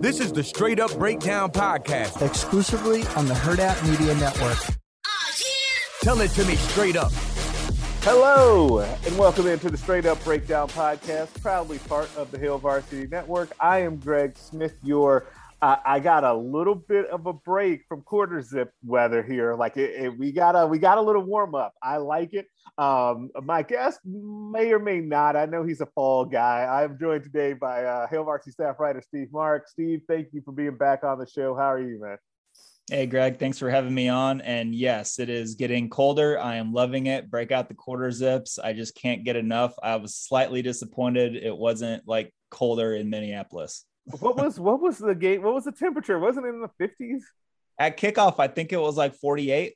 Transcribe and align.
This 0.00 0.18
is 0.18 0.32
the 0.32 0.42
Straight 0.42 0.80
Up 0.80 0.96
Breakdown 0.98 1.50
Podcast. 1.50 2.26
exclusively 2.26 3.02
on 3.16 3.26
the 3.26 3.34
Hurrdat 3.34 3.86
Media 3.86 4.14
Network. 4.14 4.56
Tell 6.00 6.18
it 6.22 6.30
to 6.30 6.44
me 6.46 6.56
straight 6.56 6.96
up. 6.96 7.12
Hello, 8.00 8.78
and 8.78 9.18
welcome 9.18 9.46
into 9.46 9.68
the 9.68 9.76
Straight 9.76 10.06
Up 10.06 10.24
Breakdown 10.24 10.68
Podcast, 10.68 11.38
proudly 11.42 11.76
part 11.80 12.08
of 12.16 12.30
the 12.30 12.38
Hail 12.38 12.56
Varsity 12.56 13.08
Network. 13.08 13.50
I 13.60 13.80
am 13.80 13.96
Greg 13.96 14.38
Smith, 14.38 14.78
your 14.82 15.26
I 15.62 16.00
got 16.00 16.24
a 16.24 16.32
little 16.32 16.74
bit 16.74 17.06
of 17.06 17.26
a 17.26 17.34
break 17.34 17.84
from 17.86 18.00
quarter 18.00 18.40
zip 18.40 18.72
weather 18.82 19.22
here. 19.22 19.54
Like 19.54 19.76
it, 19.76 20.04
it, 20.04 20.18
we 20.18 20.32
got 20.32 20.52
a 20.52 20.66
we 20.66 20.78
got 20.78 20.96
a 20.96 21.02
little 21.02 21.22
warm 21.22 21.54
up. 21.54 21.74
I 21.82 21.98
like 21.98 22.32
it. 22.32 22.46
Um, 22.78 23.30
my 23.42 23.62
guest 23.62 24.00
may 24.04 24.72
or 24.72 24.78
may 24.78 25.00
not. 25.00 25.36
I 25.36 25.44
know 25.44 25.62
he's 25.62 25.82
a 25.82 25.86
fall 25.86 26.24
guy. 26.24 26.64
I'm 26.64 26.98
joined 26.98 27.24
today 27.24 27.52
by 27.52 27.84
uh, 27.84 28.06
Hail 28.06 28.24
Varsity 28.24 28.52
staff 28.52 28.76
writer 28.80 29.02
Steve 29.02 29.28
Marik. 29.32 29.68
Steve, 29.68 30.00
thank 30.08 30.28
you 30.32 30.40
for 30.42 30.52
being 30.52 30.76
back 30.76 31.04
on 31.04 31.18
the 31.18 31.26
show. 31.26 31.54
How 31.54 31.72
are 31.72 31.80
you, 31.80 32.00
man? 32.00 32.16
Hey, 32.90 33.06
Greg, 33.06 33.38
thanks 33.38 33.58
for 33.58 33.70
having 33.70 33.94
me 33.94 34.08
on. 34.08 34.40
And 34.40 34.74
yes, 34.74 35.18
it 35.18 35.28
is 35.28 35.54
getting 35.54 35.90
colder. 35.90 36.40
I 36.40 36.56
am 36.56 36.72
loving 36.72 37.06
it. 37.06 37.30
Break 37.30 37.52
out 37.52 37.68
the 37.68 37.74
quarter 37.74 38.10
zips. 38.10 38.58
I 38.58 38.72
just 38.72 38.94
can't 38.94 39.24
get 39.24 39.36
enough. 39.36 39.74
I 39.82 39.96
was 39.96 40.16
slightly 40.16 40.62
disappointed 40.62 41.36
it 41.36 41.56
wasn't 41.56 42.08
like 42.08 42.32
colder 42.50 42.94
in 42.94 43.10
Minneapolis. 43.10 43.84
What 44.18 44.36
was 44.36 44.58
what 44.60 44.80
was 44.80 44.98
the 44.98 45.14
game? 45.14 45.42
What 45.42 45.54
was 45.54 45.64
the 45.64 45.72
temperature? 45.72 46.18
Wasn't 46.18 46.44
it 46.44 46.48
in 46.50 46.60
the 46.60 46.70
50s? 46.86 47.22
At 47.78 47.96
kickoff, 47.96 48.36
I 48.38 48.48
think 48.48 48.72
it 48.72 48.80
was 48.80 48.96
like 48.96 49.14
48. 49.14 49.74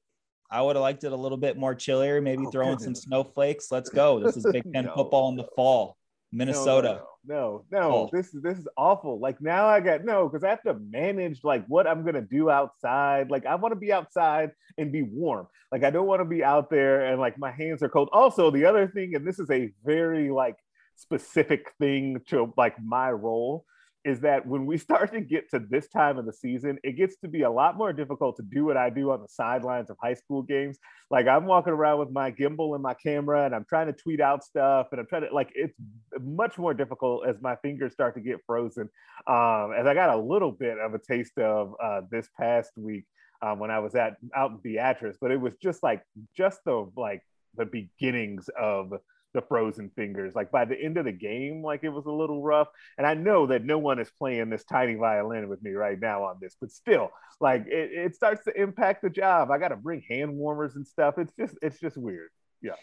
I 0.51 0.63
would 0.63 0.77
have 0.77 0.83
liked 0.83 1.05
it 1.05 1.13
a 1.13 1.17
little 1.17 1.39
bit 1.39 1.57
more 1.57 1.75
chillier, 1.75 2.21
maybe 2.21 2.45
Oh, 2.47 2.51
throw 2.51 2.71
in 2.71 2.79
some 2.79 2.95
snowflakes. 2.95 3.69
Let's 3.73 3.89
go. 3.91 4.21
This 4.21 4.37
is 4.37 4.45
Big 4.53 4.63
Ten 4.73 4.85
No. 4.85 4.95
football 4.95 5.31
in 5.31 5.37
the 5.37 5.47
fall. 5.57 5.97
No, 6.31 6.39
Minnesota. 6.39 7.03
No, 7.25 7.65
no, 7.71 7.81
no. 7.81 7.93
Oh. 7.93 8.11
This 8.13 8.35
is 8.35 8.43
this 8.43 8.59
is 8.59 8.69
awful. 8.77 9.19
Like 9.19 9.41
now 9.41 9.67
I 9.67 9.81
got 9.81 10.05
no 10.05 10.29
because 10.29 10.45
I 10.45 10.51
have 10.51 10.63
to 10.65 10.75
manage 10.75 11.43
like 11.45 11.65
what 11.67 11.87
I'm 11.87 12.05
gonna 12.05 12.21
do 12.23 12.51
outside. 12.51 13.31
Like 13.31 13.47
I 13.47 13.55
want 13.55 13.73
to 13.73 13.77
be 13.81 13.93
outside 13.93 14.51
and 14.77 14.93
be 14.93 15.03
warm. 15.03 15.47
Like 15.73 15.83
I 15.85 15.91
don't 15.91 16.07
want 16.07 16.21
to 16.21 16.25
be 16.27 16.45
out 16.45 16.71
there 16.71 17.07
and 17.07 17.21
like 17.21 17.39
my 17.39 17.51
hands 17.51 17.83
are 17.83 17.89
cold. 17.89 18.09
Also, 18.13 18.51
the 18.51 18.65
other 18.67 18.87
thing, 18.87 19.15
and 19.15 19.27
this 19.27 19.39
is 19.39 19.51
a 19.51 19.73
very 19.85 20.31
like 20.31 20.57
specific 20.97 21.73
thing 21.81 22.21
to 22.29 22.53
like 22.57 22.77
my 22.83 23.11
role 23.11 23.65
is 24.05 24.21
that 24.21 24.47
when 24.47 24.67
we 24.67 24.77
start 24.79 25.13
to 25.13 25.21
get 25.21 25.51
to 25.51 25.59
this 25.59 25.89
time 25.89 26.19
of 26.19 26.27
the 26.27 26.33
season, 26.33 26.79
it 26.85 26.93
gets 26.93 27.17
to 27.17 27.29
be 27.29 27.43
a 27.43 27.51
lot 27.51 27.77
more 27.77 27.93
difficult 27.93 28.37
to 28.37 28.43
do 28.43 28.65
what 28.65 28.77
I 28.77 28.91
do 28.91 29.11
on 29.11 29.23
the 29.23 29.29
sidelines 29.29 29.91
of 29.91 29.97
high 30.03 30.15
school 30.15 30.43
games. 30.43 30.79
Like 31.11 31.27
I'm 31.27 31.47
walking 31.47 31.73
around 31.73 32.01
with 32.01 32.11
my 32.11 32.31
gimbal 32.31 32.75
and 32.75 32.83
my 32.83 32.95
camera 32.95 33.45
and 33.47 33.55
I'm 33.55 33.65
trying 33.65 33.87
to 33.87 33.93
tweet 33.93 34.21
out 34.21 34.45
stuff 34.45 34.89
and 34.93 35.01
I'm 35.01 35.07
trying 35.07 35.23
to 35.23 35.35
like 35.35 35.53
it's 35.55 35.75
much 36.21 36.59
more 36.59 36.75
difficult 36.75 37.27
as 37.27 37.41
my 37.41 37.57
fingers 37.57 37.93
start 37.93 38.15
to 38.15 38.21
get 38.21 38.41
frozen. 38.47 38.89
Um, 39.27 39.73
as 39.77 39.87
I 39.87 39.95
got 39.95 40.11
a 40.11 40.19
little 40.19 40.53
bit 40.53 40.79
of 40.79 40.95
a 40.95 40.99
taste 40.99 41.39
of 41.39 41.75
uh, 41.83 42.03
this 42.11 42.29
past 42.39 42.73
week 42.77 43.05
um, 43.43 43.59
when 43.59 43.71
I 43.71 43.79
was 43.79 43.95
at 43.95 44.17
out 44.35 44.51
in 44.51 44.59
Beatrice, 44.59 45.17
but 45.21 45.31
it 45.31 45.41
was 45.41 45.55
just 45.57 45.83
like 45.83 46.03
just 46.37 46.61
the 46.65 46.91
like 46.97 47.23
the 47.57 47.67
beginnings 47.67 48.51
of 48.61 48.93
the 49.35 49.43
frozen 49.43 49.91
fingers. 49.95 50.35
Like 50.35 50.51
by 50.51 50.65
the 50.65 50.81
end 50.81 50.97
of 50.97 51.05
the 51.05 51.13
game, 51.13 51.63
like 51.63 51.81
it 51.83 51.91
was 51.91 52.07
a 52.07 52.11
little 52.11 52.43
rough. 52.43 52.69
And 52.97 53.07
I 53.07 53.15
know 53.15 53.47
that 53.49 53.65
no 53.65 53.79
one 53.79 53.99
is 53.99 54.11
playing 54.19 54.49
this 54.49 54.65
tiny 54.65 54.95
violin 54.95 55.49
with 55.49 55.63
me 55.63 55.73
right 55.73 56.01
now 56.01 56.23
on 56.23 56.39
this, 56.41 56.57
but 56.59 56.71
still, 56.71 57.11
like 57.41 57.67
it, 57.67 57.91
it 57.93 58.15
starts 58.15 58.45
to 58.45 58.61
impact 58.61 59.03
the 59.03 59.11
job. 59.11 59.51
I 59.51 59.59
got 59.59 59.69
to 59.69 59.77
bring 59.77 60.03
hand 60.09 60.35
warmers 60.35 60.77
and 60.77 60.87
stuff. 60.87 61.19
It's 61.19 61.33
just 61.39 61.59
it's 61.61 61.81
just 61.81 61.97
weird. 61.97 62.31
Yeah, 62.63 62.77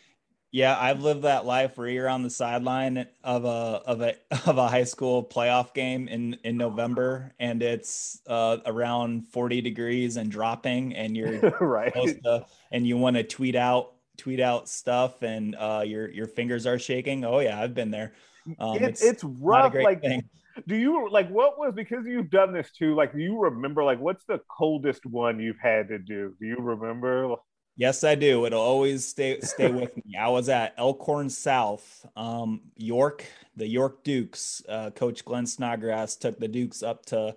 Yeah, 0.51 0.77
I've 0.77 1.01
lived 1.01 1.23
that 1.23 1.45
life 1.45 1.77
where 1.77 1.87
you're 1.87 2.09
on 2.09 2.23
the 2.23 2.29
sideline 2.29 3.07
of 3.23 3.45
a 3.45 3.47
of 3.47 4.01
a 4.01 4.15
of 4.49 4.57
a 4.57 4.67
high 4.67 4.83
school 4.83 5.23
playoff 5.23 5.73
game 5.73 6.07
in 6.09 6.37
in 6.43 6.57
November, 6.57 7.33
and 7.39 7.63
it's 7.63 8.19
uh, 8.27 8.57
around 8.65 9.27
40 9.29 9.61
degrees 9.61 10.17
and 10.17 10.29
dropping, 10.29 10.95
and 10.95 11.15
you're 11.15 11.39
right. 11.61 11.93
to, 11.93 12.45
and 12.71 12.85
you 12.85 12.97
want 12.97 13.15
to 13.15 13.23
tweet 13.23 13.55
out 13.55 13.93
tweet 14.17 14.39
out 14.39 14.69
stuff, 14.69 15.21
and 15.21 15.55
uh, 15.55 15.83
your 15.85 16.09
your 16.09 16.27
fingers 16.27 16.65
are 16.65 16.79
shaking. 16.79 17.25
Oh 17.25 17.39
yeah, 17.39 17.59
I've 17.61 17.73
been 17.73 17.91
there. 17.91 18.13
Um, 18.59 18.75
It- 18.77 18.81
it's 18.83 19.03
it's 19.03 19.23
rough. 19.23 19.73
Like, 19.73 20.01
thing. 20.01 20.23
do 20.67 20.75
you 20.75 21.09
like 21.09 21.29
what 21.29 21.57
was 21.57 21.73
because 21.75 22.05
you've 22.05 22.29
done 22.29 22.53
this 22.53 22.71
too? 22.71 22.95
Like, 22.95 23.13
do 23.13 23.19
you 23.19 23.39
remember 23.39 23.83
like 23.83 23.99
what's 23.99 24.23
the 24.25 24.41
coldest 24.49 25.05
one 25.05 25.39
you've 25.39 25.59
had 25.61 25.87
to 25.89 25.99
do? 25.99 26.35
Do 26.39 26.45
you 26.45 26.57
remember? 26.59 27.35
Yes, 27.77 28.03
I 28.03 28.15
do. 28.15 28.45
It'll 28.45 28.61
always 28.61 29.07
stay 29.07 29.39
stay 29.41 29.71
with 29.71 29.95
me. 29.95 30.15
I 30.19 30.27
was 30.27 30.49
at 30.49 30.73
Elkhorn 30.77 31.29
South, 31.29 32.05
um, 32.15 32.61
York, 32.75 33.25
the 33.55 33.65
York 33.67 34.03
Dukes. 34.03 34.61
Uh, 34.67 34.89
Coach 34.91 35.23
Glenn 35.23 35.45
Snodgrass 35.47 36.15
took 36.17 36.37
the 36.37 36.49
Dukes 36.49 36.83
up 36.83 37.05
to 37.07 37.35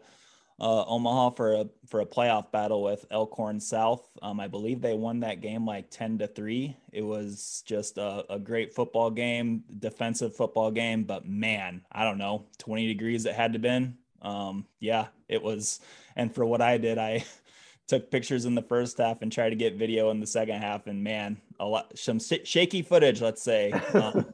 uh, 0.65 0.83
Omaha 0.87 1.31
for 1.31 1.53
a 1.53 1.67
for 1.87 2.01
a 2.01 2.07
playoff 2.07 2.51
battle 2.51 2.83
with 2.83 3.05
Elkhorn 3.11 3.61
South. 3.61 4.03
Um, 4.23 4.41
I 4.41 4.49
believe 4.49 4.81
they 4.81 4.95
won 4.95 5.21
that 5.21 5.43
game 5.43 5.67
like 5.67 5.91
ten 5.91 6.17
to 6.19 6.27
three. 6.27 6.75
It 6.91 7.03
was 7.03 7.63
just 7.67 7.99
a, 7.99 8.25
a 8.33 8.39
great 8.39 8.75
football 8.75 9.11
game, 9.11 9.63
defensive 9.79 10.35
football 10.35 10.71
game. 10.71 11.05
But 11.05 11.29
man, 11.29 11.83
I 11.93 12.05
don't 12.05 12.17
know, 12.17 12.47
twenty 12.57 12.87
degrees 12.87 13.27
it 13.27 13.35
had 13.35 13.53
to 13.53 13.59
been. 13.59 13.99
Um, 14.23 14.65
yeah, 14.81 15.09
it 15.29 15.43
was. 15.43 15.81
And 16.17 16.35
for 16.35 16.47
what 16.47 16.63
I 16.63 16.79
did, 16.79 16.97
I 16.97 17.27
took 17.87 18.11
pictures 18.11 18.47
in 18.47 18.55
the 18.55 18.63
first 18.63 18.97
half 18.97 19.21
and 19.21 19.31
tried 19.31 19.51
to 19.51 19.57
get 19.57 19.75
video 19.75 20.09
in 20.09 20.19
the 20.19 20.27
second 20.27 20.59
half 20.63 20.87
and 20.87 21.05
man 21.05 21.37
a 21.61 21.67
lot 21.67 21.99
some 21.99 22.19
sh- 22.19 22.41
shaky 22.45 22.81
footage 22.81 23.21
let's 23.21 23.43
say 23.43 23.71
um, 23.93 24.25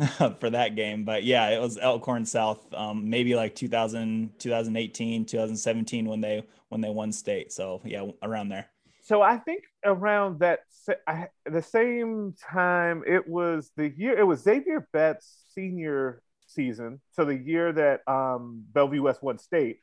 for 0.40 0.48
that 0.48 0.74
game 0.74 1.04
but 1.04 1.22
yeah 1.22 1.50
it 1.50 1.60
was 1.60 1.76
elkhorn 1.76 2.24
south 2.24 2.72
um, 2.72 3.10
maybe 3.10 3.34
like 3.34 3.54
2000 3.54 4.30
2018 4.38 5.26
2017 5.26 6.06
when 6.06 6.20
they 6.20 6.42
when 6.72 6.80
they 6.80 6.88
won 6.88 7.12
state. 7.12 7.52
So 7.52 7.82
yeah 7.84 8.06
around 8.22 8.48
there. 8.48 8.66
So 9.02 9.20
I 9.20 9.36
think 9.36 9.64
around 9.84 10.40
that 10.40 10.60
I, 11.06 11.28
the 11.44 11.60
same 11.60 12.34
time 12.50 13.04
it 13.06 13.28
was 13.28 13.70
the 13.76 13.90
year 13.90 14.18
it 14.18 14.24
was 14.24 14.40
Xavier 14.40 14.88
Betts 14.92 15.44
senior 15.54 16.22
season, 16.46 17.00
so 17.10 17.26
the 17.26 17.36
year 17.36 17.72
that 17.72 18.08
um, 18.08 18.64
Bellevue 18.72 19.02
West 19.02 19.22
won 19.22 19.38
state, 19.38 19.80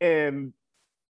and 0.00 0.52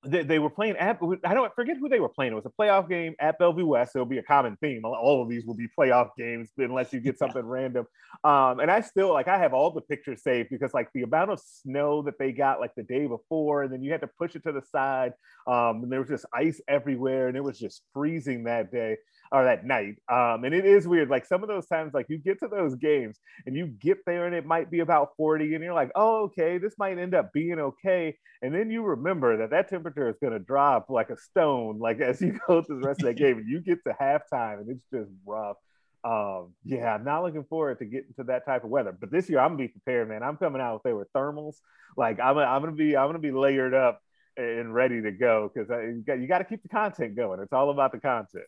they, 0.05 0.23
they 0.23 0.39
were 0.39 0.49
playing 0.49 0.75
at 0.77 0.99
I 1.23 1.33
don't 1.33 1.53
forget 1.55 1.77
who 1.77 1.89
they 1.89 1.99
were 1.99 2.09
playing. 2.09 2.33
It 2.33 2.35
was 2.35 2.45
a 2.45 2.61
playoff 2.61 2.89
game 2.89 3.15
at 3.19 3.39
Bellevue 3.39 3.65
West. 3.65 3.93
So 3.93 3.99
it'll 3.99 4.09
be 4.09 4.17
a 4.17 4.23
common 4.23 4.57
theme. 4.57 4.83
All 4.83 5.21
of 5.21 5.29
these 5.29 5.45
will 5.45 5.55
be 5.55 5.67
playoff 5.77 6.09
games 6.17 6.49
unless 6.57 6.91
you 6.93 6.99
get 6.99 7.17
something 7.19 7.45
random. 7.45 7.85
Um, 8.23 8.59
and 8.59 8.69
I 8.69 8.81
still 8.81 9.13
like 9.13 9.27
I 9.27 9.37
have 9.37 9.53
all 9.53 9.71
the 9.71 9.81
pictures 9.81 10.23
saved 10.23 10.49
because 10.49 10.73
like 10.73 10.89
the 10.93 11.03
amount 11.03 11.31
of 11.31 11.39
snow 11.39 12.01
that 12.03 12.19
they 12.19 12.31
got 12.31 12.59
like 12.59 12.75
the 12.75 12.83
day 12.83 13.07
before, 13.07 13.63
and 13.63 13.73
then 13.73 13.81
you 13.81 13.91
had 13.91 14.01
to 14.01 14.09
push 14.19 14.35
it 14.35 14.43
to 14.43 14.51
the 14.51 14.61
side. 14.71 15.13
Um, 15.47 15.83
and 15.83 15.91
there 15.91 15.99
was 15.99 16.09
just 16.09 16.25
ice 16.33 16.61
everywhere, 16.67 17.27
and 17.27 17.37
it 17.37 17.43
was 17.43 17.59
just 17.59 17.83
freezing 17.93 18.43
that 18.45 18.71
day 18.71 18.97
or 19.33 19.45
that 19.45 19.65
night. 19.65 19.95
Um, 20.07 20.43
and 20.43 20.53
it 20.53 20.63
is 20.63 20.87
weird. 20.87 21.09
Like 21.09 21.25
some 21.25 21.41
of 21.41 21.49
those 21.49 21.65
times, 21.65 21.93
like 21.95 22.05
you 22.07 22.19
get 22.19 22.39
to 22.41 22.47
those 22.47 22.75
games 22.75 23.17
and 23.47 23.55
you 23.55 23.65
get 23.65 23.97
there 24.05 24.27
and 24.27 24.35
it 24.35 24.45
might 24.45 24.69
be 24.69 24.79
about 24.81 25.09
40, 25.17 25.55
and 25.55 25.63
you're 25.63 25.73
like, 25.73 25.91
oh, 25.95 26.25
okay, 26.25 26.59
this 26.59 26.75
might 26.77 26.99
end 26.99 27.15
up 27.15 27.33
being 27.33 27.59
okay. 27.59 28.15
And 28.43 28.53
then 28.53 28.69
you 28.69 28.83
remember 28.83 29.37
that 29.37 29.49
that 29.49 29.69
temperature 29.69 30.07
is 30.07 30.17
going 30.21 30.33
to 30.33 30.39
drop 30.39 30.89
like 30.89 31.09
a 31.09 31.17
stone, 31.17 31.79
like 31.79 31.99
as 31.99 32.21
you 32.21 32.39
go 32.47 32.61
through 32.61 32.81
the 32.81 32.87
rest 32.87 33.01
of 33.01 33.07
that 33.07 33.15
game, 33.15 33.39
and 33.39 33.49
you 33.49 33.59
get 33.59 33.79
to 33.87 33.95
halftime, 33.99 34.61
and 34.61 34.69
it's 34.69 34.85
just 34.93 35.09
rough. 35.25 35.57
Um, 36.05 36.53
yeah, 36.63 36.93
I'm 36.93 37.03
not 37.03 37.23
looking 37.23 37.45
forward 37.45 37.79
to 37.79 37.85
getting 37.85 38.13
to 38.17 38.25
that 38.25 38.45
type 38.45 38.63
of 38.63 38.69
weather. 38.69 38.95
But 38.97 39.09
this 39.09 39.29
year, 39.29 39.39
I'm 39.39 39.51
gonna 39.51 39.63
be 39.63 39.67
prepared, 39.69 40.09
man. 40.09 40.21
I'm 40.21 40.37
coming 40.37 40.61
out 40.61 40.75
if 40.75 40.83
there 40.83 40.95
with 40.95 41.11
thermals. 41.11 41.55
Like 41.97 42.19
I'm, 42.19 42.37
I'm 42.37 42.61
gonna 42.61 42.73
be, 42.73 42.95
I'm 42.95 43.07
gonna 43.07 43.19
be 43.19 43.31
layered 43.31 43.73
up 43.73 43.99
and 44.37 44.73
ready 44.73 45.01
to 45.01 45.11
go 45.11 45.49
because 45.53 45.69
you 45.69 46.03
got, 46.05 46.19
you 46.19 46.27
got 46.27 46.39
to 46.39 46.43
keep 46.43 46.61
the 46.61 46.69
content 46.69 47.15
going. 47.15 47.39
It's 47.39 47.53
all 47.53 47.69
about 47.69 47.91
the 47.91 47.99
content. 47.99 48.45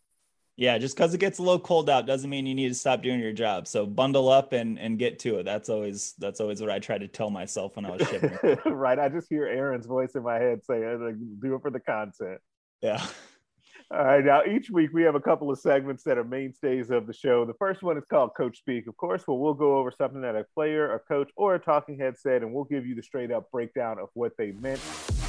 Yeah 0.57 0.78
just 0.78 0.96
because 0.96 1.13
it 1.13 1.19
gets 1.19 1.40
a 1.40 1.42
little 1.42 1.60
cold 1.60 1.90
out 1.90 2.06
doesn't 2.06 2.30
mean 2.30 2.46
you 2.46 2.56
need 2.56 2.69
to 2.69 2.75
stop 2.75 3.02
doing 3.02 3.19
your 3.19 3.34
job 3.34 3.68
so 3.68 3.86
bundle 3.86 4.30
up 4.30 4.54
and 4.54 4.80
and 4.80 4.98
get 4.98 5.19
to 5.19 5.38
it 5.38 5.44
that's 5.44 5.69
always 5.69 6.13
that's 6.19 6.40
always 6.40 6.62
what 6.62 6.69
i 6.69 6.80
try 6.80 6.98
to 6.98 7.07
tell 7.07 7.30
myself 7.30 7.75
when 7.75 7.86
i 7.86 7.92
was 7.92 8.07
shipping 8.07 8.57
right. 8.66 9.00
I 9.00 9.10
just 9.10 9.28
hear 9.30 9.46
Aaron's 9.46 9.86
voice 9.86 10.16
in 10.16 10.24
my 10.24 10.36
head 10.36 10.63
saying, 10.63 10.84
uh, 10.84 11.06
like, 11.06 11.16
"Do 11.42 11.56
it 11.56 11.62
for 11.62 11.72
the 11.72 11.80
content." 11.80 12.40
yeah 12.81 13.06
All 13.92 14.04
right. 14.04 14.25
Now, 14.25 14.42
each 14.44 14.72
week 14.72 14.90
we 14.94 15.04
have 15.04 15.13
a 15.13 15.19
couple 15.19 15.52
of 15.52 15.60
segments 15.60 16.04
that 16.04 16.18
are 16.18 16.24
mainstays 16.24 16.90
of 16.90 17.06
the 17.06 17.13
show. 17.13 17.46
The 17.46 17.54
first 17.54 17.84
one 17.84 17.98
is 17.98 18.04
called 18.10 18.31
Coach 18.36 18.58
Speak, 18.58 18.88
of 18.88 18.98
course, 18.98 19.22
where 19.28 19.38
we'll 19.38 19.54
go 19.54 19.78
over 19.78 19.92
something 19.92 20.22
that 20.22 20.36
a 20.36 20.44
player, 20.56 20.94
a 20.96 21.00
coach, 21.00 21.30
or 21.36 21.56
a 21.56 21.60
talking 21.60 22.00
head 22.00 22.18
said, 22.18 22.42
and 22.42 22.51
we'll 22.51 22.63
give 22.63 22.86
you 22.86 22.96
the 22.96 23.04
straight 23.04 23.31
up 23.31 23.51
breakdown 23.51 24.00
of 24.00 24.10
what 24.13 24.36
they 24.38 24.54
meant. 24.54 24.81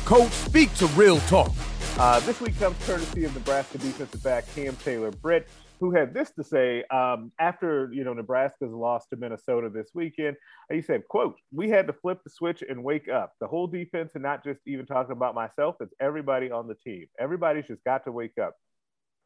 Coach, 0.07 0.33
speak 0.33 0.75
to 0.77 0.87
real 0.89 1.19
talk. 1.21 1.53
Uh, 1.99 2.21
this 2.21 2.43
week 2.43 2.59
comes 2.59 2.77
courtesy 2.85 3.25
of 3.25 3.35
Nebraska 3.35 3.79
defensive 3.79 4.23
back 4.23 4.45
Cam 4.55 4.77
Taylor 4.77 5.11
Britt, 5.11 5.49
who 5.81 5.93
had 5.93 6.13
this 6.13 6.31
to 6.33 6.45
say 6.45 6.85
um, 6.91 7.33
after 7.39 7.91
you 7.91 8.05
know 8.05 8.13
Nebraska's 8.13 8.71
loss 8.71 9.07
to 9.07 9.17
Minnesota 9.17 9.71
this 9.71 9.89
weekend. 9.95 10.37
He 10.71 10.83
said, 10.83 11.09
"quote 11.09 11.37
We 11.53 11.71
had 11.71 11.87
to 11.87 11.95
flip 11.95 12.23
the 12.23 12.29
switch 12.29 12.63
and 12.69 12.85
wake 12.85 13.09
up. 13.09 13.33
The 13.41 13.47
whole 13.47 13.67
defense, 13.67 14.11
and 14.13 14.23
not 14.23 14.45
just 14.45 14.61
even 14.67 14.85
talking 14.85 15.13
about 15.13 15.35
myself. 15.35 15.77
It's 15.81 15.95
everybody 15.99 16.51
on 16.51 16.69
the 16.69 16.75
team. 16.75 17.07
Everybody's 17.19 17.67
just 17.67 17.83
got 17.85 18.05
to 18.05 18.13
wake 18.13 18.37
up. 18.37 18.57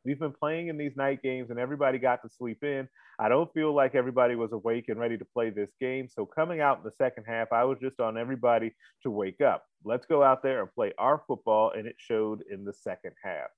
We've 0.03 0.19
been 0.19 0.33
playing 0.33 0.69
in 0.69 0.79
these 0.79 0.97
night 0.97 1.23
games 1.23 1.51
and 1.51 1.59
everybody 1.59 1.99
got 1.99 2.23
to 2.23 2.31
sleep 2.31 2.65
in. 2.65 2.89
I 3.19 3.29
don't 3.29 3.53
feel 3.53 3.75
like 3.75 3.95
everybody 3.95 4.35
was 4.35 4.51
awake 4.53 4.89
and 4.89 4.99
ready 4.99 5.19
to 5.19 5.27
play 5.27 5.51
this 5.51 5.69
game. 5.79 6.09
So 6.09 6.25
coming 6.25 6.63
out 6.63 6.79
in 6.79 6.85
the 6.85 6.93
second 6.97 7.25
half, 7.25 7.53
I 7.53 7.65
was 7.65 7.77
just 7.83 8.01
on 8.01 8.17
everybody 8.17 8.73
to 9.03 9.11
wake 9.11 9.43
up. 9.43 9.67
Let's 9.85 10.07
go 10.07 10.23
out 10.23 10.43
there 10.43 10.63
and 10.63 10.75
play 10.75 10.95
our 10.97 11.23
football. 11.27 11.73
And 11.77 11.87
it 11.87 11.97
showed 11.99 12.43
in 12.51 12.65
the 12.65 12.73
second 12.73 13.13
half. 13.23 13.51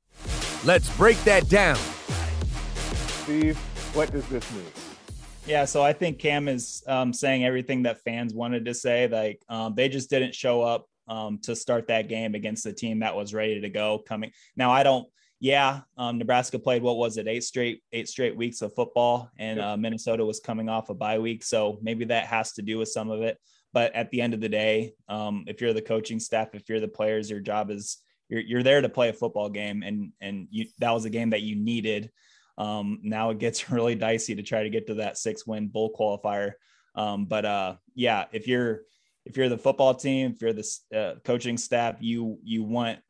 Let's 0.65 0.95
break 0.97 1.23
that 1.23 1.49
down. 1.49 1.77
Steve, 3.23 3.57
what 3.95 4.11
does 4.11 4.27
this 4.27 4.53
mean? 4.53 4.67
Yeah, 5.47 5.65
so 5.65 5.81
I 5.81 5.93
think 5.93 6.19
Cam 6.19 6.49
is 6.49 6.83
um, 6.89 7.13
saying 7.13 7.45
everything 7.45 7.85
that 7.85 8.01
fans 8.01 8.35
wanted 8.35 8.65
to 8.65 8.75
say. 8.75 9.07
Like 9.07 9.41
um, 9.49 9.77
they 9.77 9.89
just 9.89 10.11
didn't 10.11 10.35
show 10.35 10.63
up 10.63 10.89
um, 11.07 11.39
to 11.43 11.55
start 11.55 11.87
that 11.87 12.09
game 12.09 12.35
against 12.35 12.65
the 12.65 12.73
team 12.73 12.99
that 12.99 13.15
was 13.15 13.33
ready 13.33 13.61
to 13.61 13.69
go. 13.69 13.99
Coming 13.99 14.33
now, 14.57 14.73
I 14.73 14.83
don't 14.83 15.07
yeah, 15.43 15.81
um, 15.99 16.19
Nebraska 16.19 16.57
played 16.57 16.85
what 16.85 16.99
was 16.99 17.17
it 17.17 17.27
eight 17.27 17.43
straight 17.43 17.83
eight 17.93 18.09
straight 18.09 18.37
weeks 18.37 18.63
of 18.63 18.73
football, 18.77 19.29
and 19.37 19.59
uh, 19.59 19.77
Minnesota 19.77 20.25
was 20.25 20.39
coming 20.39 20.69
off 20.69 20.89
a 20.89 20.95
bye 20.95 21.19
week, 21.19 21.43
so 21.43 21.81
maybe 21.83 22.05
that 22.05 22.27
has 22.27 22.53
to 22.53 22.63
do 22.63 22.79
with 22.79 22.91
some 22.91 23.11
of 23.11 23.23
it. 23.23 23.39
But 23.73 23.93
at 23.97 24.09
the 24.13 24.21
end 24.21 24.35
of 24.35 24.41
the 24.41 24.49
day, 24.49 24.95
um, 25.09 25.43
if 25.49 25.61
you're 25.61 25.73
the 25.73 25.83
coaching 25.83 26.21
staff, 26.21 26.55
if 26.55 26.69
you're 26.69 26.79
the 26.79 26.87
players, 26.87 27.29
your 27.29 27.41
job 27.41 27.73
is 27.73 27.99
you're, 28.29 28.41
you're 28.41 28.63
there 28.63 28.81
to 28.81 28.89
play 28.89 29.09
a 29.09 29.13
football 29.13 29.49
game, 29.49 29.83
and 29.83 30.13
and 30.21 30.47
you, 30.53 30.67
that 30.79 30.93
was 30.93 31.07
a 31.07 31.11
game 31.11 31.31
that 31.31 31.43
you 31.43 31.57
needed. 31.57 32.13
Um, 32.57 33.01
now 33.03 33.31
it 33.31 33.41
gets 33.41 33.69
really 33.69 33.97
dicey 33.97 34.37
to 34.37 34.45
try 34.45 34.63
to 34.63 34.71
get 34.71 34.87
to 34.87 34.95
that 34.95 35.19
six 35.19 35.45
win 35.45 35.67
bowl 35.67 35.93
qualifier. 35.93 36.53
Um, 36.95 37.25
but 37.25 37.45
uh, 37.45 37.75
yeah, 37.97 38.27
if 38.31 38.47
you're 38.47 38.83
if 39.27 39.37
you're 39.37 39.49
the 39.49 39.59
football 39.59 39.97
team, 39.97 40.35
if 40.37 40.41
you're 40.41 40.53
the 40.53 40.69
uh, 40.95 41.15
coaching 41.25 41.57
staff, 41.57 41.97
you 41.99 42.39
you 42.45 42.63
want 42.63 43.01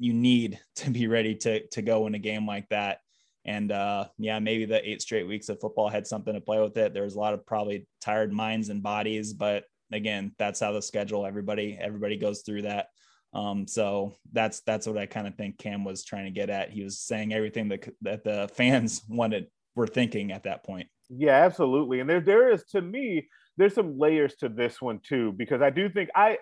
you 0.00 0.12
need 0.12 0.58
to 0.76 0.90
be 0.90 1.06
ready 1.06 1.36
to 1.36 1.66
to 1.68 1.82
go 1.82 2.08
in 2.08 2.14
a 2.16 2.18
game 2.18 2.46
like 2.46 2.68
that. 2.70 2.98
And 3.44 3.70
uh, 3.72 4.06
yeah, 4.18 4.38
maybe 4.38 4.64
the 4.64 4.86
eight 4.88 5.00
straight 5.00 5.26
weeks 5.26 5.48
of 5.48 5.60
football 5.60 5.88
had 5.88 6.06
something 6.06 6.34
to 6.34 6.40
play 6.40 6.60
with 6.60 6.76
it. 6.76 6.92
There 6.92 7.04
was 7.04 7.14
a 7.14 7.20
lot 7.20 7.32
of 7.32 7.46
probably 7.46 7.86
tired 8.00 8.32
minds 8.32 8.68
and 8.68 8.82
bodies, 8.82 9.32
but 9.32 9.64
again, 9.92 10.32
that's 10.38 10.60
how 10.60 10.72
the 10.72 10.82
schedule. 10.82 11.24
Everybody 11.24 11.78
everybody 11.80 12.16
goes 12.16 12.42
through 12.42 12.62
that. 12.62 12.88
Um, 13.32 13.66
so 13.66 14.16
that's 14.32 14.60
that's 14.60 14.86
what 14.86 14.98
I 14.98 15.06
kind 15.06 15.26
of 15.26 15.36
think 15.36 15.58
Cam 15.58 15.84
was 15.84 16.04
trying 16.04 16.24
to 16.24 16.30
get 16.30 16.50
at. 16.50 16.70
He 16.70 16.82
was 16.82 16.98
saying 16.98 17.32
everything 17.32 17.68
that 17.68 17.88
that 18.02 18.24
the 18.24 18.50
fans 18.54 19.02
wanted 19.08 19.46
were 19.74 19.86
thinking 19.86 20.32
at 20.32 20.44
that 20.44 20.64
point. 20.64 20.88
Yeah, 21.08 21.44
absolutely. 21.44 22.00
And 22.00 22.10
there 22.10 22.20
there 22.20 22.52
is 22.52 22.64
to 22.70 22.80
me 22.82 23.28
there's 23.56 23.74
some 23.74 23.98
layers 23.98 24.34
to 24.36 24.48
this 24.48 24.80
one 24.80 25.00
too 25.02 25.32
because 25.32 25.62
I 25.62 25.70
do 25.70 25.88
think 25.88 26.10
I 26.14 26.38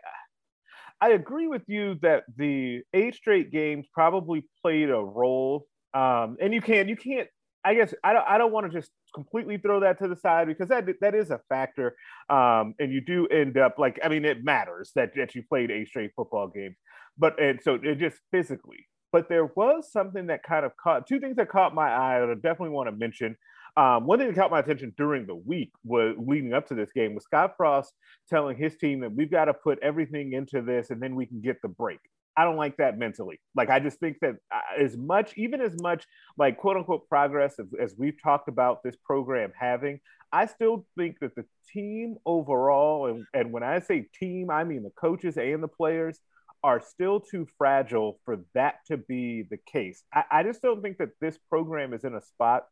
I 1.01 1.11
agree 1.11 1.47
with 1.47 1.63
you 1.67 1.97
that 2.03 2.25
the 2.37 2.83
eight 2.93 3.15
straight 3.15 3.53
games 3.53 3.87
probably 3.93 4.45
played 4.63 4.91
a 4.91 4.99
role. 4.99 5.67
Um, 5.95 6.37
and 6.41 6.53
you 6.53 6.61
can't, 6.61 6.89
you 6.89 6.97
can't 6.97 7.29
I 7.65 7.75
guess 7.75 7.93
I 8.05 8.13
don't 8.13 8.25
I 8.27 8.39
don't 8.39 8.53
want 8.53 8.71
to 8.71 8.79
just 8.79 8.91
completely 9.15 9.59
throw 9.59 9.81
that 9.81 9.99
to 9.99 10.09
the 10.09 10.17
side 10.17 10.47
because 10.47 10.69
that 10.69 10.87
that 11.01 11.15
is 11.15 11.31
a 11.31 11.41
factor. 11.49 11.97
Um, 12.31 12.75
and 12.79 12.93
you 12.93 13.01
do 13.01 13.27
end 13.27 13.59
up 13.59 13.79
like 13.79 13.99
I 14.03 14.09
mean 14.09 14.25
it 14.25 14.45
matters 14.45 14.93
that 14.95 15.11
that 15.17 15.35
you 15.35 15.43
played 15.43 15.71
eight 15.71 15.89
straight 15.89 16.13
football 16.17 16.49
games, 16.49 16.77
but 17.19 17.41
and 17.41 17.61
so 17.63 17.79
it 17.83 17.97
just 17.97 18.17
physically. 18.31 18.87
But 19.11 19.29
there 19.29 19.47
was 19.47 19.91
something 19.91 20.27
that 20.27 20.43
kind 20.43 20.65
of 20.65 20.73
caught 20.77 21.07
two 21.07 21.19
things 21.21 21.37
that 21.37 21.49
caught 21.49 21.75
my 21.75 21.91
eye 21.91 22.21
that 22.21 22.31
I 22.31 22.35
definitely 22.35 22.71
want 22.71 22.89
to 22.89 22.97
mention. 22.97 23.37
Um, 23.79 24.07
one 24.07 24.19
thing 24.19 24.27
that 24.27 24.35
caught 24.35 24.51
my 24.51 24.59
attention 24.59 24.93
during 24.97 25.25
the 25.25 25.37
week 25.37 25.71
was 25.85 26.17
leading 26.19 26.53
up 26.53 26.67
to 26.67 26.75
this 26.75 26.91
game 26.91 27.15
was 27.15 27.23
Scott 27.23 27.55
Frost 27.57 27.95
telling 28.29 28.57
his 28.57 28.77
team 28.77 28.99
that 29.01 29.15
we've 29.15 29.31
got 29.31 29.45
to 29.45 29.55
put 29.55 29.79
everything 29.81 30.33
into 30.33 30.63
this 30.63 30.91
and 30.91 31.01
then 31.01 31.15
we 31.15 31.27
can 31.27 31.41
get 31.41 31.63
the 31.63 31.69
break. 31.69 32.01
I 32.37 32.43
don't 32.43 32.57
like 32.57 32.77
that 32.79 32.99
mentally. 32.99 33.39
Like, 33.55 33.71
I 33.71 33.79
just 33.79 34.01
think 34.01 34.17
that 34.21 34.35
uh, 34.53 34.83
as 34.83 34.97
much, 34.97 35.33
even 35.37 35.61
as 35.61 35.81
much 35.81 36.07
like 36.37 36.59
quote 36.59 36.77
unquote 36.77 37.09
progress 37.09 37.61
as, 37.61 37.67
as 37.81 37.95
we've 37.97 38.21
talked 38.21 38.49
about 38.49 38.83
this 38.83 38.97
program 38.97 39.53
having, 39.57 40.01
I 40.33 40.47
still 40.47 40.85
think 40.99 41.21
that 41.21 41.37
the 41.37 41.45
team 41.73 42.17
overall, 42.27 43.07
and, 43.07 43.27
and 43.33 43.53
when 43.53 43.63
I 43.63 43.79
say 43.79 44.09
team, 44.19 44.51
I 44.51 44.65
mean 44.65 44.83
the 44.83 44.91
coaches 44.91 45.37
and 45.37 45.63
the 45.63 45.69
players, 45.69 46.19
are 46.65 46.81
still 46.81 47.21
too 47.21 47.47
fragile 47.57 48.19
for 48.25 48.39
that 48.55 48.81
to 48.87 48.97
be 48.97 49.45
the 49.49 49.59
case. 49.71 50.03
I, 50.13 50.25
I 50.33 50.43
just 50.43 50.63
don't 50.63 50.83
think 50.83 50.99
that 50.99 51.11
this 51.21 51.39
program 51.49 51.95
is 51.95 52.03
in 52.03 52.17
a 52.17 52.23
spot 52.23 52.67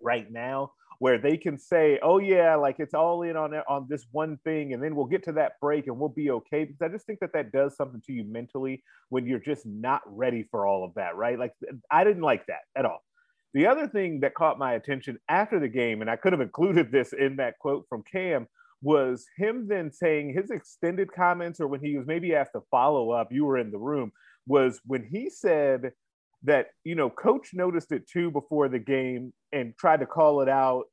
right 0.00 0.30
now 0.30 0.72
where 0.98 1.18
they 1.18 1.36
can 1.36 1.58
say, 1.58 1.98
"Oh 2.02 2.18
yeah, 2.18 2.54
like 2.54 2.76
it's 2.78 2.94
all 2.94 3.22
in 3.22 3.36
on 3.36 3.54
on 3.68 3.86
this 3.88 4.06
one 4.12 4.38
thing, 4.44 4.72
and 4.72 4.82
then 4.82 4.94
we'll 4.94 5.06
get 5.06 5.24
to 5.24 5.32
that 5.32 5.60
break 5.60 5.86
and 5.86 5.98
we'll 5.98 6.08
be 6.08 6.30
okay." 6.30 6.64
Because 6.64 6.82
I 6.82 6.88
just 6.88 7.06
think 7.06 7.20
that 7.20 7.32
that 7.32 7.52
does 7.52 7.76
something 7.76 8.00
to 8.06 8.12
you 8.12 8.24
mentally 8.24 8.82
when 9.08 9.26
you're 9.26 9.38
just 9.38 9.66
not 9.66 10.02
ready 10.06 10.44
for 10.50 10.66
all 10.66 10.84
of 10.84 10.94
that, 10.94 11.16
right? 11.16 11.38
Like 11.38 11.52
I 11.90 12.04
didn't 12.04 12.22
like 12.22 12.46
that 12.46 12.62
at 12.76 12.84
all. 12.84 13.02
The 13.54 13.66
other 13.66 13.86
thing 13.86 14.20
that 14.20 14.34
caught 14.34 14.58
my 14.58 14.74
attention 14.74 15.18
after 15.28 15.60
the 15.60 15.68
game, 15.68 16.00
and 16.00 16.10
I 16.10 16.16
could 16.16 16.32
have 16.32 16.40
included 16.40 16.90
this 16.90 17.12
in 17.12 17.36
that 17.36 17.58
quote 17.58 17.86
from 17.88 18.02
Cam, 18.10 18.48
was 18.82 19.26
him 19.36 19.66
then 19.68 19.92
saying 19.92 20.34
his 20.34 20.50
extended 20.50 21.12
comments, 21.12 21.60
or 21.60 21.68
when 21.68 21.80
he 21.80 21.96
was 21.96 22.06
maybe 22.06 22.34
asked 22.34 22.52
to 22.52 22.62
follow 22.70 23.10
up, 23.10 23.32
you 23.32 23.44
were 23.44 23.58
in 23.58 23.70
the 23.70 23.78
room, 23.78 24.12
was 24.46 24.80
when 24.84 25.04
he 25.04 25.30
said 25.30 25.92
that 26.44 26.68
you 26.84 26.94
know 26.94 27.10
coach 27.10 27.50
noticed 27.52 27.92
it 27.92 28.08
too 28.08 28.30
before 28.30 28.68
the 28.68 28.78
game 28.78 29.32
and 29.52 29.74
tried 29.78 30.00
to 30.00 30.06
call 30.06 30.40
it 30.40 30.48
out 30.48 30.84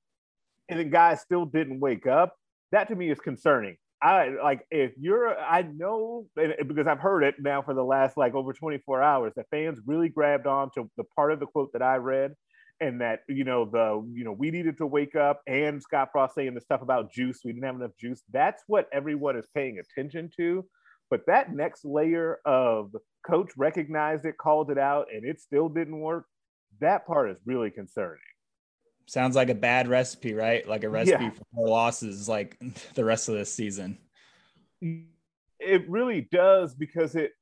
and 0.69 0.79
the 0.79 0.83
guys 0.83 1.21
still 1.21 1.45
didn't 1.45 1.79
wake 1.79 2.07
up 2.07 2.35
that 2.71 2.87
to 2.87 2.95
me 2.95 3.11
is 3.11 3.19
concerning. 3.19 3.75
I 4.01 4.29
like 4.43 4.65
if 4.71 4.93
you're 4.99 5.37
i 5.39 5.61
know 5.61 6.25
because 6.35 6.87
i've 6.87 6.99
heard 6.99 7.21
it 7.21 7.35
now 7.37 7.61
for 7.61 7.75
the 7.75 7.83
last 7.83 8.17
like 8.17 8.33
over 8.33 8.51
24 8.51 9.03
hours 9.03 9.31
that 9.35 9.45
fans 9.51 9.77
really 9.85 10.09
grabbed 10.09 10.47
on 10.47 10.71
to 10.73 10.89
the 10.97 11.03
part 11.15 11.31
of 11.31 11.39
the 11.39 11.45
quote 11.45 11.71
that 11.73 11.83
i 11.83 11.97
read 11.97 12.33
and 12.79 12.99
that 13.01 13.19
you 13.29 13.43
know 13.43 13.65
the 13.65 14.03
you 14.11 14.23
know 14.23 14.31
we 14.31 14.49
needed 14.49 14.75
to 14.79 14.87
wake 14.87 15.15
up 15.15 15.41
and 15.45 15.83
scott 15.83 16.09
frost 16.11 16.33
saying 16.33 16.55
the 16.55 16.61
stuff 16.61 16.81
about 16.81 17.11
juice 17.11 17.41
we 17.45 17.51
didn't 17.51 17.65
have 17.65 17.75
enough 17.75 17.91
juice 17.99 18.23
that's 18.33 18.63
what 18.65 18.89
everyone 18.91 19.37
is 19.37 19.45
paying 19.53 19.77
attention 19.77 20.31
to 20.35 20.65
but 21.11 21.25
that 21.27 21.53
next 21.53 21.83
layer 21.83 22.39
of 22.45 22.95
coach 23.27 23.51
recognized 23.57 24.25
it, 24.25 24.37
called 24.37 24.71
it 24.71 24.77
out, 24.77 25.07
and 25.13 25.25
it 25.25 25.41
still 25.41 25.67
didn't 25.67 25.99
work. 25.99 26.25
That 26.79 27.05
part 27.05 27.29
is 27.29 27.37
really 27.45 27.69
concerning. 27.69 28.21
Sounds 29.07 29.35
like 29.35 29.49
a 29.49 29.55
bad 29.55 29.89
recipe, 29.89 30.33
right? 30.33 30.65
Like 30.67 30.85
a 30.85 30.89
recipe 30.89 31.25
yeah. 31.25 31.31
for 31.31 31.43
more 31.53 31.67
losses, 31.67 32.29
like 32.29 32.57
the 32.95 33.03
rest 33.03 33.27
of 33.27 33.35
this 33.35 33.53
season. 33.53 33.97
It 35.59 35.87
really 35.89 36.29
does 36.31 36.73
because 36.73 37.15
it 37.15 37.33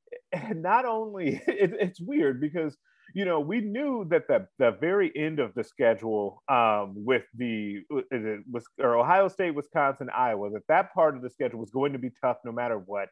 not 0.54 0.84
only 0.84 1.40
it, 1.46 1.72
it's 1.80 2.00
weird 2.00 2.40
because 2.40 2.76
you 3.14 3.24
know 3.24 3.38
we 3.38 3.60
knew 3.60 4.04
that 4.10 4.26
the 4.26 4.48
the 4.58 4.72
very 4.80 5.12
end 5.16 5.38
of 5.38 5.54
the 5.54 5.62
schedule 5.62 6.42
um, 6.48 6.94
with 6.96 7.22
the 7.36 7.82
it 8.10 8.40
was 8.50 8.64
or 8.80 8.96
Ohio 8.96 9.28
State, 9.28 9.54
Wisconsin, 9.54 10.10
Iowa 10.14 10.50
that 10.50 10.66
that 10.66 10.92
part 10.92 11.14
of 11.14 11.22
the 11.22 11.30
schedule 11.30 11.60
was 11.60 11.70
going 11.70 11.92
to 11.92 12.00
be 12.00 12.10
tough 12.20 12.38
no 12.44 12.50
matter 12.50 12.78
what 12.78 13.08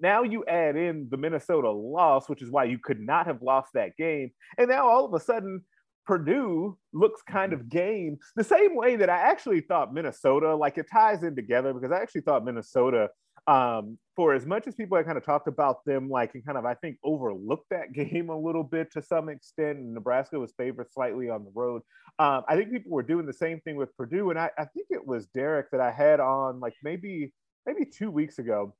now 0.00 0.22
you 0.22 0.44
add 0.46 0.76
in 0.76 1.08
the 1.10 1.16
Minnesota 1.16 1.70
loss, 1.70 2.28
which 2.28 2.42
is 2.42 2.50
why 2.50 2.64
you 2.64 2.78
could 2.78 3.00
not 3.00 3.26
have 3.26 3.42
lost 3.42 3.70
that 3.74 3.96
game. 3.96 4.30
And 4.58 4.68
now 4.68 4.88
all 4.88 5.04
of 5.04 5.14
a 5.14 5.20
sudden, 5.20 5.62
Purdue 6.06 6.76
looks 6.92 7.22
kind 7.22 7.52
of 7.52 7.68
game 7.68 8.18
the 8.36 8.44
same 8.44 8.74
way 8.74 8.96
that 8.96 9.08
I 9.08 9.18
actually 9.18 9.60
thought 9.60 9.94
Minnesota, 9.94 10.54
like 10.54 10.78
it 10.78 10.86
ties 10.92 11.22
in 11.22 11.36
together 11.36 11.72
because 11.72 11.92
I 11.92 12.00
actually 12.00 12.22
thought 12.22 12.44
Minnesota, 12.44 13.10
um, 13.46 13.98
for 14.16 14.34
as 14.34 14.44
much 14.46 14.66
as 14.66 14.74
people 14.74 14.96
had 14.96 15.06
kind 15.06 15.18
of 15.18 15.24
talked 15.24 15.48
about 15.48 15.84
them, 15.84 16.08
like 16.08 16.34
and 16.34 16.44
kind 16.44 16.58
of 16.58 16.64
I 16.64 16.74
think 16.74 16.98
overlooked 17.04 17.68
that 17.70 17.92
game 17.94 18.30
a 18.30 18.38
little 18.38 18.64
bit 18.64 18.92
to 18.92 19.02
some 19.02 19.28
extent. 19.28 19.78
And 19.78 19.94
Nebraska 19.94 20.38
was 20.38 20.52
favored 20.56 20.92
slightly 20.92 21.28
on 21.30 21.44
the 21.44 21.52
road. 21.54 21.82
Um, 22.18 22.42
I 22.48 22.56
think 22.56 22.72
people 22.72 22.92
were 22.92 23.02
doing 23.02 23.26
the 23.26 23.32
same 23.32 23.60
thing 23.60 23.76
with 23.76 23.96
Purdue, 23.96 24.30
and 24.30 24.38
I, 24.38 24.50
I 24.58 24.64
think 24.64 24.88
it 24.90 25.06
was 25.06 25.26
Derek 25.28 25.70
that 25.70 25.80
I 25.80 25.90
had 25.90 26.20
on 26.20 26.60
like 26.60 26.74
maybe 26.82 27.32
maybe 27.66 27.84
two 27.84 28.10
weeks 28.10 28.38
ago 28.38 28.74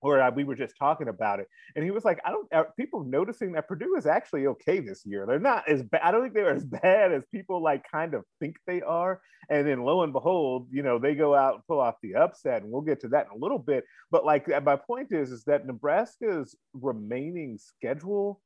or 0.00 0.30
we 0.34 0.44
were 0.44 0.54
just 0.54 0.74
talking 0.78 1.08
about 1.08 1.40
it, 1.40 1.48
and 1.74 1.84
he 1.84 1.90
was 1.90 2.04
like, 2.04 2.20
"I 2.24 2.30
don't." 2.30 2.46
Are 2.52 2.68
people 2.78 3.04
noticing 3.04 3.52
that 3.52 3.68
Purdue 3.68 3.96
is 3.96 4.06
actually 4.06 4.46
okay 4.48 4.80
this 4.80 5.04
year? 5.06 5.26
They're 5.26 5.38
not 5.38 5.68
as 5.68 5.82
bad. 5.82 6.02
I 6.02 6.10
don't 6.10 6.22
think 6.22 6.34
they're 6.34 6.54
as 6.54 6.64
bad 6.82 7.12
as 7.12 7.24
people 7.32 7.62
like 7.62 7.84
kind 7.90 8.14
of 8.14 8.24
think 8.40 8.56
they 8.66 8.82
are. 8.82 9.20
And 9.48 9.66
then 9.66 9.82
lo 9.82 10.02
and 10.02 10.12
behold, 10.12 10.68
you 10.70 10.82
know, 10.82 10.98
they 10.98 11.14
go 11.14 11.34
out 11.34 11.54
and 11.54 11.66
pull 11.66 11.80
off 11.80 11.96
the 12.02 12.16
upset, 12.16 12.62
and 12.62 12.70
we'll 12.70 12.82
get 12.82 13.00
to 13.00 13.08
that 13.08 13.26
in 13.26 13.38
a 13.38 13.42
little 13.42 13.58
bit. 13.58 13.84
But 14.10 14.24
like, 14.24 14.48
my 14.64 14.76
point 14.76 15.12
is, 15.12 15.30
is 15.30 15.44
that 15.44 15.66
Nebraska's 15.66 16.54
remaining 16.72 17.58
schedule. 17.58 18.40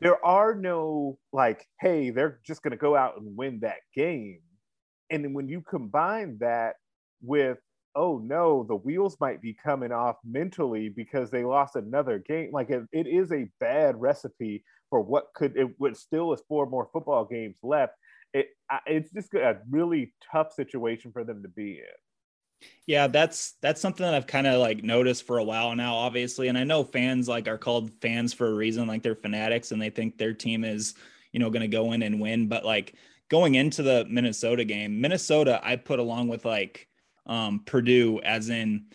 There 0.00 0.24
are 0.24 0.54
no 0.54 1.18
like, 1.32 1.64
hey, 1.80 2.10
they're 2.10 2.40
just 2.44 2.62
going 2.62 2.72
to 2.72 2.76
go 2.76 2.96
out 2.96 3.20
and 3.20 3.36
win 3.36 3.60
that 3.60 3.78
game. 3.94 4.40
And 5.10 5.24
then 5.24 5.32
when 5.32 5.48
you 5.48 5.60
combine 5.60 6.38
that 6.40 6.74
with 7.22 7.58
oh 7.94 8.18
no, 8.24 8.64
the 8.64 8.76
wheels 8.76 9.16
might 9.20 9.40
be 9.40 9.54
coming 9.54 9.92
off 9.92 10.16
mentally 10.24 10.88
because 10.88 11.30
they 11.30 11.44
lost 11.44 11.76
another 11.76 12.18
game. 12.18 12.50
Like 12.52 12.70
it, 12.70 12.84
it 12.92 13.06
is 13.06 13.32
a 13.32 13.48
bad 13.60 14.00
recipe 14.00 14.64
for 14.90 15.00
what 15.00 15.32
could 15.34 15.56
it 15.56 15.68
would 15.80 15.96
still 15.96 16.32
is 16.32 16.42
four 16.48 16.66
more 16.66 16.88
football 16.92 17.24
games 17.24 17.56
left. 17.62 17.94
It 18.34 18.48
it's 18.86 19.10
just 19.10 19.34
a 19.34 19.58
really 19.70 20.14
tough 20.30 20.52
situation 20.52 21.12
for 21.12 21.24
them 21.24 21.42
to 21.42 21.48
be 21.48 21.78
in. 21.78 22.68
Yeah, 22.86 23.06
that's 23.06 23.54
that's 23.60 23.80
something 23.80 24.04
that 24.04 24.14
I've 24.14 24.26
kind 24.26 24.46
of 24.46 24.60
like 24.60 24.82
noticed 24.82 25.26
for 25.26 25.38
a 25.38 25.44
while 25.44 25.74
now, 25.74 25.94
obviously. 25.94 26.48
And 26.48 26.56
I 26.56 26.64
know 26.64 26.84
fans 26.84 27.28
like 27.28 27.48
are 27.48 27.58
called 27.58 27.90
fans 28.00 28.32
for 28.32 28.48
a 28.48 28.54
reason, 28.54 28.86
like 28.86 29.02
they're 29.02 29.14
fanatics 29.14 29.72
and 29.72 29.80
they 29.80 29.90
think 29.90 30.18
their 30.18 30.34
team 30.34 30.64
is, 30.64 30.94
you 31.32 31.40
know, 31.40 31.50
gonna 31.50 31.68
go 31.68 31.92
in 31.92 32.02
and 32.02 32.20
win. 32.20 32.48
But 32.48 32.64
like 32.64 32.94
going 33.28 33.54
into 33.54 33.82
the 33.82 34.06
Minnesota 34.08 34.64
game, 34.64 35.00
Minnesota, 35.00 35.60
I 35.62 35.76
put 35.76 35.98
along 35.98 36.28
with 36.28 36.44
like 36.44 36.88
um, 37.26 37.62
Purdue, 37.64 38.20
as 38.24 38.48
in 38.48 38.86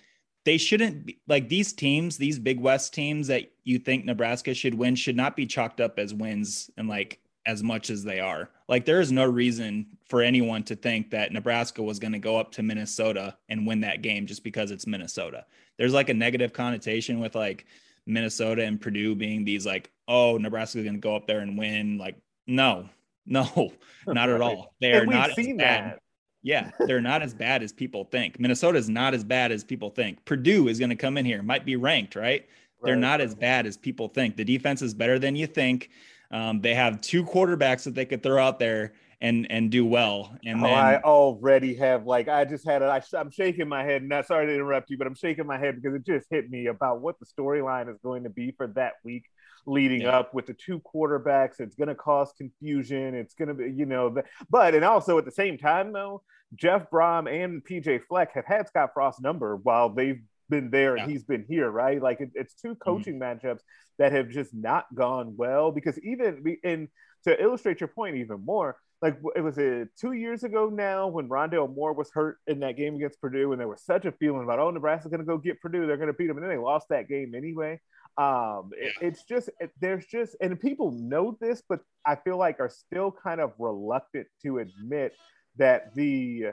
they 0.45 0.57
shouldn't 0.57 1.05
be 1.05 1.19
like 1.27 1.49
these 1.49 1.73
teams, 1.73 2.17
these 2.17 2.39
Big 2.39 2.59
West 2.59 2.93
teams 2.93 3.27
that 3.27 3.51
you 3.63 3.79
think 3.79 4.05
Nebraska 4.05 4.53
should 4.53 4.73
win 4.73 4.95
should 4.95 5.17
not 5.17 5.35
be 5.35 5.45
chalked 5.45 5.81
up 5.81 5.99
as 5.99 6.13
wins 6.13 6.69
and 6.77 6.87
like 6.87 7.19
as 7.45 7.63
much 7.63 7.89
as 7.89 8.03
they 8.03 8.19
are. 8.19 8.49
Like 8.67 8.85
there 8.85 9.01
is 9.01 9.11
no 9.11 9.25
reason 9.25 9.87
for 10.05 10.21
anyone 10.21 10.63
to 10.63 10.75
think 10.75 11.11
that 11.11 11.31
Nebraska 11.31 11.81
was 11.81 11.99
going 11.99 12.13
to 12.13 12.19
go 12.19 12.37
up 12.37 12.51
to 12.53 12.63
Minnesota 12.63 13.37
and 13.49 13.65
win 13.65 13.81
that 13.81 14.01
game 14.01 14.25
just 14.25 14.43
because 14.43 14.71
it's 14.71 14.87
Minnesota. 14.87 15.45
There's 15.77 15.93
like 15.93 16.09
a 16.09 16.13
negative 16.13 16.53
connotation 16.53 17.19
with 17.19 17.35
like 17.35 17.65
Minnesota 18.05 18.63
and 18.63 18.79
Purdue 18.79 19.15
being 19.15 19.45
these 19.45 19.65
like, 19.65 19.91
oh, 20.07 20.37
Nebraska's 20.37 20.83
going 20.83 20.95
to 20.95 21.01
go 21.01 21.15
up 21.15 21.27
there 21.27 21.39
and 21.39 21.57
win. 21.57 21.97
Like, 21.97 22.15
no, 22.47 22.89
no, 23.25 23.73
not 24.05 24.29
at 24.29 24.41
all. 24.41 24.73
They 24.79 24.93
are 24.93 25.05
not 25.05 25.37
as 25.37 25.47
bad. 25.47 25.57
That. 25.57 25.99
Yeah, 26.47 26.71
they're 26.79 27.01
not 27.01 27.21
as 27.21 27.33
bad 27.33 27.61
as 27.61 27.73
people 27.73 28.05
think. 28.05 28.39
Minnesota 28.39 28.77
is 28.77 28.87
not 28.87 29.13
as 29.13 29.25
bad 29.25 29.51
as 29.51 29.65
people 29.65 29.89
think. 29.89 30.23
Purdue 30.23 30.69
is 30.69 30.79
going 30.79 30.91
to 30.91 30.95
come 30.95 31.17
in 31.17 31.25
here, 31.25 31.43
might 31.43 31.65
be 31.65 31.75
ranked, 31.75 32.15
right? 32.15 32.47
They're 32.81 32.95
not 32.95 33.19
as 33.19 33.35
bad 33.35 33.65
as 33.65 33.75
people 33.75 34.07
think. 34.07 34.37
The 34.37 34.45
defense 34.45 34.81
is 34.81 34.93
better 34.93 35.19
than 35.19 35.35
you 35.35 35.45
think. 35.45 35.89
Um, 36.31 36.61
they 36.61 36.73
have 36.73 37.01
two 37.01 37.25
quarterbacks 37.25 37.83
that 37.83 37.95
they 37.95 38.05
could 38.05 38.23
throw 38.23 38.41
out 38.41 38.59
there 38.59 38.93
and 39.19 39.45
and 39.51 39.69
do 39.69 39.85
well. 39.85 40.37
And 40.45 40.61
oh, 40.61 40.67
then, 40.67 40.73
I 40.73 41.01
already 41.01 41.75
have 41.75 42.05
like 42.05 42.29
I 42.29 42.45
just 42.45 42.65
had 42.65 42.81
it. 42.81 42.85
I, 42.85 43.01
am 43.19 43.29
shaking 43.29 43.67
my 43.67 43.83
head. 43.83 44.03
Not 44.03 44.25
sorry 44.25 44.45
to 44.45 44.53
interrupt 44.53 44.89
you, 44.89 44.97
but 44.97 45.05
I'm 45.05 45.15
shaking 45.15 45.47
my 45.47 45.57
head 45.57 45.75
because 45.75 45.95
it 45.95 46.05
just 46.05 46.27
hit 46.29 46.49
me 46.49 46.67
about 46.67 47.01
what 47.01 47.19
the 47.19 47.25
storyline 47.25 47.89
is 47.93 47.99
going 48.01 48.23
to 48.23 48.29
be 48.29 48.51
for 48.51 48.67
that 48.67 48.93
week 49.03 49.25
leading 49.67 50.01
yeah. 50.01 50.17
up 50.17 50.33
with 50.33 50.47
the 50.47 50.53
two 50.53 50.81
quarterbacks. 50.81 51.59
It's 51.59 51.75
going 51.75 51.89
to 51.89 51.95
cause 51.95 52.33
confusion. 52.37 53.13
It's 53.13 53.35
going 53.35 53.49
to 53.49 53.53
be, 53.53 53.71
you 53.71 53.85
know, 53.85 54.15
but 54.49 54.73
and 54.73 54.83
also 54.83 55.17
at 55.17 55.25
the 55.25 55.31
same 55.31 55.57
time 55.57 55.93
though, 55.93 56.23
Jeff 56.55 56.89
Brohm 56.89 57.29
and 57.29 57.63
PJ 57.63 58.01
Fleck 58.07 58.33
have 58.33 58.45
had 58.45 58.67
Scott 58.67 58.91
Frost's 58.93 59.21
number 59.21 59.57
while 59.57 59.89
they've 59.89 60.21
been 60.49 60.69
there 60.71 60.95
and 60.95 61.11
he's 61.11 61.23
been 61.23 61.45
here, 61.47 61.69
right? 61.69 62.01
Like 62.01 62.21
it, 62.21 62.31
it's 62.33 62.53
two 62.53 62.69
mm-hmm. 62.69 62.89
coaching 62.89 63.19
mm-hmm. 63.19 63.47
matchups 63.47 63.59
that 63.99 64.13
have 64.13 64.29
just 64.29 64.53
not 64.53 64.85
gone 64.95 65.35
well 65.35 65.71
because 65.71 65.99
even 65.99 66.57
and 66.63 66.87
to 67.25 67.41
illustrate 67.41 67.81
your 67.81 67.89
point 67.89 68.15
even 68.15 68.45
more, 68.45 68.77
like 69.01 69.19
it 69.35 69.41
was 69.41 69.57
a 69.57 69.87
two 69.99 70.13
years 70.13 70.43
ago 70.43 70.69
now 70.69 71.07
when 71.07 71.29
Rondale 71.29 71.73
Moore 71.73 71.93
was 71.93 72.09
hurt 72.13 72.37
in 72.47 72.61
that 72.61 72.77
game 72.77 72.95
against 72.95 73.21
Purdue, 73.21 73.51
and 73.51 73.59
there 73.59 73.67
was 73.67 73.83
such 73.83 74.05
a 74.05 74.11
feeling 74.13 74.43
about 74.43 74.59
oh 74.59 74.71
Nebraska's 74.71 75.11
going 75.11 75.19
to 75.19 75.25
go 75.25 75.37
get 75.37 75.61
Purdue, 75.61 75.85
they're 75.85 75.97
going 75.97 76.07
to 76.07 76.13
beat 76.13 76.27
them, 76.27 76.37
and 76.37 76.43
then 76.43 76.49
they 76.49 76.61
lost 76.61 76.87
that 76.89 77.09
game 77.09 77.35
anyway. 77.35 77.79
Um, 78.17 78.71
it, 78.75 78.93
it's 79.01 79.23
just 79.23 79.49
it, 79.59 79.71
there's 79.79 80.05
just 80.05 80.35
and 80.41 80.59
people 80.59 80.91
know 80.91 81.37
this, 81.39 81.61
but 81.67 81.81
I 82.05 82.15
feel 82.15 82.37
like 82.37 82.59
are 82.59 82.69
still 82.69 83.11
kind 83.11 83.39
of 83.39 83.53
reluctant 83.59 84.27
to 84.43 84.59
admit 84.59 85.13
that 85.57 85.93
the 85.93 86.47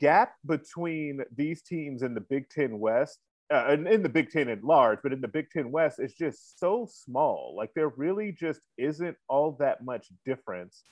gap 0.00 0.34
between 0.46 1.20
these 1.36 1.62
teams 1.62 2.02
in 2.02 2.14
the 2.14 2.20
Big 2.20 2.48
Ten 2.48 2.78
West 2.78 3.18
uh, 3.52 3.66
and 3.68 3.88
in 3.88 4.02
the 4.02 4.08
Big 4.08 4.30
Ten 4.30 4.48
at 4.48 4.64
large, 4.64 5.00
but 5.02 5.12
in 5.12 5.20
the 5.20 5.28
Big 5.28 5.50
Ten 5.50 5.70
West 5.70 5.98
is 6.00 6.14
just 6.14 6.58
so 6.58 6.88
small. 6.90 7.54
Like 7.56 7.72
there 7.74 7.88
really 7.88 8.32
just 8.32 8.60
isn't 8.78 9.16
all 9.28 9.56
that 9.58 9.84
much 9.84 10.06
difference 10.24 10.84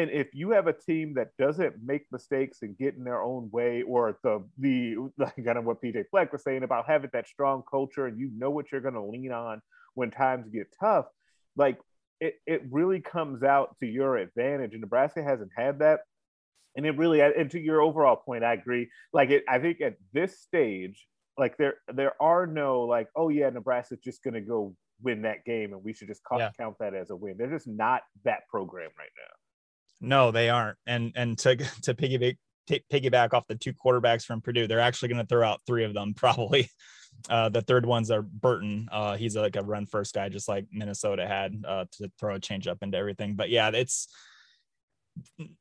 and 0.00 0.10
if 0.10 0.28
you 0.32 0.50
have 0.50 0.66
a 0.66 0.72
team 0.72 1.14
that 1.14 1.36
doesn't 1.38 1.74
make 1.84 2.06
mistakes 2.10 2.62
and 2.62 2.76
get 2.78 2.94
in 2.94 3.04
their 3.04 3.22
own 3.22 3.50
way, 3.52 3.82
or 3.82 4.18
the 4.22 4.42
the 4.58 4.96
like 5.18 5.36
kind 5.44 5.58
of 5.58 5.64
what 5.64 5.82
PJ 5.82 6.04
Fleck 6.10 6.32
was 6.32 6.42
saying 6.42 6.62
about 6.62 6.86
having 6.86 7.10
that 7.12 7.28
strong 7.28 7.62
culture 7.70 8.06
and 8.06 8.18
you 8.18 8.30
know 8.36 8.50
what 8.50 8.72
you're 8.72 8.80
going 8.80 8.94
to 8.94 9.04
lean 9.04 9.32
on 9.32 9.60
when 9.94 10.10
times 10.10 10.48
get 10.48 10.68
tough, 10.80 11.06
like 11.56 11.78
it, 12.20 12.34
it 12.46 12.62
really 12.70 13.00
comes 13.00 13.42
out 13.42 13.76
to 13.80 13.86
your 13.86 14.16
advantage. 14.16 14.72
And 14.72 14.80
Nebraska 14.80 15.22
hasn't 15.22 15.50
had 15.56 15.80
that. 15.80 16.00
And 16.76 16.86
it 16.86 16.96
really, 16.96 17.20
and 17.20 17.50
to 17.50 17.58
your 17.60 17.82
overall 17.82 18.16
point, 18.16 18.44
I 18.44 18.54
agree. 18.54 18.88
Like 19.12 19.30
it, 19.30 19.42
I 19.48 19.58
think 19.58 19.80
at 19.80 19.96
this 20.12 20.40
stage, 20.40 21.06
like 21.36 21.56
there 21.56 21.74
there 21.92 22.12
are 22.22 22.46
no 22.46 22.82
like, 22.82 23.08
oh 23.16 23.28
yeah, 23.28 23.50
Nebraska's 23.50 23.98
just 24.04 24.22
going 24.22 24.34
to 24.34 24.40
go 24.40 24.74
win 25.02 25.22
that 25.22 25.44
game 25.44 25.72
and 25.72 25.82
we 25.82 25.92
should 25.92 26.08
just 26.08 26.20
count, 26.28 26.40
yeah. 26.40 26.50
count 26.58 26.76
that 26.78 26.94
as 26.94 27.10
a 27.10 27.16
win. 27.16 27.36
They're 27.36 27.50
just 27.50 27.66
not 27.66 28.02
that 28.24 28.46
program 28.48 28.90
right 28.98 29.10
now. 29.16 29.34
No, 30.00 30.30
they 30.30 30.48
aren't. 30.48 30.78
And 30.86 31.12
and 31.14 31.38
to 31.38 31.56
to 31.82 31.94
piggyback 31.94 32.36
t- 32.66 32.84
piggyback 32.92 33.34
off 33.34 33.46
the 33.48 33.56
two 33.56 33.72
quarterbacks 33.72 34.24
from 34.24 34.40
Purdue, 34.40 34.66
they're 34.66 34.80
actually 34.80 35.08
going 35.08 35.20
to 35.20 35.26
throw 35.26 35.46
out 35.46 35.60
three 35.66 35.84
of 35.84 35.94
them 35.94 36.14
probably. 36.16 36.68
Uh, 37.28 37.50
the 37.50 37.60
third 37.60 37.84
ones 37.84 38.10
are 38.10 38.22
Burton. 38.22 38.88
Uh, 38.90 39.16
he's 39.16 39.36
like 39.36 39.56
a 39.56 39.62
run 39.62 39.84
first 39.84 40.14
guy, 40.14 40.28
just 40.30 40.48
like 40.48 40.66
Minnesota 40.72 41.26
had 41.26 41.62
uh, 41.66 41.84
to 41.92 42.10
throw 42.18 42.36
a 42.36 42.40
change 42.40 42.66
up 42.66 42.78
into 42.82 42.96
everything. 42.96 43.34
But 43.34 43.50
yeah, 43.50 43.70
it's 43.74 44.08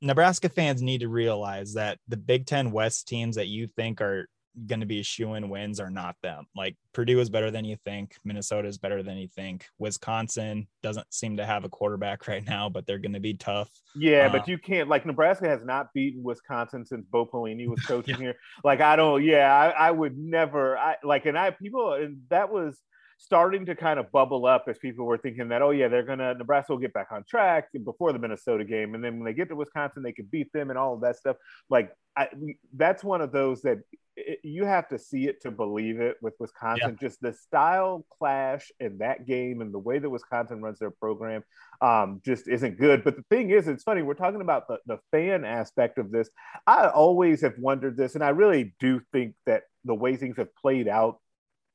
Nebraska 0.02 0.48
fans 0.48 0.82
need 0.82 1.02
to 1.02 1.10
realize 1.10 1.74
that 1.74 1.98
the 2.08 2.16
Big 2.18 2.46
Ten 2.46 2.72
West 2.72 3.08
teams 3.08 3.36
that 3.36 3.48
you 3.48 3.68
think 3.68 4.00
are 4.00 4.30
going 4.68 4.80
to 4.80 4.86
be 4.86 5.04
shoe 5.04 5.34
in 5.36 5.50
wins 5.50 5.80
are 5.80 5.90
not 5.90 6.16
them. 6.22 6.46
Like 6.56 6.76
Purdue 6.94 7.20
is 7.20 7.30
better 7.30 7.52
than 7.52 7.66
you 7.66 7.76
think. 7.86 8.16
Minnesota 8.24 8.68
is 8.68 8.78
better 8.78 9.04
than 9.04 9.18
you 9.18 9.28
think. 9.28 9.66
Wisconsin 9.78 10.68
doesn't 10.82 11.12
seem 11.14 11.38
to 11.38 11.46
have 11.46 11.64
a 11.64 11.70
quarterback 11.70 12.28
right 12.28 12.46
now, 12.46 12.70
but 12.70 12.86
they're 12.86 13.00
going 13.00 13.14
to 13.14 13.20
be 13.20 13.34
tough. 13.34 13.70
Yeah, 13.96 14.30
but 14.30 14.42
um, 14.42 14.46
you 14.48 14.58
can't 14.58 14.90
like 14.90 15.06
Nebraska 15.06 15.48
has 15.48 15.64
not 15.64 15.94
beaten 15.94 16.24
Wisconsin 16.24 16.86
since 16.86 17.06
Bo 17.10 17.26
Pelini 17.26 17.68
was 17.68 17.82
coaching 17.86 18.16
yeah. 18.16 18.22
here. 18.22 18.36
Like 18.64 18.82
I 18.82 18.96
don't. 18.96 19.24
Yeah, 19.24 19.54
I, 19.54 19.88
I 19.88 19.92
would 19.92 20.18
never. 20.18 20.78
I 20.78 20.98
like 21.04 21.26
and 21.26 21.38
I 21.38 21.52
people 21.52 21.94
and 21.94 22.22
that 22.30 22.52
was 22.52 22.80
starting 23.20 23.66
to 23.66 23.76
kind 23.76 24.00
of 24.00 24.10
bubble 24.14 24.46
up 24.46 24.64
as 24.68 24.80
people 24.80 25.06
were 25.06 25.18
thinking 25.18 25.50
that, 25.50 25.62
oh 25.62 25.72
yeah, 25.72 25.90
they're 25.90 26.04
gonna 26.04 26.34
Nebraska 26.34 26.72
will 26.72 26.80
get 26.80 26.94
back 26.94 27.08
on 27.12 27.24
track 27.26 27.68
before 27.84 28.14
the 28.14 28.20
Minnesota 28.20 28.64
game, 28.64 28.96
and 28.96 29.04
then 29.04 29.18
when 29.18 29.26
they 29.26 29.34
get 29.34 29.50
to 29.50 29.56
Wisconsin, 29.56 30.02
they 30.02 30.14
could 30.14 30.32
beat 30.32 30.52
them 30.54 30.70
and 30.70 30.80
all 30.80 30.94
of 30.94 31.02
that 31.02 31.18
stuff. 31.18 31.36
Like 31.70 31.92
I, 32.18 32.30
that's 32.76 33.04
one 33.04 33.22
of 33.22 33.32
those 33.34 33.62
that 33.64 33.80
it, 34.16 34.40
you 34.44 34.64
have 34.64 34.88
to 34.90 34.98
see 34.98 35.28
it 35.28 35.42
to 35.42 35.52
believe 35.52 36.00
it 36.00 36.16
with 36.22 36.34
Wisconsin. 36.40 36.98
Yeah. 37.00 37.08
Just 37.08 37.22
the 37.22 37.34
style 37.34 38.06
clash 38.18 38.72
in 38.80 38.98
that 39.00 39.28
game 39.28 39.62
and 39.62 39.74
the 39.74 39.80
way 39.80 40.00
that 40.00 40.10
Wisconsin 40.10 40.62
runs 40.62 40.80
their 40.80 40.92
program 40.92 41.44
um, 41.82 42.22
just 42.24 42.48
isn't 42.48 42.80
good. 42.80 43.04
But 43.04 43.18
the 43.18 43.24
thing 43.30 43.52
is, 43.52 43.68
it's 43.68 43.84
funny, 43.84 44.02
we're 44.02 44.14
talking 44.14 44.42
about 44.42 44.68
the, 44.70 44.80
the 44.86 45.00
fan 45.12 45.44
aspect 45.44 45.98
of 45.98 46.10
this. 46.10 46.30
I 46.66 46.88
always 46.88 47.42
have 47.42 47.58
wondered 47.58 47.98
this, 47.98 48.16
and 48.16 48.24
I 48.24 48.30
really 48.30 48.76
do 48.80 49.02
think 49.12 49.36
that 49.46 49.64
the 49.86 49.96
way 49.96 50.16
things 50.16 50.38
have 50.38 50.54
played 50.56 50.88
out 50.88 51.20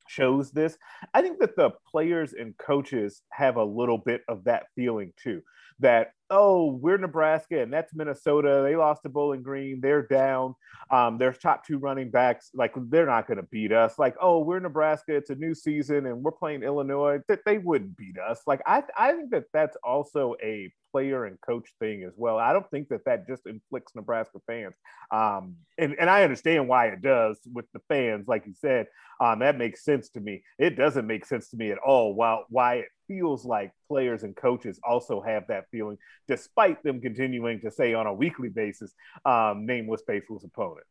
shows 0.07 0.51
this. 0.51 0.77
I 1.13 1.21
think 1.21 1.39
that 1.39 1.55
the 1.55 1.71
players 1.89 2.33
and 2.33 2.57
coaches 2.57 3.21
have 3.31 3.57
a 3.57 3.63
little 3.63 3.97
bit 3.97 4.21
of 4.27 4.43
that 4.45 4.67
feeling 4.75 5.13
too. 5.17 5.41
That 5.79 6.11
oh, 6.29 6.71
we're 6.81 6.97
Nebraska 6.97 7.61
and 7.61 7.71
that's 7.71 7.93
Minnesota. 7.93 8.61
They 8.63 8.75
lost 8.75 9.03
to 9.03 9.09
Bowling 9.09 9.43
Green. 9.43 9.79
They're 9.81 10.07
down. 10.07 10.55
Um, 10.89 11.17
their 11.17 11.33
top 11.33 11.65
two 11.65 11.77
running 11.77 12.09
backs, 12.09 12.49
like 12.53 12.73
they're 12.75 13.05
not 13.05 13.27
going 13.27 13.37
to 13.37 13.43
beat 13.43 13.71
us. 13.71 13.99
Like 13.99 14.15
oh, 14.21 14.39
we're 14.39 14.59
Nebraska. 14.59 15.15
It's 15.15 15.29
a 15.29 15.35
new 15.35 15.53
season 15.53 16.05
and 16.05 16.23
we're 16.23 16.31
playing 16.31 16.63
Illinois. 16.63 17.19
That 17.27 17.41
they 17.45 17.57
wouldn't 17.57 17.97
beat 17.97 18.17
us. 18.17 18.41
Like 18.47 18.61
I, 18.65 18.83
I 18.97 19.13
think 19.13 19.31
that 19.31 19.45
that's 19.53 19.77
also 19.83 20.35
a 20.41 20.71
player 20.95 21.25
and 21.25 21.37
coach 21.41 21.73
thing 21.77 22.03
as 22.03 22.13
well. 22.15 22.37
I 22.37 22.53
don't 22.53 22.69
think 22.71 22.87
that 22.87 23.03
that 23.03 23.27
just 23.27 23.45
inflicts 23.45 23.93
Nebraska 23.95 24.39
fans. 24.47 24.75
Um, 25.11 25.57
and, 25.77 25.93
and 25.99 26.09
I 26.09 26.23
understand 26.23 26.69
why 26.69 26.87
it 26.87 27.01
does 27.01 27.37
with 27.53 27.65
the 27.73 27.81
fans, 27.89 28.29
like 28.29 28.45
you 28.45 28.53
said. 28.53 28.87
Um, 29.19 29.39
that 29.39 29.57
makes 29.57 29.83
sense 29.83 30.07
to 30.11 30.21
me. 30.21 30.43
It 30.57 30.77
doesn't 30.77 31.05
make 31.05 31.25
sense 31.25 31.49
to 31.49 31.57
me 31.57 31.69
at 31.71 31.79
all. 31.79 32.15
While 32.15 32.45
why 32.47 32.75
it 32.75 32.85
feels 33.07 33.45
like 33.45 33.71
players 33.87 34.23
and 34.23 34.35
coaches 34.35 34.79
also 34.87 35.21
have 35.21 35.47
that 35.47 35.65
feeling, 35.71 35.97
despite 36.27 36.83
them 36.83 37.01
continuing 37.01 37.61
to 37.61 37.71
say 37.71 37.93
on 37.93 38.07
a 38.07 38.13
weekly 38.13 38.49
basis, 38.49 38.93
um, 39.25 39.65
nameless 39.65 40.01
faceless 40.05 40.43
opponent. 40.43 40.85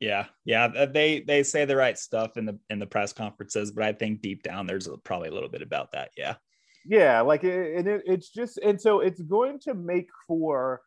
Yeah, 0.00 0.26
yeah, 0.44 0.86
they 0.86 1.20
they 1.20 1.42
say 1.42 1.64
the 1.64 1.76
right 1.76 1.98
stuff 1.98 2.36
in 2.36 2.46
the 2.46 2.58
in 2.70 2.78
the 2.78 2.86
press 2.86 3.12
conferences, 3.12 3.72
but 3.72 3.84
I 3.84 3.92
think 3.92 4.22
deep 4.22 4.42
down 4.42 4.66
there's 4.66 4.88
probably 5.04 5.28
a 5.28 5.34
little 5.34 5.48
bit 5.48 5.62
about 5.62 5.92
that. 5.92 6.10
Yeah 6.16 6.36
yeah 6.88 7.20
like 7.20 7.44
it, 7.44 7.76
and 7.76 7.86
it, 7.86 8.02
it's 8.06 8.30
just 8.30 8.58
and 8.58 8.80
so 8.80 9.00
it's 9.00 9.20
going 9.20 9.58
to 9.60 9.74
make 9.74 10.08
for 10.26 10.80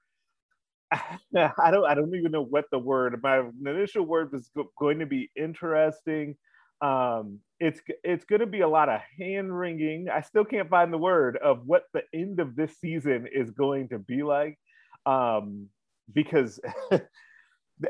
i 0.92 1.72
don't 1.72 1.86
i 1.86 1.94
don't 1.94 2.16
even 2.16 2.32
know 2.32 2.44
what 2.44 2.66
the 2.72 2.80
word 2.80 3.20
my 3.22 3.44
initial 3.66 4.04
word 4.04 4.32
was 4.32 4.50
going 4.80 5.00
to 5.00 5.06
be 5.06 5.30
interesting 5.36 6.36
um 6.82 7.40
it's 7.60 7.80
it's 8.04 8.26
going 8.26 8.40
to 8.40 8.48
be 8.48 8.62
a 8.62 8.68
lot 8.68 8.90
of 8.90 9.00
hand 9.20 9.56
wringing 9.56 10.10
i 10.10 10.22
still 10.22 10.44
can't 10.44 10.70
find 10.70 10.92
the 10.92 10.98
word 10.98 11.38
of 11.38 11.62
what 11.66 11.84
the 11.94 12.02
end 12.14 12.40
of 12.40 12.56
this 12.56 12.76
season 12.80 13.28
is 13.32 13.52
going 13.52 13.88
to 13.90 14.00
be 14.00 14.24
like 14.24 14.58
um 15.06 15.68
because 16.14 16.60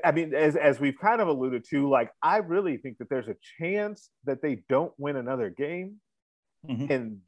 I 0.06 0.12
mean, 0.12 0.34
as 0.34 0.56
as 0.56 0.80
we've 0.80 0.98
kind 0.98 1.22
of 1.22 1.28
alluded 1.28 1.66
to, 1.72 1.90
like 1.90 2.12
I 2.24 2.38
really 2.38 2.78
think 2.78 2.98
that 3.00 3.10
there's 3.10 3.28
a 3.28 3.36
chance 3.60 4.10
that 4.24 4.42
they 4.42 4.64
don't 4.70 4.94
win 4.98 5.18
another 5.18 5.50
game, 5.50 6.00
Mhm. 6.66 6.90
and 6.90 7.22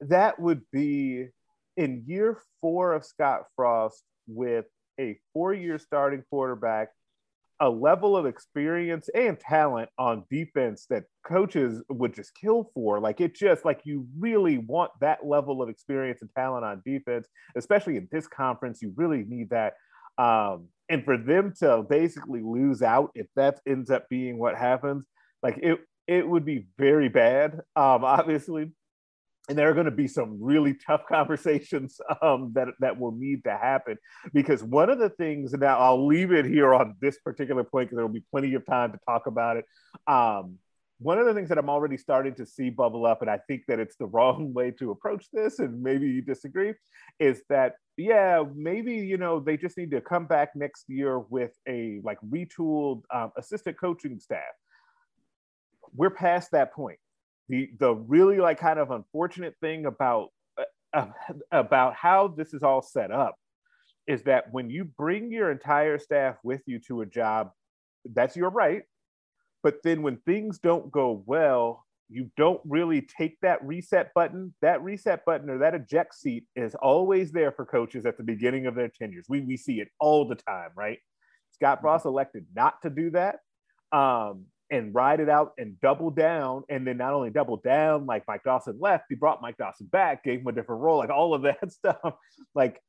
that 0.00 0.40
would 0.40 0.62
be 0.72 1.28
in 1.76 2.04
year 2.06 2.40
four 2.60 2.92
of 2.92 3.04
Scott 3.04 3.42
Frost 3.54 4.02
with 4.26 4.66
a 4.98 5.18
four-year 5.32 5.78
starting 5.78 6.24
quarterback, 6.28 6.88
a 7.60 7.68
level 7.68 8.16
of 8.16 8.26
experience 8.26 9.08
and 9.14 9.38
talent 9.40 9.88
on 9.98 10.24
defense 10.30 10.86
that 10.90 11.04
coaches 11.26 11.82
would 11.88 12.14
just 12.14 12.32
kill 12.34 12.70
for. 12.74 13.00
Like 13.00 13.20
it 13.20 13.34
just 13.34 13.64
like 13.64 13.80
you 13.84 14.06
really 14.18 14.58
want 14.58 14.90
that 15.00 15.26
level 15.26 15.62
of 15.62 15.68
experience 15.68 16.20
and 16.20 16.30
talent 16.36 16.64
on 16.64 16.82
defense, 16.84 17.28
especially 17.56 17.96
in 17.96 18.08
this 18.12 18.26
conference. 18.26 18.82
You 18.82 18.92
really 18.96 19.24
need 19.26 19.50
that. 19.50 19.74
Um, 20.18 20.68
and 20.88 21.04
for 21.04 21.16
them 21.16 21.52
to 21.58 21.84
basically 21.88 22.42
lose 22.42 22.82
out, 22.82 23.10
if 23.14 23.26
that 23.36 23.60
ends 23.66 23.90
up 23.90 24.08
being 24.08 24.38
what 24.38 24.56
happens, 24.56 25.06
like 25.42 25.58
it 25.62 25.78
it 26.06 26.28
would 26.28 26.44
be 26.44 26.66
very 26.78 27.08
bad. 27.08 27.54
Um, 27.54 27.60
obviously, 28.04 28.72
and 29.48 29.56
there 29.56 29.70
are 29.70 29.74
going 29.74 29.86
to 29.86 29.92
be 29.92 30.08
some 30.08 30.38
really 30.40 30.74
tough 30.74 31.02
conversations 31.08 32.00
um, 32.22 32.52
that 32.54 32.68
that 32.80 32.98
will 32.98 33.12
need 33.12 33.44
to 33.44 33.50
happen 33.50 33.96
because 34.32 34.62
one 34.62 34.90
of 34.90 34.98
the 34.98 35.10
things 35.10 35.52
now 35.52 35.78
I'll 35.78 36.06
leave 36.06 36.32
it 36.32 36.44
here 36.44 36.74
on 36.74 36.96
this 37.00 37.18
particular 37.18 37.64
point 37.64 37.88
because 37.88 37.96
there 37.96 38.06
will 38.06 38.12
be 38.12 38.24
plenty 38.30 38.54
of 38.54 38.66
time 38.66 38.92
to 38.92 38.98
talk 39.06 39.26
about 39.26 39.56
it. 39.56 39.64
Um, 40.06 40.58
one 40.98 41.18
of 41.18 41.26
the 41.26 41.34
things 41.34 41.50
that 41.50 41.58
I'm 41.58 41.68
already 41.68 41.98
starting 41.98 42.34
to 42.36 42.46
see 42.46 42.70
bubble 42.70 43.04
up, 43.04 43.20
and 43.20 43.30
I 43.30 43.38
think 43.46 43.64
that 43.68 43.78
it's 43.78 43.96
the 43.96 44.06
wrong 44.14 44.54
way 44.54 44.70
to 44.72 44.90
approach 44.90 45.26
this, 45.32 45.58
and 45.58 45.82
maybe 45.82 46.06
you 46.06 46.22
disagree, 46.22 46.74
is 47.20 47.42
that 47.48 47.74
yeah, 47.96 48.42
maybe 48.54 48.94
you 48.94 49.16
know 49.16 49.40
they 49.40 49.56
just 49.56 49.76
need 49.78 49.90
to 49.92 50.00
come 50.00 50.26
back 50.26 50.50
next 50.54 50.84
year 50.88 51.18
with 51.18 51.52
a 51.68 52.00
like 52.02 52.18
retooled 52.28 53.02
um, 53.14 53.32
assistant 53.36 53.78
coaching 53.78 54.18
staff. 54.18 54.42
We're 55.94 56.10
past 56.10 56.50
that 56.50 56.74
point 56.74 56.98
the 57.48 57.70
the 57.78 57.94
really 57.94 58.38
like 58.38 58.58
kind 58.58 58.78
of 58.78 58.90
unfortunate 58.90 59.54
thing 59.60 59.86
about 59.86 60.28
uh, 60.92 61.06
about 61.52 61.94
how 61.94 62.28
this 62.28 62.54
is 62.54 62.62
all 62.62 62.82
set 62.82 63.10
up 63.10 63.36
is 64.06 64.22
that 64.22 64.52
when 64.52 64.70
you 64.70 64.84
bring 64.84 65.32
your 65.32 65.50
entire 65.50 65.98
staff 65.98 66.36
with 66.44 66.62
you 66.66 66.78
to 66.78 67.00
a 67.02 67.06
job 67.06 67.50
that's 68.14 68.36
your 68.36 68.50
right. 68.50 68.82
But 69.62 69.82
then 69.82 70.02
when 70.02 70.18
things 70.18 70.58
don't 70.58 70.90
go 70.92 71.22
well 71.26 71.84
you 72.08 72.30
don't 72.36 72.60
really 72.64 73.02
take 73.02 73.36
that 73.40 73.64
reset 73.64 74.14
button. 74.14 74.54
That 74.62 74.82
reset 74.82 75.24
button 75.24 75.50
or 75.50 75.58
that 75.58 75.74
eject 75.74 76.14
seat 76.14 76.44
is 76.54 76.76
always 76.76 77.32
there 77.32 77.50
for 77.50 77.64
coaches 77.64 78.06
at 78.06 78.16
the 78.16 78.22
beginning 78.22 78.66
of 78.66 78.76
their 78.76 78.88
tenures. 78.88 79.26
We, 79.28 79.40
we 79.40 79.56
see 79.56 79.80
it 79.80 79.88
all 79.98 80.28
the 80.28 80.36
time 80.36 80.70
right? 80.76 80.98
Scott 81.52 81.80
Frost 81.80 82.04
elected 82.04 82.46
not 82.54 82.80
to 82.82 82.90
do 82.90 83.10
that. 83.10 83.40
Um, 83.92 84.46
and 84.70 84.94
ride 84.94 85.20
it 85.20 85.28
out 85.28 85.52
and 85.58 85.80
double 85.80 86.10
down. 86.10 86.64
And 86.68 86.86
then 86.86 86.96
not 86.96 87.12
only 87.12 87.30
double 87.30 87.56
down, 87.56 88.06
like 88.06 88.24
Mike 88.26 88.42
Dawson 88.44 88.78
left, 88.80 89.04
he 89.08 89.14
brought 89.14 89.42
Mike 89.42 89.58
Dawson 89.58 89.86
back, 89.86 90.24
gave 90.24 90.40
him 90.40 90.46
a 90.46 90.52
different 90.52 90.82
role, 90.82 90.98
like 90.98 91.10
all 91.10 91.34
of 91.34 91.42
that 91.42 91.70
stuff. 91.72 92.14
Like, 92.54 92.80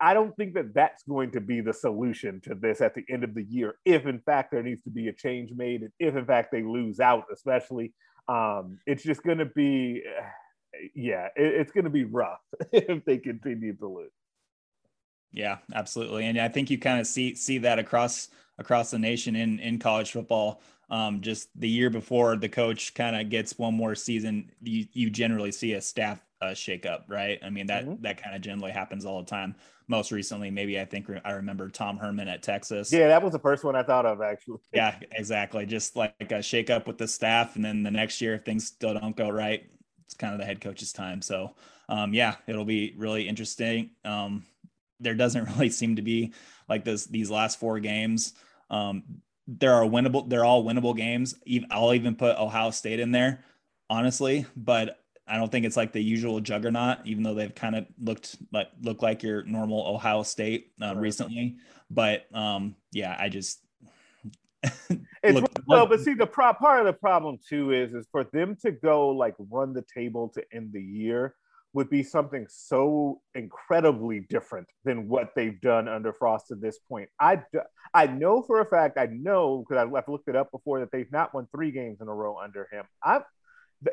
I 0.00 0.14
don't 0.14 0.34
think 0.36 0.54
that 0.54 0.74
that's 0.74 1.02
going 1.04 1.32
to 1.32 1.40
be 1.40 1.60
the 1.60 1.74
solution 1.74 2.40
to 2.42 2.54
this 2.54 2.80
at 2.80 2.94
the 2.94 3.04
end 3.08 3.22
of 3.22 3.34
the 3.34 3.44
year. 3.44 3.74
If 3.84 4.06
in 4.06 4.18
fact 4.20 4.50
there 4.50 4.62
needs 4.62 4.82
to 4.82 4.90
be 4.90 5.08
a 5.08 5.12
change 5.12 5.50
made, 5.54 5.82
and 5.82 5.92
if 5.98 6.16
in 6.16 6.24
fact 6.24 6.50
they 6.50 6.62
lose 6.62 7.00
out, 7.00 7.24
especially, 7.32 7.92
um, 8.28 8.78
it's 8.86 9.02
just 9.02 9.22
going 9.22 9.38
to 9.38 9.46
be, 9.46 10.02
yeah, 10.94 11.26
it, 11.36 11.54
it's 11.60 11.72
going 11.72 11.84
to 11.84 11.90
be 11.90 12.04
rough 12.04 12.40
if 12.72 13.04
they 13.04 13.18
continue 13.18 13.74
to 13.76 13.86
lose. 13.86 14.10
Yeah, 15.32 15.58
absolutely. 15.74 16.26
And 16.26 16.38
I 16.38 16.48
think 16.48 16.70
you 16.70 16.78
kind 16.78 17.00
of 17.00 17.06
see 17.06 17.34
see 17.34 17.58
that 17.58 17.78
across 17.78 18.28
across 18.62 18.90
the 18.90 18.98
nation 18.98 19.36
in 19.36 19.58
in 19.60 19.78
college 19.78 20.12
football. 20.12 20.62
Um, 20.90 21.20
just 21.22 21.48
the 21.58 21.68
year 21.68 21.90
before 21.90 22.36
the 22.36 22.48
coach 22.50 22.94
kind 22.94 23.16
of 23.16 23.30
gets 23.30 23.58
one 23.58 23.74
more 23.74 23.94
season, 23.94 24.50
you 24.62 24.86
you 24.92 25.10
generally 25.10 25.52
see 25.52 25.74
a 25.74 25.80
staff 25.82 26.24
uh, 26.40 26.48
shakeup, 26.48 27.04
right? 27.08 27.38
I 27.42 27.50
mean 27.50 27.66
that 27.68 27.84
Mhm. 27.86 28.02
that 28.02 28.22
kind 28.22 28.34
of 28.36 28.42
generally 28.42 28.72
happens 28.72 29.04
all 29.04 29.20
the 29.20 29.26
time. 29.30 29.56
Most 29.88 30.12
recently, 30.12 30.50
maybe 30.50 30.80
I 30.80 30.84
think 30.86 31.08
I 31.24 31.32
remember 31.32 31.68
Tom 31.70 31.98
Herman 31.98 32.28
at 32.28 32.42
Texas. 32.42 32.98
Yeah, 32.98 33.08
that 33.08 33.22
was 33.22 33.32
the 33.32 33.38
first 33.38 33.64
one 33.64 33.76
I 33.76 33.82
thought 33.82 34.06
of 34.06 34.20
actually. 34.20 34.58
yeah, 34.72 34.98
exactly. 35.12 35.66
Just 35.66 35.96
like 35.96 36.14
a 36.20 36.38
shakeup 36.40 36.86
with 36.86 36.98
the 36.98 37.08
staff, 37.08 37.56
and 37.56 37.64
then 37.64 37.82
the 37.82 37.90
next 37.90 38.20
year, 38.20 38.34
if 38.34 38.44
things 38.44 38.66
still 38.66 38.94
don't 38.98 39.16
go 39.16 39.28
right, 39.28 39.64
it's 40.04 40.14
kind 40.14 40.32
of 40.32 40.38
the 40.40 40.46
head 40.46 40.60
coach's 40.60 40.92
time. 40.92 41.20
So, 41.22 41.54
um, 41.88 42.14
yeah, 42.14 42.36
it'll 42.46 42.64
be 42.64 42.94
really 42.96 43.28
interesting. 43.28 43.90
Um, 44.04 44.44
there 45.00 45.14
doesn't 45.14 45.44
really 45.56 45.70
seem 45.70 45.96
to 45.96 46.02
be 46.02 46.32
like 46.68 46.84
this 46.84 47.06
these 47.06 47.30
last 47.30 47.58
four 47.60 47.80
games. 47.80 48.34
Um, 48.72 49.04
there 49.46 49.74
are 49.74 49.84
winnable. 49.84 50.28
They're 50.28 50.44
all 50.44 50.64
winnable 50.64 50.96
games. 50.96 51.34
I'll 51.70 51.94
even 51.94 52.16
put 52.16 52.36
Ohio 52.36 52.70
State 52.70 52.98
in 53.00 53.12
there, 53.12 53.44
honestly. 53.90 54.46
But 54.56 54.98
I 55.28 55.36
don't 55.36 55.52
think 55.52 55.64
it's 55.66 55.76
like 55.76 55.92
the 55.92 56.02
usual 56.02 56.40
juggernaut, 56.40 56.98
even 57.04 57.22
though 57.22 57.34
they've 57.34 57.54
kind 57.54 57.76
of 57.76 57.86
looked 58.02 58.36
like 58.52 58.68
look 58.80 59.02
like 59.02 59.22
your 59.22 59.44
normal 59.44 59.86
Ohio 59.86 60.22
State 60.24 60.72
uh, 60.82 60.86
Right. 60.86 60.96
recently. 60.96 61.56
But 61.90 62.24
um, 62.34 62.74
yeah, 62.92 63.16
I 63.18 63.28
just 63.28 63.60
It's 65.22 65.40
Look- 65.40 65.50
well, 65.66 65.86
but 65.86 66.00
see, 66.00 66.14
the 66.14 66.26
pro- 66.26 66.52
part 66.54 66.80
of 66.80 66.86
the 66.86 66.92
problem 66.92 67.38
too 67.48 67.72
is 67.72 67.92
is 67.94 68.06
for 68.10 68.24
them 68.24 68.56
to 68.62 68.70
go 68.72 69.08
like 69.10 69.34
run 69.38 69.72
the 69.72 69.84
table 69.94 70.28
to 70.30 70.42
end 70.52 70.72
the 70.72 70.82
year 70.82 71.34
would 71.74 71.88
be 71.88 72.02
something 72.02 72.46
so 72.48 73.20
incredibly 73.34 74.20
different 74.20 74.68
than 74.84 75.08
what 75.08 75.30
they've 75.34 75.60
done 75.60 75.88
under 75.88 76.12
Frost 76.12 76.48
to 76.48 76.54
this 76.54 76.78
point. 76.88 77.08
I, 77.18 77.42
I 77.94 78.06
know 78.06 78.42
for 78.42 78.60
a 78.60 78.66
fact, 78.66 78.98
I 78.98 79.06
know 79.06 79.64
because 79.66 79.90
I've 79.94 80.08
looked 80.08 80.28
it 80.28 80.36
up 80.36 80.50
before 80.50 80.80
that 80.80 80.92
they've 80.92 81.10
not 81.10 81.32
won 81.32 81.48
three 81.54 81.70
games 81.70 82.00
in 82.00 82.08
a 82.08 82.14
row 82.14 82.38
under 82.38 82.68
him. 82.70 82.84
I've 83.02 83.22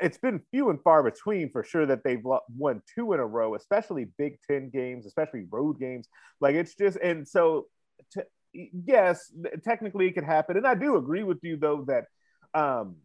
it's 0.00 0.18
been 0.18 0.40
few 0.50 0.70
and 0.70 0.80
far 0.82 1.02
between 1.02 1.50
for 1.50 1.64
sure 1.64 1.86
that 1.86 2.04
they've 2.04 2.22
won 2.56 2.82
two 2.94 3.12
in 3.12 3.20
a 3.20 3.26
row, 3.26 3.54
especially 3.54 4.06
Big 4.18 4.38
Ten 4.48 4.70
games, 4.70 5.06
especially 5.06 5.46
road 5.50 5.80
games. 5.80 6.08
Like 6.40 6.54
it's 6.54 6.74
just 6.74 6.96
and 6.98 7.26
so 7.26 7.66
to, 8.12 8.24
yes, 8.52 9.32
technically 9.64 10.06
it 10.06 10.12
could 10.12 10.24
happen, 10.24 10.56
and 10.56 10.66
I 10.66 10.74
do 10.74 10.96
agree 10.96 11.22
with 11.22 11.38
you 11.42 11.56
though 11.56 11.86
that 11.88 12.04
um, 12.54 12.96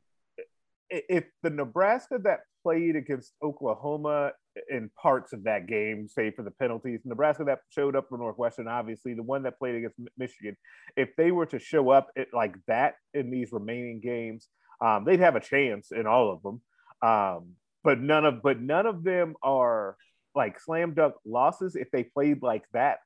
if 0.90 1.26
the 1.42 1.50
Nebraska 1.50 2.20
that 2.24 2.42
played 2.62 2.96
against 2.96 3.34
Oklahoma 3.44 4.34
in 4.70 4.90
parts 5.02 5.34
of 5.34 5.44
that 5.44 5.68
game, 5.68 6.08
say 6.08 6.32
for 6.32 6.44
the 6.44 6.52
penalties, 6.52 7.02
Nebraska 7.06 7.44
that 7.46 7.60
showed 7.70 7.96
up 7.96 8.08
for 8.10 8.18
Northwestern, 8.18 8.68
obviously 8.68 9.14
the 9.14 9.24
one 9.24 9.44
that 9.44 9.60
played 9.60 9.76
against 9.76 9.98
Michigan, 10.18 10.56
if 10.96 11.16
they 11.18 11.32
were 11.32 11.46
to 11.48 11.60
show 11.60 11.90
up 11.90 12.10
like 12.34 12.56
that 12.68 12.96
in 13.14 13.32
these 13.32 13.52
remaining 13.52 14.00
games, 14.00 14.48
um, 14.82 15.06
they'd 15.06 15.20
have 15.20 15.36
a 15.36 15.40
chance 15.40 15.92
in 15.92 16.08
all 16.08 16.32
of 16.32 16.42
them. 16.44 16.62
Um, 17.02 17.54
but 17.84 18.00
none 18.00 18.26
of 18.26 18.42
but 18.42 18.60
none 18.60 18.86
of 18.86 19.04
them 19.04 19.36
are 19.44 19.96
like 20.34 20.60
slam 20.60 20.94
dunk 20.94 21.16
losses 21.26 21.76
if 21.76 21.92
they 21.92 22.04
played 22.04 22.42
like 22.42 22.64
that 22.74 23.00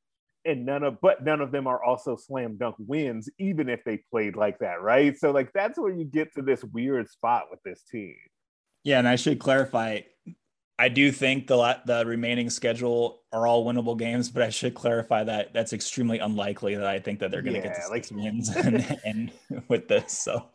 and 0.45 0.65
none 0.65 0.83
of 0.83 1.01
but 1.01 1.23
none 1.23 1.41
of 1.41 1.51
them 1.51 1.67
are 1.67 1.83
also 1.83 2.15
slam 2.15 2.55
dunk 2.57 2.75
wins 2.79 3.29
even 3.39 3.67
if 3.67 3.83
they 3.83 4.01
played 4.09 4.37
like 4.37 4.57
that 4.59 4.81
right 4.81 5.17
so 5.17 5.31
like 5.31 5.51
that's 5.53 5.77
where 5.77 5.91
you 5.91 6.05
get 6.05 6.33
to 6.33 6.41
this 6.41 6.63
weird 6.63 7.09
spot 7.09 7.47
with 7.51 7.59
this 7.63 7.83
team 7.91 8.15
Yeah, 8.83 8.99
and 8.99 9.07
I 9.07 9.17
should 9.17 9.39
clarify. 9.39 10.01
I 10.79 10.87
do 10.89 11.11
think 11.11 11.47
the 11.47 11.77
the 11.85 12.05
remaining 12.05 12.49
schedule 12.49 13.21
are 13.33 13.45
all 13.45 13.65
winnable 13.65 13.97
games, 13.99 14.29
but 14.29 14.41
I 14.43 14.49
should 14.49 14.73
clarify 14.73 15.25
that 15.25 15.53
that's 15.53 15.73
extremely 15.73 16.19
unlikely 16.19 16.75
that 16.75 16.87
I 16.87 16.99
think 16.99 17.19
that 17.19 17.31
they're 17.31 17.41
going 17.41 17.55
to 17.55 17.61
get 17.61 17.75
Yeah, 17.77 17.83
to 17.85 17.89
like- 17.91 18.07
wins 18.11 18.49
and, 18.55 18.99
and 19.05 19.31
with 19.67 19.89
this. 19.89 20.17
So 20.17 20.45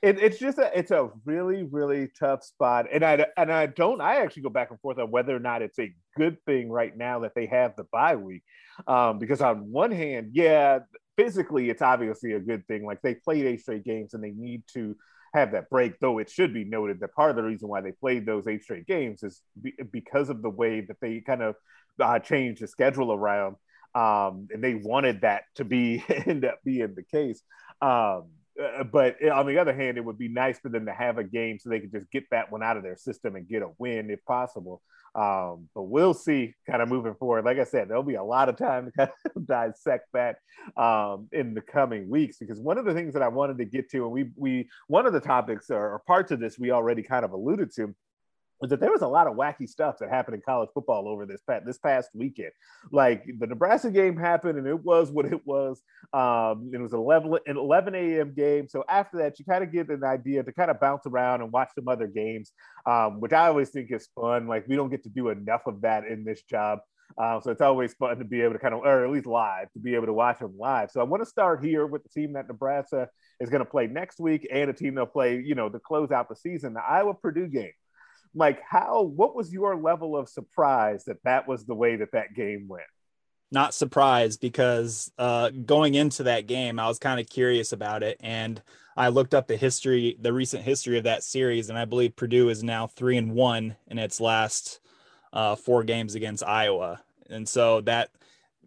it, 0.00 0.18
it's 0.20 0.38
just 0.38 0.58
a 0.58 0.70
it's 0.78 0.90
a 0.92 1.10
really 1.24 1.64
really 1.64 2.08
tough 2.18 2.42
spot 2.42 2.86
and 2.92 3.04
i 3.04 3.24
and 3.36 3.52
i 3.52 3.66
don't 3.66 4.00
i 4.00 4.16
actually 4.16 4.42
go 4.42 4.50
back 4.50 4.70
and 4.70 4.80
forth 4.80 4.98
on 4.98 5.10
whether 5.12 5.34
or 5.34 5.38
not 5.38 5.62
it's 5.62 5.78
a 5.78 5.94
good 6.16 6.36
thing 6.44 6.68
right 6.68 6.96
now 6.96 7.20
that 7.20 7.36
they 7.36 7.46
have 7.46 7.76
the 7.76 7.84
bye 7.92 8.16
week 8.16 8.42
um, 8.88 9.20
because 9.20 9.40
on 9.40 9.70
one 9.70 9.92
hand 9.92 10.30
yeah 10.32 10.80
physically 11.16 11.70
it's 11.70 11.82
obviously 11.82 12.32
a 12.32 12.40
good 12.40 12.66
thing 12.66 12.84
like 12.84 13.00
they 13.02 13.14
played 13.14 13.46
eight 13.46 13.60
straight 13.60 13.84
games 13.84 14.12
and 14.14 14.24
they 14.24 14.32
need 14.32 14.64
to 14.66 14.96
have 15.32 15.52
that 15.52 15.70
break 15.70 15.98
though 16.00 16.18
it 16.18 16.30
should 16.30 16.52
be 16.52 16.64
noted 16.64 17.00
that 17.00 17.14
part 17.14 17.30
of 17.30 17.36
the 17.36 17.42
reason 17.42 17.68
why 17.68 17.80
they 17.80 17.92
played 17.92 18.26
those 18.26 18.46
eight 18.46 18.62
straight 18.62 18.86
games 18.86 19.22
is 19.22 19.40
be, 19.60 19.72
because 19.90 20.28
of 20.28 20.42
the 20.42 20.50
way 20.50 20.80
that 20.80 21.00
they 21.00 21.20
kind 21.20 21.42
of 21.42 21.54
uh, 22.00 22.18
changed 22.18 22.62
the 22.62 22.66
schedule 22.66 23.12
around 23.12 23.56
um, 23.94 24.48
and 24.50 24.62
they 24.62 24.74
wanted 24.74 25.20
that 25.22 25.44
to 25.54 25.64
be 25.64 26.02
end 26.26 26.44
up 26.44 26.58
being 26.64 26.94
the 26.94 27.02
case 27.02 27.42
um, 27.80 28.24
uh, 28.60 28.84
but 28.84 29.22
on 29.24 29.46
the 29.46 29.58
other 29.58 29.74
hand, 29.74 29.96
it 29.96 30.04
would 30.04 30.18
be 30.18 30.28
nice 30.28 30.58
for 30.58 30.68
them 30.68 30.86
to 30.86 30.92
have 30.92 31.18
a 31.18 31.24
game 31.24 31.58
so 31.58 31.70
they 31.70 31.80
could 31.80 31.92
just 31.92 32.10
get 32.10 32.24
that 32.30 32.52
one 32.52 32.62
out 32.62 32.76
of 32.76 32.82
their 32.82 32.96
system 32.96 33.34
and 33.34 33.48
get 33.48 33.62
a 33.62 33.70
win 33.78 34.10
if 34.10 34.22
possible. 34.24 34.82
Um, 35.14 35.68
but 35.74 35.82
we'll 35.82 36.14
see 36.14 36.54
kind 36.66 36.80
of 36.80 36.88
moving 36.88 37.14
forward. 37.14 37.44
Like 37.44 37.58
I 37.58 37.64
said, 37.64 37.88
there'll 37.88 38.02
be 38.02 38.14
a 38.14 38.24
lot 38.24 38.48
of 38.48 38.56
time 38.56 38.86
to 38.86 38.92
kind 38.92 39.10
of 39.36 39.46
dissect 39.46 40.08
that 40.14 40.36
um, 40.76 41.28
in 41.32 41.52
the 41.52 41.60
coming 41.60 42.08
weeks 42.08 42.38
because 42.38 42.58
one 42.58 42.78
of 42.78 42.86
the 42.86 42.94
things 42.94 43.12
that 43.12 43.22
I 43.22 43.28
wanted 43.28 43.58
to 43.58 43.64
get 43.66 43.90
to, 43.90 44.04
and 44.04 44.12
we 44.12 44.30
we 44.36 44.68
one 44.88 45.06
of 45.06 45.12
the 45.12 45.20
topics 45.20 45.70
or, 45.70 45.92
or 45.92 46.02
parts 46.06 46.30
of 46.30 46.40
this 46.40 46.58
we 46.58 46.70
already 46.70 47.02
kind 47.02 47.24
of 47.24 47.32
alluded 47.32 47.74
to, 47.76 47.94
was 48.62 48.70
that 48.70 48.80
there 48.80 48.92
was 48.92 49.02
a 49.02 49.08
lot 49.08 49.26
of 49.26 49.34
wacky 49.34 49.68
stuff 49.68 49.96
that 49.98 50.08
happened 50.08 50.36
in 50.36 50.40
college 50.40 50.70
football 50.72 51.08
over 51.08 51.26
this 51.26 51.42
past 51.42 51.66
this 51.66 51.78
past 51.78 52.08
weekend. 52.14 52.52
Like 52.92 53.24
the 53.38 53.48
Nebraska 53.48 53.90
game 53.90 54.16
happened, 54.16 54.56
and 54.56 54.66
it 54.66 54.82
was 54.82 55.10
what 55.10 55.26
it 55.26 55.44
was. 55.44 55.82
Um, 56.12 56.70
it 56.72 56.80
was 56.80 56.92
an 56.92 57.00
11, 57.00 57.38
an 57.46 57.56
11 57.58 57.94
a.m. 57.94 58.32
game. 58.34 58.68
So 58.68 58.84
after 58.88 59.18
that, 59.18 59.38
you 59.38 59.44
kind 59.44 59.64
of 59.64 59.72
get 59.72 59.90
an 59.90 60.04
idea 60.04 60.44
to 60.44 60.52
kind 60.52 60.70
of 60.70 60.80
bounce 60.80 61.06
around 61.06 61.42
and 61.42 61.52
watch 61.52 61.70
some 61.74 61.88
other 61.88 62.06
games, 62.06 62.52
um, 62.86 63.20
which 63.20 63.32
I 63.32 63.48
always 63.48 63.70
think 63.70 63.90
is 63.90 64.08
fun. 64.14 64.46
Like 64.46 64.68
we 64.68 64.76
don't 64.76 64.90
get 64.90 65.02
to 65.02 65.10
do 65.10 65.30
enough 65.30 65.62
of 65.66 65.80
that 65.82 66.06
in 66.06 66.24
this 66.24 66.42
job. 66.42 66.78
Uh, 67.18 67.40
so 67.40 67.50
it's 67.50 67.60
always 67.60 67.92
fun 67.94 68.16
to 68.16 68.24
be 68.24 68.40
able 68.40 68.54
to 68.54 68.58
kind 68.58 68.72
of, 68.72 68.80
or 68.80 69.04
at 69.04 69.10
least 69.10 69.26
live, 69.26 69.70
to 69.72 69.80
be 69.80 69.94
able 69.96 70.06
to 70.06 70.14
watch 70.14 70.38
them 70.38 70.54
live. 70.56 70.90
So 70.90 71.00
I 71.00 71.04
want 71.04 71.22
to 71.22 71.28
start 71.28 71.62
here 71.62 71.86
with 71.86 72.04
the 72.04 72.08
team 72.08 72.32
that 72.34 72.48
Nebraska 72.48 73.08
is 73.38 73.50
going 73.50 73.62
to 73.62 73.70
play 73.70 73.86
next 73.86 74.18
week 74.18 74.46
and 74.50 74.70
a 74.70 74.72
team 74.72 74.94
they'll 74.94 75.04
play, 75.04 75.42
you 75.44 75.54
know, 75.54 75.68
to 75.68 75.78
close 75.78 76.10
out 76.10 76.30
the 76.30 76.36
season, 76.36 76.72
the 76.72 76.80
Iowa 76.80 77.12
Purdue 77.12 77.48
game 77.48 77.72
like 78.34 78.60
how 78.68 79.02
what 79.02 79.34
was 79.34 79.52
your 79.52 79.76
level 79.76 80.16
of 80.16 80.28
surprise 80.28 81.04
that 81.04 81.22
that 81.24 81.46
was 81.46 81.64
the 81.64 81.74
way 81.74 81.96
that 81.96 82.12
that 82.12 82.34
game 82.34 82.66
went? 82.68 82.84
Not 83.50 83.74
surprised 83.74 84.40
because 84.40 85.12
uh, 85.18 85.50
going 85.50 85.94
into 85.94 86.22
that 86.22 86.46
game 86.46 86.78
i 86.78 86.88
was 86.88 86.98
kind 86.98 87.20
of 87.20 87.28
curious 87.28 87.72
about 87.72 88.02
it 88.02 88.16
and 88.20 88.62
i 88.96 89.08
looked 89.08 89.34
up 89.34 89.46
the 89.46 89.56
history 89.56 90.16
the 90.20 90.32
recent 90.32 90.62
history 90.62 90.96
of 90.96 91.04
that 91.04 91.22
series 91.22 91.68
and 91.68 91.78
i 91.78 91.84
believe 91.84 92.16
purdue 92.16 92.48
is 92.48 92.62
now 92.62 92.86
three 92.86 93.18
and 93.18 93.32
one 93.32 93.76
in 93.88 93.98
its 93.98 94.20
last 94.20 94.80
uh, 95.32 95.54
four 95.54 95.82
games 95.82 96.14
against 96.14 96.44
iowa. 96.44 97.00
And 97.30 97.48
so 97.48 97.80
that 97.82 98.10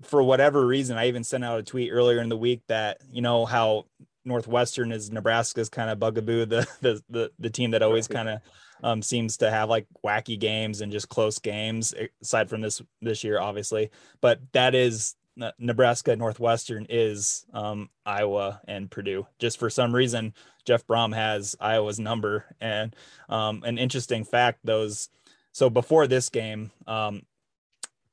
for 0.01 0.21
whatever 0.21 0.65
reason 0.65 0.97
i 0.97 1.07
even 1.07 1.23
sent 1.23 1.43
out 1.43 1.59
a 1.59 1.63
tweet 1.63 1.91
earlier 1.91 2.19
in 2.19 2.29
the 2.29 2.37
week 2.37 2.61
that 2.67 2.97
you 3.11 3.21
know 3.21 3.45
how 3.45 3.85
northwestern 4.25 4.91
is 4.91 5.09
nebraska's 5.09 5.69
kind 5.69 5.89
of 5.89 5.99
bugaboo 5.99 6.45
the 6.45 6.67
the 6.81 7.01
the, 7.09 7.31
the 7.39 7.49
team 7.49 7.71
that 7.71 7.81
always 7.81 8.07
kind 8.07 8.27
of 8.27 8.41
um, 8.83 9.01
seems 9.01 9.37
to 9.37 9.49
have 9.49 9.69
like 9.69 9.87
wacky 10.05 10.39
games 10.39 10.81
and 10.81 10.91
just 10.91 11.09
close 11.09 11.39
games 11.39 11.93
aside 12.21 12.49
from 12.49 12.61
this 12.61 12.81
this 13.01 13.23
year 13.23 13.39
obviously 13.39 13.89
but 14.21 14.39
that 14.53 14.75
is 14.75 15.15
Nebraska 15.59 16.15
Northwestern 16.15 16.85
is 16.89 17.45
um, 17.53 17.89
Iowa 18.05 18.61
and 18.67 18.89
Purdue. 18.89 19.27
Just 19.37 19.59
for 19.59 19.69
some 19.69 19.93
reason, 19.93 20.33
Jeff 20.65 20.87
Brohm 20.87 21.13
has 21.13 21.55
Iowa's 21.59 21.99
number. 21.99 22.45
And 22.61 22.95
um, 23.27 23.63
an 23.65 23.77
interesting 23.77 24.23
fact: 24.23 24.59
those 24.63 25.09
so 25.51 25.69
before 25.69 26.07
this 26.07 26.29
game, 26.29 26.71
um, 26.87 27.23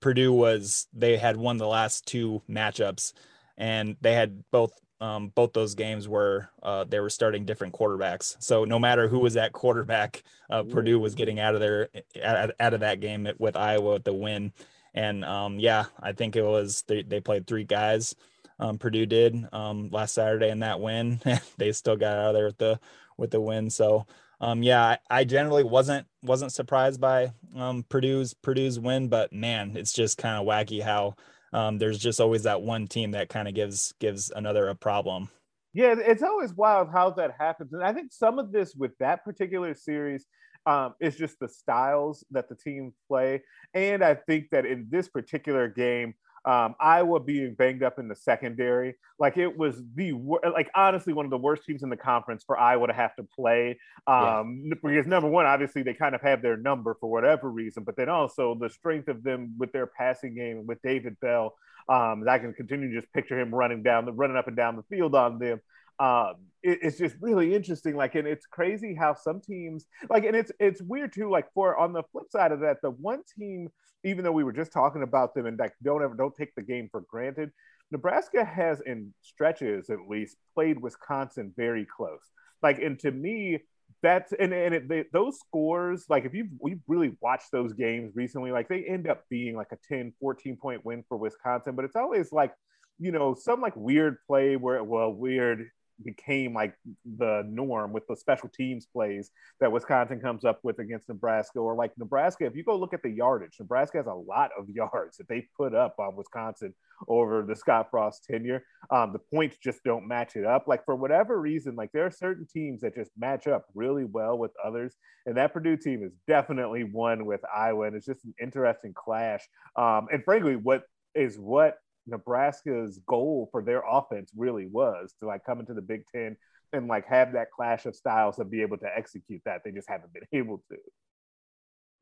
Purdue 0.00 0.32
was 0.32 0.88
they 0.92 1.16
had 1.16 1.36
won 1.36 1.58
the 1.58 1.66
last 1.66 2.06
two 2.06 2.42
matchups, 2.48 3.12
and 3.56 3.96
they 4.00 4.14
had 4.14 4.42
both 4.50 4.72
um, 5.02 5.32
both 5.34 5.52
those 5.52 5.74
games 5.74 6.06
were 6.06 6.48
uh, 6.62 6.84
they 6.84 7.00
were 7.00 7.10
starting 7.10 7.44
different 7.44 7.74
quarterbacks. 7.74 8.36
So 8.38 8.64
no 8.64 8.78
matter 8.78 9.08
who 9.08 9.18
was 9.18 9.36
at 9.36 9.52
quarterback, 9.52 10.22
uh, 10.48 10.62
Purdue 10.62 11.00
was 11.00 11.16
getting 11.16 11.40
out 11.40 11.56
of 11.56 11.60
there 11.60 11.88
out, 12.22 12.52
out 12.60 12.72
of 12.72 12.80
that 12.80 13.00
game 13.00 13.28
with 13.38 13.56
Iowa 13.56 13.94
with 13.94 14.04
the 14.04 14.14
win. 14.14 14.52
And 14.94 15.24
um, 15.24 15.58
yeah, 15.58 15.86
I 16.00 16.12
think 16.12 16.36
it 16.36 16.44
was 16.44 16.84
they, 16.86 17.02
they 17.02 17.18
played 17.18 17.48
three 17.48 17.64
guys. 17.64 18.14
Um, 18.60 18.78
Purdue 18.78 19.06
did 19.06 19.44
um, 19.52 19.90
last 19.90 20.14
Saturday 20.14 20.50
in 20.50 20.60
that 20.60 20.78
win. 20.78 21.20
they 21.58 21.72
still 21.72 21.96
got 21.96 22.18
out 22.18 22.28
of 22.28 22.34
there 22.34 22.46
with 22.46 22.58
the 22.58 22.80
with 23.16 23.32
the 23.32 23.40
win. 23.40 23.70
So 23.70 24.06
um, 24.40 24.62
yeah, 24.62 24.84
I, 24.84 24.98
I, 25.10 25.24
generally 25.24 25.64
wasn't 25.64 26.06
wasn't 26.22 26.52
surprised 26.52 27.00
by 27.00 27.32
um, 27.56 27.84
Purdue's 27.88 28.34
Purdue's 28.34 28.78
win, 28.78 29.08
but 29.08 29.32
man, 29.32 29.76
it's 29.76 29.92
just 29.92 30.18
kind 30.18 30.36
of 30.36 30.46
wacky 30.46 30.80
how 30.80 31.16
um, 31.52 31.78
there's 31.78 31.98
just 31.98 32.20
always 32.20 32.44
that 32.44 32.62
one 32.62 32.86
team 32.86 33.12
that 33.12 33.28
kind 33.28 33.48
of 33.48 33.54
gives 33.54 33.92
gives 34.00 34.30
another 34.30 34.68
a 34.68 34.74
problem. 34.74 35.28
Yeah, 35.74 35.94
it's 35.98 36.22
always 36.22 36.52
wild 36.52 36.88
how 36.92 37.10
that 37.10 37.34
happens, 37.38 37.72
and 37.72 37.82
I 37.82 37.92
think 37.92 38.12
some 38.12 38.38
of 38.38 38.52
this 38.52 38.74
with 38.74 38.92
that 38.98 39.24
particular 39.24 39.74
series 39.74 40.26
um, 40.66 40.94
is 41.00 41.16
just 41.16 41.38
the 41.40 41.48
styles 41.48 42.24
that 42.30 42.48
the 42.48 42.56
team 42.56 42.92
play, 43.08 43.42
and 43.74 44.02
I 44.02 44.14
think 44.14 44.48
that 44.52 44.66
in 44.66 44.86
this 44.90 45.08
particular 45.08 45.68
game, 45.68 46.14
um, 46.44 46.74
Iowa 46.80 47.20
being 47.20 47.54
banged 47.54 47.82
up 47.82 47.98
in 47.98 48.08
the 48.08 48.16
secondary, 48.16 48.94
like 49.18 49.36
it 49.36 49.56
was 49.56 49.80
the 49.94 50.12
like 50.52 50.70
honestly 50.74 51.12
one 51.12 51.24
of 51.24 51.30
the 51.30 51.38
worst 51.38 51.64
teams 51.64 51.82
in 51.82 51.88
the 51.88 51.96
conference 51.96 52.42
for 52.44 52.58
Iowa 52.58 52.88
to 52.88 52.92
have 52.92 53.14
to 53.16 53.22
play. 53.22 53.78
Um, 54.06 54.64
yeah. 54.66 54.74
Because 54.82 55.06
number 55.06 55.28
one, 55.28 55.46
obviously 55.46 55.82
they 55.82 55.94
kind 55.94 56.14
of 56.14 56.20
have 56.22 56.42
their 56.42 56.56
number 56.56 56.96
for 57.00 57.08
whatever 57.10 57.50
reason, 57.50 57.84
but 57.84 57.96
then 57.96 58.08
also 58.08 58.56
the 58.56 58.70
strength 58.70 59.08
of 59.08 59.22
them 59.22 59.54
with 59.58 59.72
their 59.72 59.86
passing 59.86 60.34
game 60.34 60.66
with 60.66 60.82
David 60.82 61.16
Bell. 61.20 61.54
Um, 61.88 62.24
I 62.28 62.38
can 62.38 62.52
continue 62.52 62.92
to 62.92 63.00
just 63.00 63.12
picture 63.12 63.38
him 63.38 63.54
running 63.54 63.82
down 63.82 64.04
the 64.04 64.12
running 64.12 64.36
up 64.36 64.48
and 64.48 64.56
down 64.56 64.76
the 64.76 64.82
field 64.84 65.14
on 65.14 65.38
them. 65.38 65.60
Um, 66.02 66.34
it, 66.62 66.80
it's 66.82 66.98
just 66.98 67.14
really 67.20 67.54
interesting. 67.54 67.94
Like, 67.96 68.14
and 68.16 68.26
it's 68.26 68.46
crazy 68.46 68.94
how 68.94 69.14
some 69.14 69.40
teams 69.40 69.86
like, 70.10 70.24
and 70.24 70.34
it's 70.34 70.50
it's 70.58 70.82
weird 70.82 71.12
too. 71.12 71.30
Like, 71.30 71.52
for 71.54 71.76
on 71.78 71.92
the 71.92 72.02
flip 72.10 72.30
side 72.30 72.52
of 72.52 72.60
that, 72.60 72.82
the 72.82 72.90
one 72.90 73.22
team 73.38 73.68
even 74.04 74.24
though 74.24 74.32
we 74.32 74.44
were 74.44 74.52
just 74.52 74.72
talking 74.72 75.02
about 75.02 75.34
them 75.34 75.46
and 75.46 75.58
like 75.58 75.74
don't 75.82 76.02
ever 76.02 76.14
don't 76.14 76.34
take 76.34 76.54
the 76.54 76.62
game 76.62 76.88
for 76.90 77.02
granted. 77.02 77.50
Nebraska 77.90 78.44
has 78.44 78.80
in 78.80 79.12
stretches 79.20 79.90
at 79.90 80.08
least 80.08 80.36
played 80.54 80.80
Wisconsin 80.80 81.52
very 81.56 81.86
close. 81.86 82.30
Like 82.62 82.78
and 82.80 82.98
to 83.00 83.10
me 83.10 83.60
that's 84.02 84.32
and 84.32 84.52
and 84.52 84.74
it, 84.74 84.88
they, 84.88 85.04
those 85.12 85.38
scores 85.38 86.06
like 86.08 86.24
if 86.24 86.34
you 86.34 86.48
we 86.58 86.76
really 86.88 87.16
watched 87.20 87.52
those 87.52 87.72
games 87.72 88.16
recently 88.16 88.50
like 88.50 88.68
they 88.68 88.84
end 88.84 89.08
up 89.08 89.22
being 89.30 89.54
like 89.54 89.70
a 89.70 89.78
10 89.88 90.12
14 90.18 90.56
point 90.56 90.84
win 90.84 91.04
for 91.08 91.16
Wisconsin 91.16 91.76
but 91.76 91.84
it's 91.84 91.94
always 91.94 92.32
like 92.32 92.52
you 92.98 93.12
know 93.12 93.34
some 93.34 93.60
like 93.60 93.76
weird 93.76 94.16
play 94.26 94.56
where 94.56 94.82
well 94.82 95.12
weird 95.12 95.68
became 96.04 96.54
like 96.54 96.74
the 97.18 97.44
norm 97.48 97.92
with 97.92 98.06
the 98.06 98.16
special 98.16 98.48
teams 98.48 98.86
plays 98.86 99.30
that 99.60 99.72
Wisconsin 99.72 100.20
comes 100.20 100.44
up 100.44 100.60
with 100.62 100.78
against 100.78 101.08
Nebraska, 101.08 101.58
or 101.58 101.74
like 101.74 101.92
Nebraska. 101.98 102.44
If 102.44 102.56
you 102.56 102.64
go 102.64 102.76
look 102.76 102.94
at 102.94 103.02
the 103.02 103.10
yardage, 103.10 103.56
Nebraska 103.58 103.98
has 103.98 104.06
a 104.06 104.14
lot 104.14 104.50
of 104.58 104.68
yards 104.68 105.16
that 105.18 105.28
they 105.28 105.46
put 105.56 105.74
up 105.74 105.96
on 105.98 106.16
Wisconsin 106.16 106.74
over 107.08 107.42
the 107.42 107.56
Scott 107.56 107.88
Frost 107.90 108.24
tenure. 108.24 108.64
Um, 108.90 109.12
the 109.12 109.18
points 109.18 109.56
just 109.62 109.82
don't 109.84 110.06
match 110.06 110.36
it 110.36 110.44
up. 110.44 110.64
Like 110.66 110.84
for 110.84 110.96
whatever 110.96 111.40
reason, 111.40 111.76
like 111.76 111.90
there 111.92 112.06
are 112.06 112.10
certain 112.10 112.46
teams 112.52 112.80
that 112.82 112.94
just 112.94 113.10
match 113.16 113.46
up 113.46 113.66
really 113.74 114.04
well 114.04 114.38
with 114.38 114.52
others, 114.64 114.94
and 115.26 115.36
that 115.36 115.52
Purdue 115.52 115.76
team 115.76 116.02
is 116.02 116.12
definitely 116.26 116.84
one 116.84 117.26
with 117.26 117.40
Iowa, 117.54 117.86
and 117.86 117.96
it's 117.96 118.06
just 118.06 118.24
an 118.24 118.34
interesting 118.40 118.92
clash. 118.94 119.46
Um, 119.76 120.08
and 120.12 120.24
frankly, 120.24 120.56
what 120.56 120.84
is 121.14 121.38
what 121.38 121.76
Nebraska's 122.06 123.00
goal 123.06 123.48
for 123.52 123.62
their 123.62 123.82
offense 123.88 124.30
really 124.36 124.66
was 124.66 125.14
to 125.20 125.26
like 125.26 125.44
come 125.44 125.60
into 125.60 125.74
the 125.74 125.82
Big 125.82 126.04
Ten 126.12 126.36
and 126.72 126.88
like 126.88 127.06
have 127.06 127.32
that 127.32 127.50
clash 127.50 127.86
of 127.86 127.94
styles 127.94 128.38
and 128.38 128.50
be 128.50 128.62
able 128.62 128.78
to 128.78 128.88
execute 128.96 129.42
that. 129.44 129.62
They 129.64 129.70
just 129.70 129.88
haven't 129.88 130.12
been 130.12 130.22
able 130.32 130.62
to. 130.70 130.76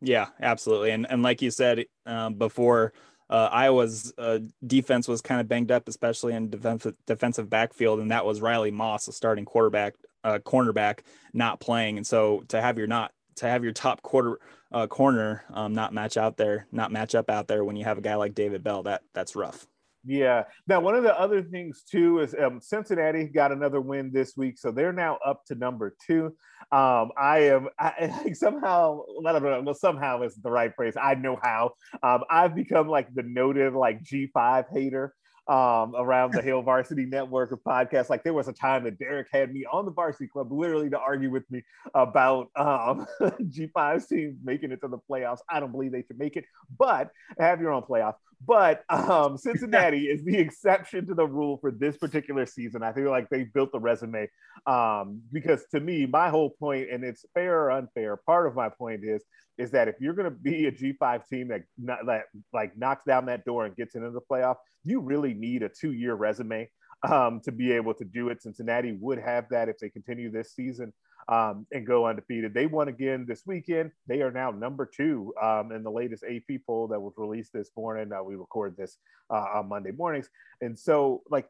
Yeah, 0.00 0.28
absolutely. 0.40 0.92
And 0.92 1.06
and 1.10 1.22
like 1.22 1.42
you 1.42 1.50
said 1.50 1.84
um, 2.06 2.34
before, 2.34 2.92
uh, 3.28 3.48
Iowa's 3.52 4.12
uh, 4.18 4.40
defense 4.66 5.06
was 5.06 5.20
kind 5.20 5.40
of 5.40 5.48
banged 5.48 5.70
up, 5.70 5.88
especially 5.88 6.34
in 6.34 6.50
defensive 6.50 6.94
defensive 7.06 7.50
backfield, 7.50 8.00
and 8.00 8.10
that 8.10 8.24
was 8.24 8.40
Riley 8.40 8.70
Moss, 8.70 9.08
a 9.08 9.12
starting 9.12 9.44
quarterback, 9.44 9.94
uh, 10.24 10.38
cornerback, 10.38 11.00
not 11.32 11.60
playing. 11.60 11.96
And 11.96 12.06
so 12.06 12.42
to 12.48 12.60
have 12.60 12.78
your 12.78 12.86
not 12.86 13.12
to 13.36 13.46
have 13.46 13.62
your 13.62 13.72
top 13.72 14.02
quarter 14.02 14.38
uh, 14.72 14.86
corner 14.86 15.44
um, 15.50 15.74
not 15.74 15.92
match 15.92 16.16
out 16.16 16.36
there, 16.36 16.66
not 16.72 16.92
match 16.92 17.14
up 17.14 17.28
out 17.28 17.46
there 17.46 17.64
when 17.64 17.76
you 17.76 17.84
have 17.84 17.98
a 17.98 18.02
guy 18.02 18.14
like 18.14 18.34
David 18.34 18.64
Bell, 18.64 18.82
that 18.84 19.02
that's 19.14 19.36
rough. 19.36 19.66
Yeah. 20.04 20.44
Now, 20.66 20.80
one 20.80 20.94
of 20.94 21.02
the 21.02 21.18
other 21.18 21.42
things 21.42 21.82
too 21.82 22.20
is 22.20 22.34
um, 22.34 22.60
Cincinnati 22.60 23.24
got 23.24 23.52
another 23.52 23.80
win 23.80 24.10
this 24.12 24.36
week, 24.36 24.58
so 24.58 24.70
they're 24.70 24.92
now 24.92 25.18
up 25.24 25.44
to 25.46 25.54
number 25.54 25.94
two. 26.06 26.34
Um, 26.72 27.10
I 27.18 27.40
am 27.50 27.68
I, 27.78 28.22
I 28.26 28.32
somehow, 28.32 29.02
I 29.26 29.32
don't 29.32 29.42
know, 29.42 29.62
well, 29.62 29.74
somehow 29.74 30.22
is 30.22 30.34
the 30.36 30.50
right 30.50 30.74
phrase. 30.74 30.94
I 31.00 31.14
know 31.14 31.38
how. 31.42 31.72
Um, 32.02 32.24
I've 32.30 32.54
become 32.54 32.88
like 32.88 33.12
the 33.14 33.22
noted 33.22 33.74
like 33.74 34.02
G5 34.02 34.66
hater 34.72 35.14
um, 35.48 35.94
around 35.96 36.32
the 36.32 36.42
Hail 36.42 36.62
Varsity 36.62 37.06
network 37.06 37.50
of 37.50 37.62
podcasts. 37.62 38.08
Like 38.08 38.22
there 38.22 38.32
was 38.32 38.48
a 38.48 38.52
time 38.52 38.84
that 38.84 38.98
Derek 38.98 39.26
had 39.32 39.52
me 39.52 39.66
on 39.70 39.84
the 39.84 39.90
Varsity 39.90 40.28
Club 40.28 40.52
literally 40.52 40.88
to 40.90 40.98
argue 40.98 41.30
with 41.30 41.50
me 41.50 41.62
about 41.92 42.48
um, 42.56 43.06
G5 43.20 44.08
teams 44.08 44.38
making 44.44 44.70
it 44.70 44.80
to 44.82 44.88
the 44.88 44.98
playoffs. 45.10 45.40
I 45.50 45.60
don't 45.60 45.72
believe 45.72 45.92
they 45.92 46.04
should 46.06 46.18
make 46.18 46.36
it, 46.36 46.44
but 46.78 47.10
have 47.38 47.60
your 47.60 47.72
own 47.72 47.82
playoff. 47.82 48.14
But 48.46 48.84
um, 48.88 49.36
Cincinnati 49.36 50.06
is 50.06 50.24
the 50.24 50.38
exception 50.38 51.06
to 51.06 51.14
the 51.14 51.26
rule 51.26 51.58
for 51.58 51.70
this 51.70 51.96
particular 51.96 52.46
season. 52.46 52.82
I 52.82 52.92
feel 52.92 53.10
like 53.10 53.28
they 53.28 53.44
built 53.44 53.72
the 53.72 53.80
resume 53.80 54.28
um, 54.66 55.20
because 55.32 55.64
to 55.72 55.80
me, 55.80 56.06
my 56.06 56.28
whole 56.30 56.50
point, 56.50 56.90
and 56.90 57.04
it's 57.04 57.24
fair 57.34 57.64
or 57.64 57.70
unfair, 57.70 58.16
part 58.16 58.46
of 58.46 58.54
my 58.54 58.68
point 58.68 59.02
is 59.04 59.22
is 59.58 59.70
that 59.72 59.88
if 59.88 59.96
you're 60.00 60.14
going 60.14 60.24
to 60.24 60.30
be 60.30 60.66
a 60.66 60.72
G5 60.72 61.26
team 61.26 61.48
that, 61.48 61.62
that 62.06 62.22
like 62.52 62.76
knocks 62.78 63.04
down 63.04 63.26
that 63.26 63.44
door 63.44 63.66
and 63.66 63.76
gets 63.76 63.94
into 63.94 64.10
the 64.10 64.20
playoff, 64.20 64.56
you 64.84 65.00
really 65.00 65.34
need 65.34 65.62
a 65.62 65.68
two 65.68 65.92
year 65.92 66.14
resume 66.14 66.66
um, 67.06 67.40
to 67.44 67.52
be 67.52 67.72
able 67.72 67.92
to 67.94 68.04
do 68.04 68.30
it. 68.30 68.42
Cincinnati 68.42 68.96
would 68.98 69.18
have 69.18 69.46
that 69.50 69.68
if 69.68 69.76
they 69.78 69.90
continue 69.90 70.30
this 70.30 70.54
season 70.54 70.94
um, 71.28 71.66
and 71.72 71.86
go 71.86 72.06
undefeated. 72.06 72.54
They 72.54 72.66
won 72.66 72.88
again 72.88 73.24
this 73.28 73.42
weekend. 73.46 73.92
They 74.06 74.22
are 74.22 74.30
now 74.30 74.50
number 74.50 74.86
two 74.86 75.34
um, 75.40 75.72
in 75.72 75.82
the 75.82 75.90
latest 75.90 76.24
AP 76.24 76.60
poll 76.66 76.88
that 76.88 77.00
was 77.00 77.14
released 77.16 77.52
this 77.52 77.70
morning. 77.76 78.12
Uh, 78.12 78.22
we 78.22 78.36
record 78.36 78.76
this 78.76 78.98
uh, 79.30 79.46
on 79.54 79.68
Monday 79.68 79.92
mornings, 79.92 80.28
and 80.60 80.78
so 80.78 81.22
like 81.30 81.48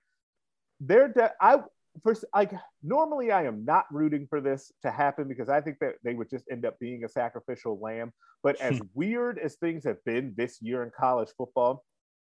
they're 0.80 1.08
de- 1.08 1.32
I 1.40 1.58
first, 2.02 2.24
like 2.34 2.52
normally 2.82 3.32
I 3.32 3.44
am 3.44 3.64
not 3.64 3.84
rooting 3.90 4.26
for 4.28 4.40
this 4.40 4.72
to 4.82 4.90
happen 4.90 5.28
because 5.28 5.48
I 5.48 5.60
think 5.60 5.78
that 5.80 5.94
they 6.04 6.14
would 6.14 6.30
just 6.30 6.44
end 6.50 6.64
up 6.64 6.78
being 6.78 7.04
a 7.04 7.08
sacrificial 7.08 7.78
lamb. 7.80 8.12
But 8.42 8.60
as 8.60 8.80
weird 8.94 9.38
as 9.38 9.56
things 9.56 9.84
have 9.84 10.02
been 10.04 10.34
this 10.36 10.60
year 10.62 10.82
in 10.82 10.90
college 10.98 11.28
football, 11.36 11.84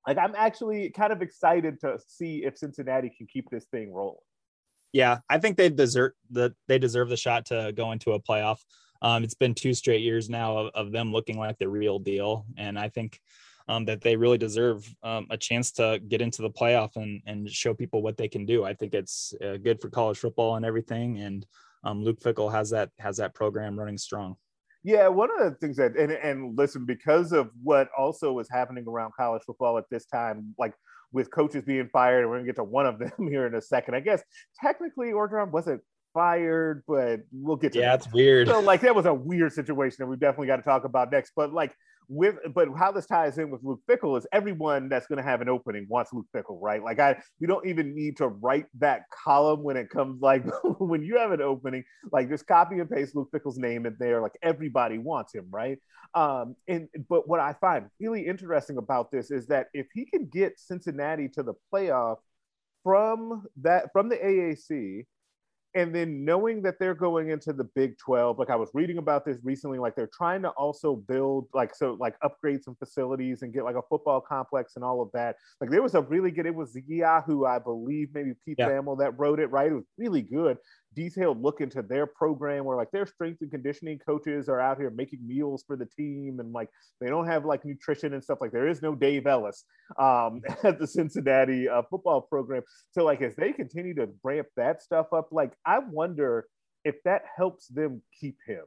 like 0.07 0.17
I'm 0.17 0.33
actually 0.35 0.89
kind 0.89 1.13
of 1.13 1.21
excited 1.21 1.79
to 1.81 1.99
see 2.07 2.43
if 2.43 2.57
Cincinnati 2.57 3.11
can 3.15 3.27
keep 3.27 3.49
this 3.49 3.65
thing 3.65 3.93
rolling. 3.93 4.17
Yeah, 4.93 5.19
I 5.29 5.37
think 5.39 5.57
they 5.57 5.69
deserve 5.69 6.13
the 6.29 6.53
they 6.67 6.77
deserve 6.77 7.09
the 7.09 7.17
shot 7.17 7.45
to 7.47 7.71
go 7.75 7.91
into 7.91 8.11
a 8.11 8.19
playoff. 8.19 8.59
Um, 9.01 9.23
it's 9.23 9.33
been 9.33 9.55
two 9.55 9.73
straight 9.73 10.01
years 10.01 10.29
now 10.29 10.57
of, 10.57 10.71
of 10.75 10.91
them 10.91 11.11
looking 11.11 11.39
like 11.39 11.57
the 11.57 11.69
real 11.69 11.97
deal, 11.97 12.45
and 12.57 12.77
I 12.77 12.89
think 12.89 13.19
um, 13.67 13.85
that 13.85 14.01
they 14.01 14.15
really 14.15 14.37
deserve 14.37 14.87
um, 15.01 15.27
a 15.29 15.37
chance 15.37 15.71
to 15.73 15.99
get 16.07 16.21
into 16.21 16.41
the 16.41 16.49
playoff 16.49 16.97
and 16.97 17.21
and 17.25 17.49
show 17.49 17.73
people 17.73 18.01
what 18.01 18.17
they 18.17 18.27
can 18.27 18.45
do. 18.45 18.63
I 18.63 18.73
think 18.73 18.93
it's 18.93 19.33
uh, 19.43 19.57
good 19.57 19.79
for 19.79 19.89
college 19.89 20.17
football 20.17 20.55
and 20.55 20.65
everything, 20.65 21.19
and 21.19 21.45
um, 21.83 22.03
Luke 22.03 22.19
Fickell 22.19 22.51
has 22.51 22.69
that 22.71 22.89
has 22.99 23.17
that 23.17 23.33
program 23.33 23.79
running 23.79 23.97
strong. 23.97 24.35
Yeah, 24.83 25.07
one 25.09 25.29
of 25.31 25.39
the 25.39 25.57
things 25.59 25.77
that 25.77 25.95
and 25.95 26.11
and 26.11 26.57
listen, 26.57 26.85
because 26.85 27.31
of 27.31 27.51
what 27.61 27.89
also 27.97 28.33
was 28.33 28.49
happening 28.49 28.85
around 28.87 29.13
college 29.15 29.43
football 29.45 29.77
at 29.77 29.85
this 29.91 30.05
time, 30.05 30.55
like 30.57 30.73
with 31.11 31.29
coaches 31.31 31.63
being 31.65 31.89
fired, 31.91 32.21
and 32.21 32.29
we're 32.29 32.37
gonna 32.37 32.47
get 32.47 32.55
to 32.55 32.63
one 32.63 32.85
of 32.85 32.97
them 32.97 33.11
here 33.29 33.45
in 33.45 33.55
a 33.55 33.61
second. 33.61 33.95
I 33.95 33.99
guess 33.99 34.23
technically 34.59 35.11
Orgeron 35.11 35.51
wasn't 35.51 35.81
fired, 36.13 36.83
but 36.87 37.21
we'll 37.31 37.57
get 37.57 37.73
to 37.73 37.79
yeah, 37.79 37.89
that. 37.89 38.05
it's 38.05 38.13
weird. 38.13 38.47
So 38.47 38.59
like 38.59 38.81
that 38.81 38.95
was 38.95 39.05
a 39.05 39.13
weird 39.13 39.53
situation 39.53 39.97
that 39.99 40.07
we 40.07 40.15
definitely 40.15 40.47
got 40.47 40.57
to 40.57 40.63
talk 40.63 40.83
about 40.83 41.11
next. 41.11 41.33
But 41.35 41.53
like 41.53 41.75
with 42.07 42.35
but 42.53 42.67
how 42.77 42.91
this 42.91 43.05
ties 43.05 43.37
in 43.37 43.49
with 43.49 43.61
Luke 43.63 43.81
Fickell 43.89 44.17
is 44.17 44.27
everyone 44.31 44.89
that's 44.89 45.07
going 45.07 45.17
to 45.17 45.23
have 45.23 45.41
an 45.41 45.49
opening 45.49 45.85
wants 45.89 46.11
Luke 46.13 46.25
Fickell, 46.35 46.59
right? 46.61 46.83
Like 46.83 46.99
I, 46.99 47.17
you 47.39 47.47
don't 47.47 47.65
even 47.65 47.95
need 47.95 48.17
to 48.17 48.27
write 48.27 48.65
that 48.79 49.03
column 49.11 49.63
when 49.63 49.77
it 49.77 49.89
comes 49.89 50.21
like 50.21 50.43
when 50.79 51.03
you 51.03 51.17
have 51.17 51.31
an 51.31 51.41
opening, 51.41 51.83
like 52.11 52.29
just 52.29 52.47
copy 52.47 52.79
and 52.79 52.89
paste 52.89 53.15
Luke 53.15 53.29
Fickell's 53.33 53.57
name 53.57 53.85
in 53.85 53.95
there. 53.99 54.21
Like 54.21 54.37
everybody 54.41 54.97
wants 54.97 55.33
him, 55.33 55.47
right? 55.49 55.77
Um, 56.13 56.55
and 56.67 56.89
but 57.07 57.27
what 57.27 57.39
I 57.39 57.53
find 57.53 57.87
really 57.99 58.25
interesting 58.27 58.77
about 58.77 59.11
this 59.11 59.31
is 59.31 59.47
that 59.47 59.67
if 59.73 59.87
he 59.93 60.05
can 60.05 60.25
get 60.25 60.59
Cincinnati 60.59 61.29
to 61.29 61.43
the 61.43 61.53
playoff 61.73 62.17
from 62.83 63.45
that 63.61 63.91
from 63.93 64.09
the 64.09 64.17
AAC 64.17 65.05
and 65.73 65.95
then 65.95 66.25
knowing 66.25 66.61
that 66.63 66.75
they're 66.79 66.93
going 66.95 67.29
into 67.29 67.53
the 67.53 67.63
Big 67.63 67.97
12, 67.97 68.37
like 68.37 68.49
I 68.49 68.55
was 68.55 68.69
reading 68.73 68.97
about 68.97 69.25
this 69.25 69.37
recently, 69.43 69.79
like 69.79 69.95
they're 69.95 70.09
trying 70.15 70.41
to 70.41 70.49
also 70.49 70.95
build, 70.95 71.47
like, 71.53 71.73
so, 71.73 71.95
like, 71.99 72.15
upgrade 72.21 72.63
some 72.63 72.75
facilities 72.75 73.41
and 73.41 73.53
get 73.53 73.63
like 73.63 73.75
a 73.75 73.81
football 73.89 74.19
complex 74.21 74.73
and 74.75 74.83
all 74.83 75.01
of 75.01 75.09
that. 75.13 75.37
Like, 75.59 75.69
there 75.69 75.81
was 75.81 75.95
a 75.95 76.01
really 76.01 76.31
good, 76.31 76.45
it 76.45 76.55
was 76.55 76.77
Yahoo, 76.87 77.45
I 77.45 77.59
believe, 77.59 78.09
maybe 78.13 78.33
Pete 78.45 78.57
yeah. 78.59 78.67
That 78.67 79.13
wrote 79.17 79.39
it, 79.39 79.47
right? 79.47 79.71
It 79.71 79.75
was 79.75 79.85
really 79.97 80.21
good 80.21 80.57
detailed 80.95 81.41
look 81.41 81.61
into 81.61 81.81
their 81.81 82.05
program 82.05 82.65
where 82.65 82.75
like 82.75 82.91
their 82.91 83.05
strength 83.05 83.41
and 83.41 83.51
conditioning 83.51 83.97
coaches 83.99 84.49
are 84.49 84.59
out 84.59 84.77
here 84.77 84.89
making 84.89 85.25
meals 85.25 85.63
for 85.65 85.75
the 85.75 85.85
team 85.85 86.39
and 86.39 86.51
like 86.51 86.69
they 86.99 87.07
don't 87.07 87.27
have 87.27 87.45
like 87.45 87.63
nutrition 87.63 88.13
and 88.13 88.23
stuff 88.23 88.39
like 88.41 88.51
there 88.51 88.67
is 88.67 88.81
no 88.81 88.93
Dave 88.93 89.25
Ellis 89.25 89.63
um, 89.99 90.41
at 90.63 90.79
the 90.79 90.87
Cincinnati 90.87 91.69
uh, 91.69 91.81
football 91.89 92.21
program. 92.21 92.63
So 92.91 93.05
like 93.05 93.21
as 93.21 93.35
they 93.35 93.53
continue 93.53 93.93
to 93.95 94.09
ramp 94.23 94.47
that 94.57 94.81
stuff 94.81 95.07
up, 95.13 95.29
like 95.31 95.53
I 95.65 95.79
wonder 95.79 96.45
if 96.83 96.95
that 97.05 97.23
helps 97.35 97.67
them 97.67 98.01
keep 98.19 98.37
him. 98.45 98.63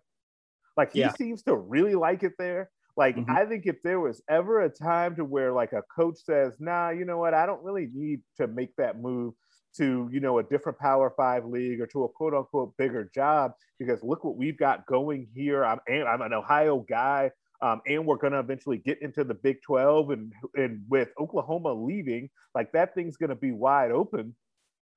Like 0.76 0.92
he 0.92 1.00
yeah. 1.00 1.12
seems 1.12 1.42
to 1.44 1.54
really 1.54 1.94
like 1.94 2.22
it 2.22 2.32
there. 2.38 2.70
Like 2.96 3.16
mm-hmm. 3.16 3.30
I 3.30 3.44
think 3.44 3.66
if 3.66 3.82
there 3.82 4.00
was 4.00 4.22
ever 4.30 4.62
a 4.62 4.70
time 4.70 5.16
to 5.16 5.24
where 5.24 5.52
like 5.52 5.72
a 5.72 5.82
coach 5.94 6.18
says, 6.24 6.54
"Nah, 6.60 6.90
you 6.90 7.04
know 7.04 7.18
what? 7.18 7.34
I 7.34 7.44
don't 7.44 7.62
really 7.62 7.88
need 7.92 8.20
to 8.36 8.46
make 8.46 8.74
that 8.76 9.00
move 9.00 9.34
to 9.76 10.08
you 10.12 10.20
know 10.20 10.38
a 10.38 10.42
different 10.42 10.78
power 10.78 11.12
five 11.16 11.44
league 11.44 11.80
or 11.80 11.86
to 11.86 12.04
a 12.04 12.08
quote 12.08 12.34
unquote 12.34 12.76
bigger 12.76 13.10
job 13.14 13.52
because 13.78 14.02
look 14.02 14.24
what 14.24 14.36
we've 14.36 14.58
got 14.58 14.86
going 14.86 15.26
here. 15.34 15.64
I'm 15.64 15.80
i'm 15.88 16.22
an 16.22 16.32
ohio 16.32 16.84
guy 16.88 17.30
um, 17.62 17.80
and 17.86 18.04
we're 18.04 18.16
going 18.16 18.32
to 18.32 18.40
eventually 18.40 18.78
get 18.78 19.00
into 19.00 19.24
the 19.24 19.34
big 19.34 19.62
12 19.62 20.10
and 20.10 20.32
and 20.54 20.82
with 20.88 21.08
oklahoma 21.18 21.72
leaving 21.72 22.28
like 22.54 22.72
that 22.72 22.94
thing's 22.94 23.16
going 23.16 23.30
to 23.30 23.36
be 23.36 23.52
wide 23.52 23.90
open. 23.90 24.34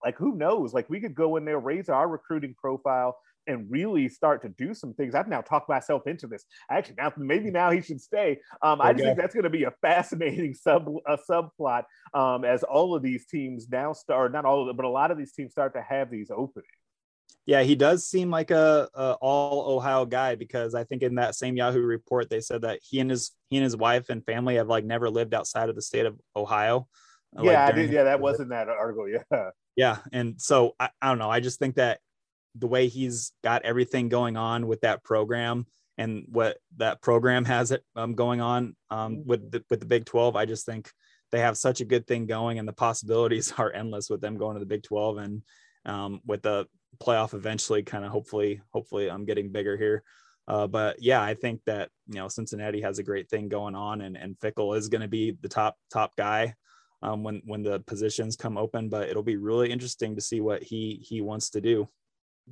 Like 0.04 0.16
who 0.18 0.36
knows? 0.36 0.74
Like 0.74 0.90
we 0.90 1.00
could 1.00 1.16
go 1.16 1.38
in 1.38 1.46
there 1.46 1.60
raise 1.60 1.90
our 1.90 2.08
recruiting 2.08 2.54
profile 2.58 3.18
and 3.48 3.70
really 3.70 4.10
start 4.10 4.42
to 4.44 4.50
do 4.50 4.74
some 4.74 4.94
things. 4.94 5.16
I've 5.16 5.28
now 5.28 5.42
talked 5.42 5.70
myself 5.70 6.08
into 6.08 6.28
this. 6.28 6.46
Actually, 6.70 6.96
now 7.00 7.14
maybe 7.18 7.52
now 7.52 7.72
he 7.72 7.82
should 7.82 8.02
stay. 8.02 8.40
Um, 8.62 8.82
I 8.82 8.94
just 8.94 9.04
think 9.04 9.18
that's 9.18 9.34
going 9.34 9.44
to 9.44 9.50
be 9.50 9.64
a 9.64 9.72
fascinating 9.82 10.54
sub 10.62 10.88
a 11.08 11.18
subplot 11.30 11.84
um, 12.14 12.46
as 12.46 12.64
all 12.64 12.96
of 12.96 13.02
these 13.02 13.26
teams 13.28 13.68
now 13.70 13.94
start. 13.94 14.32
Not 14.32 14.46
all 14.46 14.62
of 14.62 14.68
them, 14.68 14.76
but 14.76 14.86
a 14.86 14.90
lot 14.90 15.12
of 15.12 15.18
these 15.18 15.32
teams 15.32 15.52
start 15.52 15.74
to 15.74 15.82
have 15.82 16.12
these 16.12 16.30
openings. 16.30 16.68
Yeah, 17.46 17.64
he 17.64 17.76
does 17.76 18.06
seem 18.06 18.30
like 18.30 18.52
a, 18.52 18.90
a, 18.94 19.18
all 19.22 19.78
Ohio 19.78 20.06
guy 20.06 20.36
because 20.36 20.76
I 20.76 20.84
think 20.84 21.02
in 21.02 21.16
that 21.16 21.34
same 21.34 21.56
Yahoo 21.56 21.82
report 21.82 22.30
they 22.30 22.42
said 22.42 22.64
that 22.64 22.80
he 22.84 23.00
and 23.00 23.10
his 23.10 23.32
he 23.50 23.58
and 23.58 23.64
his 23.64 23.78
wife 23.78 24.10
and 24.10 24.26
family 24.26 24.56
have 24.56 24.68
like 24.68 24.84
never 24.84 25.10
lived 25.10 25.34
outside 25.34 25.70
of 25.70 25.76
the 25.76 25.82
state 25.82 26.06
of 26.06 26.20
Ohio. 26.36 26.88
Yeah, 27.34 27.42
like 27.42 27.58
I 27.58 27.72
did. 27.72 27.92
Yeah, 27.92 28.04
that 28.04 28.20
wasn't 28.20 28.50
that 28.50 28.68
article. 28.68 29.08
Yeah. 29.32 29.50
Yeah, 29.78 29.98
and 30.12 30.42
so 30.42 30.76
I, 30.80 30.90
I 31.00 31.10
don't 31.10 31.20
know. 31.20 31.30
I 31.30 31.40
just 31.40 31.60
think 31.60 31.76
that 31.76 32.00
the 32.58 32.68
way 32.68 32.88
he's 32.88 33.32
got 33.44 33.64
everything 33.64 34.10
going 34.10 34.38
on 34.38 34.68
with 34.68 34.82
that 34.82 35.04
program 35.04 35.66
and 35.98 36.26
what 36.30 36.58
that 36.78 37.02
program 37.02 37.46
has 37.46 37.72
it 37.72 37.84
um, 37.96 38.14
going 38.14 38.40
on 38.42 38.76
um, 38.90 39.18
mm-hmm. 39.18 39.30
with 39.30 39.52
the, 39.52 39.64
with 39.70 39.80
the 39.80 39.86
Big 39.86 40.06
12, 40.06 40.36
I 40.36 40.46
just 40.46 40.66
think 40.66 40.92
they 41.32 41.40
have 41.40 41.58
such 41.58 41.82
a 41.82 41.86
good 41.86 42.08
thing 42.08 42.26
going, 42.26 42.60
and 42.60 42.68
the 42.68 42.74
possibilities 42.74 43.52
are 43.58 43.74
endless 43.74 44.10
with 44.10 44.22
them 44.22 44.38
going 44.38 44.56
to 44.56 44.60
the 44.60 44.66
Big 44.66 44.84
12 44.84 45.18
and 45.18 45.42
um, 45.86 46.22
with 46.26 46.42
the 46.42 46.68
playoff 47.00 47.34
eventually, 47.34 47.84
kind 47.84 48.06
of 48.06 48.12
hopefully, 48.12 48.62
hopefully, 48.74 49.10
I'm 49.10 49.26
getting 49.26 49.52
bigger 49.52 49.78
here. 49.78 50.04
Uh, 50.48 50.68
but 50.68 51.02
yeah, 51.02 51.22
I 51.22 51.34
think 51.34 51.62
that 51.66 51.90
you 52.08 52.16
know 52.16 52.28
Cincinnati 52.28 52.82
has 52.82 53.00
a 53.00 53.04
great 53.04 53.30
thing 53.30 53.50
going 53.50 53.76
on, 53.76 54.02
and 54.02 54.16
and 54.18 54.38
Fickell 54.40 54.78
is 54.78 54.88
going 54.88 55.02
to 55.02 55.08
be 55.08 55.38
the 55.42 55.50
top 55.50 55.76
top 55.92 56.14
guy 56.18 56.54
um, 57.02 57.24
when 57.24 57.42
when 57.46 57.64
the 57.64 57.80
positions 57.82 58.36
come 58.36 58.58
open. 58.58 58.90
But 58.90 59.10
it'll 59.10 59.24
be 59.24 59.38
really 59.38 59.72
interesting 59.72 60.16
to 60.16 60.22
see 60.22 60.40
what 60.40 60.64
he 60.64 61.06
he 61.08 61.22
wants 61.22 61.50
to 61.52 61.62
do. 61.62 61.90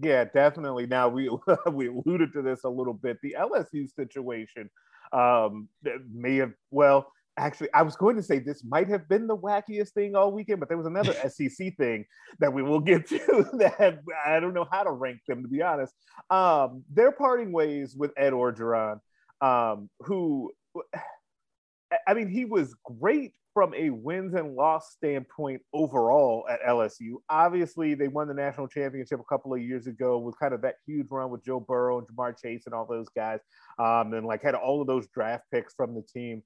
Yeah, 0.01 0.25
definitely. 0.25 0.87
Now 0.87 1.09
we 1.09 1.29
we 1.71 1.87
alluded 1.87 2.33
to 2.33 2.41
this 2.41 2.63
a 2.63 2.69
little 2.69 2.93
bit. 2.93 3.17
The 3.21 3.35
LSU 3.39 3.87
situation 3.93 4.69
um, 5.11 5.69
may 6.13 6.37
have 6.37 6.53
well. 6.71 7.11
Actually, 7.37 7.67
I 7.73 7.81
was 7.81 7.97
going 7.97 8.15
to 8.15 8.23
say 8.23 8.39
this 8.39 8.63
might 8.63 8.87
have 8.87 9.09
been 9.09 9.27
the 9.27 9.35
wackiest 9.35 9.89
thing 9.89 10.15
all 10.15 10.31
weekend, 10.31 10.61
but 10.61 10.69
there 10.69 10.77
was 10.77 10.87
another 10.87 11.13
SEC 11.29 11.75
thing 11.75 12.05
that 12.39 12.53
we 12.53 12.63
will 12.63 12.79
get 12.79 13.07
to 13.09 13.17
that 13.53 13.99
I 14.25 14.39
don't 14.39 14.53
know 14.53 14.67
how 14.71 14.83
to 14.83 14.91
rank 14.91 15.19
them 15.27 15.41
to 15.43 15.49
be 15.49 15.61
honest. 15.61 15.93
Um, 16.29 16.83
they're 16.93 17.11
parting 17.11 17.51
ways 17.51 17.93
with 17.93 18.11
Ed 18.17 18.31
Orgeron, 18.31 18.99
um, 19.41 19.89
who 20.01 20.51
I 22.07 22.13
mean, 22.13 22.29
he 22.29 22.45
was 22.45 22.73
great 22.99 23.33
from 23.55 23.73
a 23.73 23.89
wins 23.89 24.33
and 24.33 24.53
loss 24.53 24.91
standpoint 24.91 25.61
overall 25.73 26.45
at 26.51 26.59
LSU. 26.67 27.13
Obviously, 27.29 27.95
they 27.95 28.09
won 28.09 28.27
the 28.27 28.33
national 28.33 28.67
championship 28.67 29.17
a 29.21 29.33
couple 29.33 29.53
of 29.53 29.61
years 29.61 29.87
ago 29.87 30.17
with 30.19 30.37
kind 30.37 30.53
of 30.53 30.61
that 30.61 30.75
huge 30.85 31.07
run 31.09 31.29
with 31.29 31.43
Joe 31.43 31.61
Burrow 31.61 31.99
and 31.99 32.07
Ja'Marr 32.09 32.35
Chase 32.37 32.63
and 32.65 32.75
all 32.75 32.85
those 32.85 33.07
guys, 33.15 33.39
um, 33.79 34.13
and 34.13 34.27
like 34.27 34.43
had 34.43 34.55
all 34.55 34.81
of 34.81 34.87
those 34.87 35.07
draft 35.07 35.45
picks 35.53 35.73
from 35.73 35.95
the 35.95 36.01
team. 36.01 36.43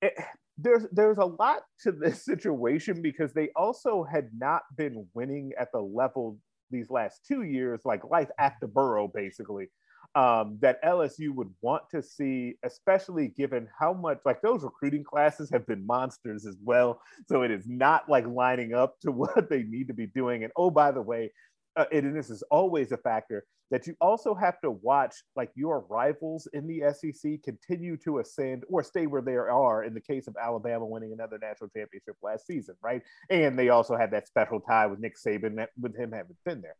It, 0.00 0.14
there's 0.56 0.86
there's 0.92 1.18
a 1.18 1.24
lot 1.24 1.62
to 1.80 1.90
this 1.90 2.24
situation 2.24 3.02
because 3.02 3.32
they 3.32 3.48
also 3.56 4.04
had 4.04 4.30
not 4.38 4.62
been 4.76 5.08
winning 5.14 5.50
at 5.58 5.72
the 5.72 5.80
level 5.80 6.38
these 6.70 6.90
last 6.90 7.22
two 7.26 7.42
years, 7.42 7.80
like 7.84 8.04
life 8.08 8.30
after 8.38 8.68
Burrow, 8.68 9.10
basically 9.12 9.66
um, 10.14 10.58
that 10.60 10.82
LSU 10.84 11.34
would 11.34 11.50
want 11.60 11.82
to 11.90 12.02
see, 12.02 12.54
especially 12.62 13.28
given 13.28 13.68
how 13.76 13.92
much 13.92 14.20
like 14.24 14.40
those 14.42 14.62
recruiting 14.62 15.02
classes 15.02 15.50
have 15.50 15.66
been 15.66 15.84
monsters 15.86 16.46
as 16.46 16.56
well. 16.62 17.00
So 17.28 17.42
it 17.42 17.50
is 17.50 17.66
not 17.66 18.08
like 18.08 18.26
lining 18.26 18.74
up 18.74 18.98
to 19.00 19.10
what 19.10 19.48
they 19.50 19.62
need 19.62 19.88
to 19.88 19.94
be 19.94 20.06
doing. 20.06 20.44
And 20.44 20.52
oh, 20.56 20.70
by 20.70 20.92
the 20.92 21.02
way, 21.02 21.32
uh, 21.76 21.86
and 21.90 22.16
this 22.16 22.30
is 22.30 22.42
always 22.50 22.92
a 22.92 22.96
factor 22.96 23.44
that 23.70 23.86
you 23.86 23.96
also 24.00 24.34
have 24.34 24.60
to 24.60 24.70
watch 24.70 25.16
like 25.34 25.50
your 25.56 25.80
rivals 25.88 26.46
in 26.52 26.66
the 26.68 26.82
SEC 26.92 27.42
continue 27.42 27.96
to 27.96 28.18
ascend 28.18 28.62
or 28.68 28.84
stay 28.84 29.06
where 29.06 29.22
they 29.22 29.34
are 29.34 29.82
in 29.82 29.94
the 29.94 30.00
case 30.00 30.28
of 30.28 30.36
Alabama 30.40 30.86
winning 30.86 31.12
another 31.12 31.38
national 31.40 31.70
championship 31.70 32.14
last 32.22 32.46
season, 32.46 32.76
right? 32.82 33.02
And 33.30 33.58
they 33.58 33.70
also 33.70 33.96
had 33.96 34.12
that 34.12 34.28
special 34.28 34.60
tie 34.60 34.86
with 34.86 35.00
Nick 35.00 35.16
Saban 35.16 35.56
that, 35.56 35.70
with 35.80 35.96
him 35.96 36.12
having 36.12 36.36
been 36.44 36.60
there. 36.60 36.76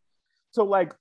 So 0.53 0.65
like 0.65 0.95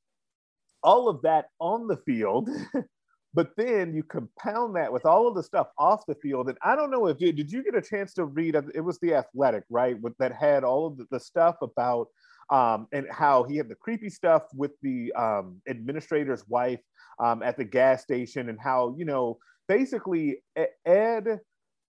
all 0.84 1.10
of 1.10 1.22
that 1.24 1.46
on 1.60 1.88
the 1.88 1.98
field. 1.98 2.50
but 3.34 3.50
then 3.58 3.94
you 3.96 4.04
compound 4.04 4.76
that 4.76 4.94
with 4.94 5.06
all 5.06 5.28
of 5.28 5.36
the 5.36 5.44
stuff 5.44 5.68
off 5.78 6.06
the 6.08 6.16
field. 6.16 6.50
And 6.50 6.58
I 6.64 6.76
don't 6.76 6.92
know 6.92 7.08
if 7.08 7.20
you 7.20 7.32
did 7.32 7.52
you 7.52 7.64
get 7.64 7.76
a 7.76 7.82
chance 7.82 8.14
to 8.16 8.26
read 8.26 8.56
it 8.56 8.82
was 8.82 9.00
the 9.00 9.16
athletic, 9.16 9.64
right? 9.70 10.00
With 10.00 10.16
that 10.18 10.34
had 10.34 10.64
all 10.64 10.86
of 10.88 10.98
the, 10.98 11.08
the 11.10 11.20
stuff 11.20 11.56
about 11.62 12.08
um, 12.50 12.88
and 12.92 13.08
how 13.10 13.44
he 13.44 13.58
had 13.58 13.70
the 13.70 13.76
creepy 13.76 14.10
stuff 14.10 14.44
with 14.54 14.72
the 14.82 15.12
um, 15.14 15.62
administrator's 15.68 16.48
wife 16.48 16.82
um, 17.20 17.42
at 17.42 17.58
the 17.58 17.64
gas 17.64 18.04
station 18.04 18.50
and 18.50 18.60
how, 18.60 18.96
you 18.98 19.06
know, 19.06 19.38
basically 19.68 20.44
Ed 20.86 21.40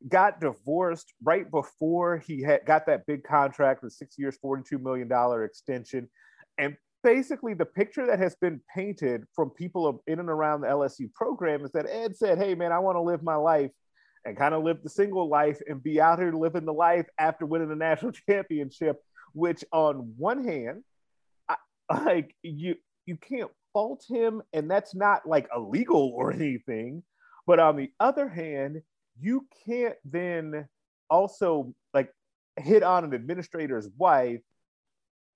got 0.08 0.40
divorced 0.40 1.12
right 1.22 1.50
before 1.50 2.18
he 2.18 2.42
had 2.42 2.64
got 2.66 2.86
that 2.86 3.06
big 3.06 3.24
contract 3.24 3.82
with 3.82 3.92
six 3.92 4.18
years, 4.18 4.38
$42 4.44 4.80
million 4.80 5.10
extension. 5.44 6.08
And 6.58 6.76
basically, 7.04 7.54
the 7.54 7.66
picture 7.66 8.06
that 8.06 8.18
has 8.18 8.34
been 8.34 8.60
painted 8.74 9.24
from 9.36 9.50
people 9.50 10.02
in 10.08 10.18
and 10.18 10.28
around 10.28 10.62
the 10.62 10.66
LSU 10.66 11.12
program 11.12 11.64
is 11.64 11.70
that 11.72 11.86
Ed 11.88 12.16
said, 12.16 12.38
Hey, 12.38 12.56
man, 12.56 12.72
I 12.72 12.80
want 12.80 12.96
to 12.96 13.02
live 13.02 13.22
my 13.22 13.36
life 13.36 13.70
and 14.24 14.36
kind 14.36 14.54
of 14.54 14.64
live 14.64 14.82
the 14.82 14.88
single 14.88 15.28
life 15.28 15.60
and 15.68 15.82
be 15.82 16.00
out 16.00 16.18
here 16.18 16.32
living 16.32 16.64
the 16.64 16.72
life 16.72 17.06
after 17.18 17.46
winning 17.46 17.68
the 17.68 17.76
national 17.76 18.12
championship, 18.28 19.00
which 19.34 19.62
on 19.70 20.14
one 20.16 20.42
hand, 20.42 20.82
I, 21.48 21.56
like 21.92 22.34
you, 22.42 22.76
you 23.06 23.16
can't 23.18 23.50
fault 23.72 24.04
him, 24.08 24.42
and 24.52 24.70
that's 24.70 24.94
not 24.94 25.28
like 25.28 25.48
illegal 25.54 26.12
or 26.16 26.32
anything. 26.32 27.02
But 27.46 27.60
on 27.60 27.76
the 27.76 27.90
other 28.00 28.28
hand, 28.28 28.80
you 29.20 29.46
can't 29.66 29.96
then 30.04 30.66
also 31.10 31.74
like 31.92 32.10
hit 32.56 32.82
on 32.82 33.04
an 33.04 33.12
administrator's 33.12 33.88
wife 33.98 34.40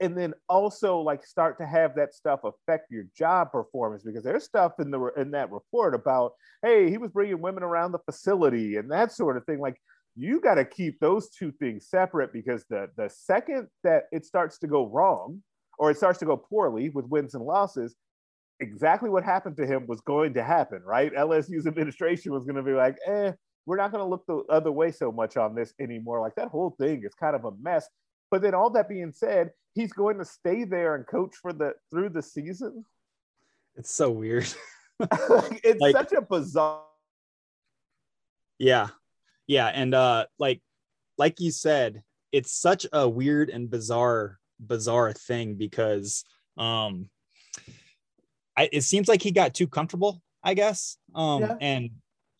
and 0.01 0.17
then 0.17 0.33
also 0.49 0.99
like 1.01 1.25
start 1.25 1.59
to 1.59 1.67
have 1.67 1.95
that 1.97 2.15
stuff 2.15 2.41
affect 2.45 2.91
your 2.91 3.05
job 3.17 3.51
performance 3.51 4.03
because 4.03 4.23
there's 4.23 4.45
stuff 4.45 4.73
in 4.79 4.91
the 4.91 5.11
in 5.17 5.31
that 5.33 5.51
report 5.51 5.95
about 5.95 6.33
hey 6.63 6.89
he 6.91 6.99
was 6.99 7.11
bringing 7.11 7.41
women 7.41 7.63
around 7.63 7.93
the 7.93 7.99
facility 8.01 8.77
and 8.77 8.91
that 8.91 9.13
sort 9.13 9.37
of 9.37 9.45
thing. 9.45 9.59
Like 9.59 9.81
you 10.17 10.41
got 10.41 10.55
to 10.55 10.65
keep 10.65 10.99
those 11.01 11.31
two 11.31 11.53
things 11.53 11.87
separate 11.89 12.33
because 12.33 12.65
the 12.69 12.89
the 12.97 13.09
second 13.09 13.69
that 13.85 14.05
it 14.13 14.25
starts 14.25 14.59
to 14.59 14.67
go 14.67 14.87
wrong 14.87 15.43
or 15.79 15.91
it 15.91 15.97
starts 15.97 16.19
to 16.19 16.27
go 16.27 16.37
poorly 16.37 16.91
with 16.91 17.07
wins 17.07 17.35
and 17.35 17.45
losses 17.45 17.95
exactly 18.61 19.09
what 19.09 19.23
happened 19.23 19.57
to 19.57 19.67
him 19.67 19.87
was 19.87 20.01
going 20.01 20.35
to 20.35 20.43
happen 20.43 20.83
right? 20.85 21.13
Lsu's 21.15 21.67
administration 21.67 22.33
was 22.33 22.45
going 22.45 22.57
to 22.57 22.63
be 22.63 22.73
like 22.73 22.97
eh 23.07 23.33
we're 23.67 23.77
not 23.77 23.93
going 23.93 24.03
to 24.03 24.09
look 24.09 24.25
the 24.27 24.43
other 24.51 24.73
way 24.73 24.91
so 24.91 25.13
much 25.13 25.37
on 25.37 25.55
this 25.55 25.75
anymore. 25.79 26.23
Like 26.23 26.35
that 26.37 26.49
whole 26.49 26.75
thing 26.81 27.03
is 27.05 27.13
kind 27.13 27.37
of 27.37 27.45
a 27.45 27.51
mess 27.61 27.87
but 28.31 28.43
then 28.43 28.55
all 28.55 28.71
that 28.71 28.89
being 28.89 29.13
said, 29.13 29.53
he's 29.75 29.93
going 29.93 30.19
to 30.19 30.25
stay 30.25 30.65
there 30.65 30.95
and 30.95 31.07
coach 31.07 31.35
for 31.41 31.53
the 31.53 31.75
through 31.91 32.11
the 32.11 32.23
season. 32.23 32.85
It's 33.77 33.95
so 33.95 34.11
weird. 34.11 34.47
it's 35.01 35.81
like, 35.81 35.95
such 35.95 36.13
a 36.13 36.21
bizarre. 36.21 36.83
Yeah. 38.59 38.89
Yeah. 39.47 39.67
And 39.67 39.95
uh 39.95 40.27
like 40.39 40.61
like 41.17 41.41
you 41.41 41.53
said, 41.53 42.03
it's 42.33 42.53
such 42.53 42.87
a 42.93 43.09
weird 43.09 43.49
and 43.49 43.71
bizarre, 43.71 44.39
bizarre 44.59 45.13
thing 45.13 45.55
because 45.55 46.25
um 46.57 47.09
I, 48.57 48.69
it 48.73 48.83
seems 48.83 49.07
like 49.07 49.23
he 49.23 49.31
got 49.31 49.55
too 49.55 49.69
comfortable, 49.69 50.21
I 50.43 50.55
guess. 50.55 50.97
Um 51.15 51.43
yeah. 51.43 51.57
and 51.61 51.91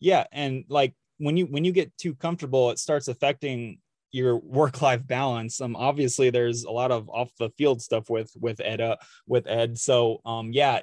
yeah, 0.01 0.25
and 0.33 0.65
like 0.67 0.93
when 1.17 1.37
you 1.37 1.45
when 1.45 1.63
you 1.63 1.71
get 1.71 1.97
too 1.97 2.15
comfortable, 2.15 2.71
it 2.71 2.79
starts 2.79 3.07
affecting 3.07 3.79
your 4.11 4.37
work 4.37 4.81
life 4.81 5.05
balance 5.05 5.61
um 5.61 5.75
obviously 5.75 6.29
there's 6.29 6.63
a 6.63 6.71
lot 6.71 6.91
of 6.91 7.09
off 7.09 7.31
the 7.39 7.49
field 7.57 7.81
stuff 7.81 8.09
with 8.09 8.31
with 8.39 8.59
ed 8.59 8.81
uh, 8.81 8.95
with 9.27 9.47
ed 9.47 9.77
so 9.77 10.19
um 10.25 10.51
yeah 10.51 10.81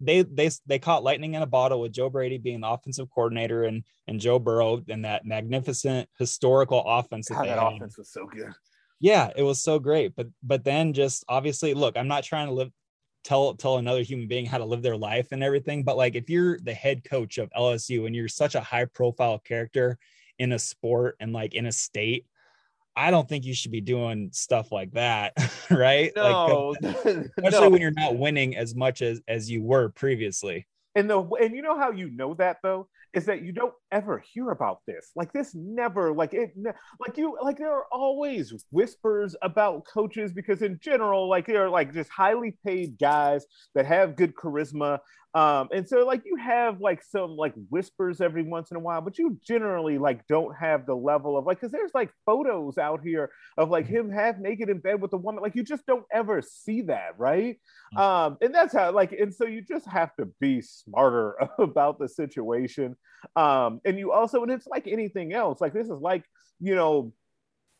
they 0.00 0.22
they 0.22 0.50
they 0.66 0.78
caught 0.78 1.02
lightning 1.02 1.34
in 1.34 1.42
a 1.42 1.46
bottle 1.46 1.80
with 1.80 1.92
Joe 1.92 2.08
Brady 2.10 2.38
being 2.38 2.60
the 2.60 2.68
offensive 2.68 3.10
coordinator 3.10 3.64
and 3.64 3.82
and 4.06 4.20
Joe 4.20 4.38
Burrow 4.38 4.82
and 4.88 5.04
that 5.04 5.24
magnificent 5.24 6.08
historical 6.18 6.82
offense. 6.86 7.28
That, 7.28 7.34
God, 7.34 7.48
that 7.48 7.62
offense 7.62 7.98
was 7.98 8.10
so 8.10 8.26
good. 8.26 8.52
Yeah, 9.00 9.30
it 9.34 9.42
was 9.42 9.60
so 9.60 9.78
great. 9.78 10.14
But 10.14 10.28
but 10.42 10.64
then 10.64 10.92
just 10.92 11.24
obviously, 11.28 11.74
look, 11.74 11.96
I'm 11.96 12.08
not 12.08 12.24
trying 12.24 12.46
to 12.46 12.52
live 12.52 12.70
tell 13.24 13.54
tell 13.54 13.78
another 13.78 14.02
human 14.02 14.28
being 14.28 14.46
how 14.46 14.58
to 14.58 14.64
live 14.64 14.82
their 14.82 14.96
life 14.96 15.28
and 15.32 15.42
everything. 15.42 15.82
But 15.82 15.96
like 15.96 16.14
if 16.14 16.30
you're 16.30 16.58
the 16.60 16.74
head 16.74 17.02
coach 17.04 17.38
of 17.38 17.50
LSU 17.50 18.06
and 18.06 18.14
you're 18.14 18.28
such 18.28 18.54
a 18.54 18.60
high 18.60 18.84
profile 18.84 19.38
character 19.40 19.98
in 20.38 20.52
a 20.52 20.58
sport 20.58 21.16
and 21.18 21.32
like 21.32 21.54
in 21.54 21.66
a 21.66 21.72
state, 21.72 22.26
I 22.98 23.12
don't 23.12 23.28
think 23.28 23.44
you 23.44 23.54
should 23.54 23.70
be 23.70 23.80
doing 23.80 24.30
stuff 24.32 24.72
like 24.72 24.90
that, 24.92 25.34
right? 25.70 26.10
No, 26.16 26.74
like, 26.82 26.96
especially 27.04 27.60
no. 27.60 27.70
when 27.70 27.80
you're 27.80 27.92
not 27.92 28.18
winning 28.18 28.56
as 28.56 28.74
much 28.74 29.02
as 29.02 29.20
as 29.28 29.48
you 29.48 29.62
were 29.62 29.90
previously. 29.90 30.66
And 30.96 31.08
the 31.08 31.22
and 31.40 31.54
you 31.54 31.62
know 31.62 31.78
how 31.78 31.92
you 31.92 32.10
know 32.10 32.34
that 32.34 32.56
though 32.62 32.88
is 33.14 33.24
that 33.26 33.42
you 33.42 33.52
don't 33.52 33.72
ever 33.92 34.18
hear 34.18 34.50
about 34.50 34.80
this. 34.86 35.12
Like 35.14 35.32
this 35.32 35.54
never 35.54 36.12
like 36.12 36.34
it 36.34 36.50
like 36.98 37.16
you 37.16 37.38
like 37.40 37.58
there 37.58 37.72
are 37.72 37.86
always 37.92 38.52
whispers 38.72 39.36
about 39.42 39.86
coaches 39.86 40.32
because 40.32 40.62
in 40.62 40.78
general 40.82 41.28
like 41.28 41.46
they're 41.46 41.70
like 41.70 41.94
just 41.94 42.10
highly 42.10 42.56
paid 42.66 42.98
guys 42.98 43.46
that 43.76 43.86
have 43.86 44.16
good 44.16 44.34
charisma 44.34 44.98
um, 45.38 45.68
and 45.72 45.88
so 45.88 46.04
like 46.04 46.22
you 46.24 46.34
have 46.34 46.80
like 46.80 47.00
some 47.00 47.36
like 47.36 47.54
whispers 47.70 48.20
every 48.20 48.42
once 48.42 48.72
in 48.72 48.76
a 48.76 48.80
while, 48.80 49.00
but 49.00 49.18
you 49.18 49.38
generally 49.46 49.96
like 49.96 50.26
don't 50.26 50.52
have 50.56 50.84
the 50.84 50.96
level 50.96 51.38
of 51.38 51.46
like 51.46 51.60
because 51.60 51.70
there's 51.70 51.94
like 51.94 52.10
photos 52.26 52.76
out 52.76 53.02
here 53.04 53.30
of 53.56 53.70
like 53.70 53.86
him 53.86 54.10
half 54.10 54.36
naked 54.38 54.68
in 54.68 54.78
bed 54.78 55.00
with 55.00 55.12
a 55.12 55.16
woman. 55.16 55.40
Like 55.40 55.54
you 55.54 55.62
just 55.62 55.86
don't 55.86 56.04
ever 56.12 56.42
see 56.42 56.82
that, 56.82 57.10
right? 57.18 57.56
Mm-hmm. 57.94 57.98
Um, 57.98 58.38
and 58.40 58.52
that's 58.52 58.74
how 58.74 58.90
like 58.90 59.12
and 59.12 59.32
so 59.32 59.46
you 59.46 59.62
just 59.62 59.86
have 59.86 60.12
to 60.16 60.26
be 60.40 60.60
smarter 60.60 61.36
about 61.60 62.00
the 62.00 62.08
situation. 62.08 62.96
Um, 63.36 63.80
and 63.84 63.96
you 63.96 64.10
also 64.10 64.42
and 64.42 64.50
it's 64.50 64.66
like 64.66 64.88
anything 64.88 65.34
else, 65.34 65.60
like 65.60 65.72
this 65.72 65.88
is 65.88 66.00
like 66.00 66.24
you 66.58 66.74
know 66.74 67.12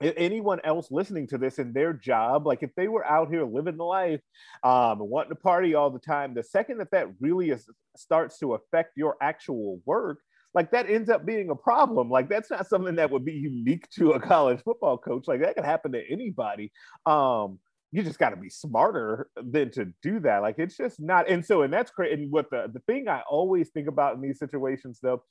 anyone 0.00 0.60
else 0.64 0.90
listening 0.90 1.26
to 1.26 1.38
this 1.38 1.58
in 1.58 1.72
their 1.72 1.92
job 1.92 2.46
like 2.46 2.62
if 2.62 2.70
they 2.76 2.88
were 2.88 3.04
out 3.04 3.28
here 3.28 3.44
living 3.44 3.76
the 3.76 3.84
life 3.84 4.20
um 4.62 4.98
wanting 5.00 5.30
to 5.30 5.34
party 5.34 5.74
all 5.74 5.90
the 5.90 5.98
time 5.98 6.34
the 6.34 6.42
second 6.42 6.78
that 6.78 6.90
that 6.90 7.08
really 7.20 7.50
is 7.50 7.68
starts 7.96 8.38
to 8.38 8.54
affect 8.54 8.96
your 8.96 9.16
actual 9.20 9.80
work 9.86 10.18
like 10.54 10.70
that 10.70 10.88
ends 10.88 11.10
up 11.10 11.26
being 11.26 11.50
a 11.50 11.54
problem. 11.54 12.10
Like 12.10 12.28
that's 12.28 12.50
not 12.50 12.66
something 12.66 12.96
that 12.96 13.10
would 13.10 13.24
be 13.24 13.32
unique 13.32 13.88
to 13.90 14.12
a 14.12 14.20
college 14.20 14.60
football 14.64 14.98
coach. 14.98 15.28
Like 15.28 15.40
that 15.40 15.54
could 15.54 15.64
happen 15.64 15.92
to 15.92 16.02
anybody. 16.10 16.72
Um 17.06 17.58
you 17.90 18.02
just 18.02 18.18
got 18.18 18.30
to 18.30 18.36
be 18.36 18.50
smarter 18.50 19.30
than 19.42 19.70
to 19.70 19.86
do 20.02 20.20
that. 20.20 20.42
Like 20.42 20.58
it's 20.58 20.76
just 20.76 21.00
not 21.00 21.28
and 21.28 21.44
so 21.44 21.62
and 21.62 21.72
that's 21.72 21.90
great 21.90 22.18
and 22.18 22.30
what 22.30 22.50
the 22.50 22.70
the 22.72 22.80
thing 22.80 23.08
i 23.08 23.22
always 23.28 23.70
think 23.70 23.88
about 23.88 24.14
in 24.14 24.20
these 24.20 24.38
situations 24.38 24.98
though 25.02 25.22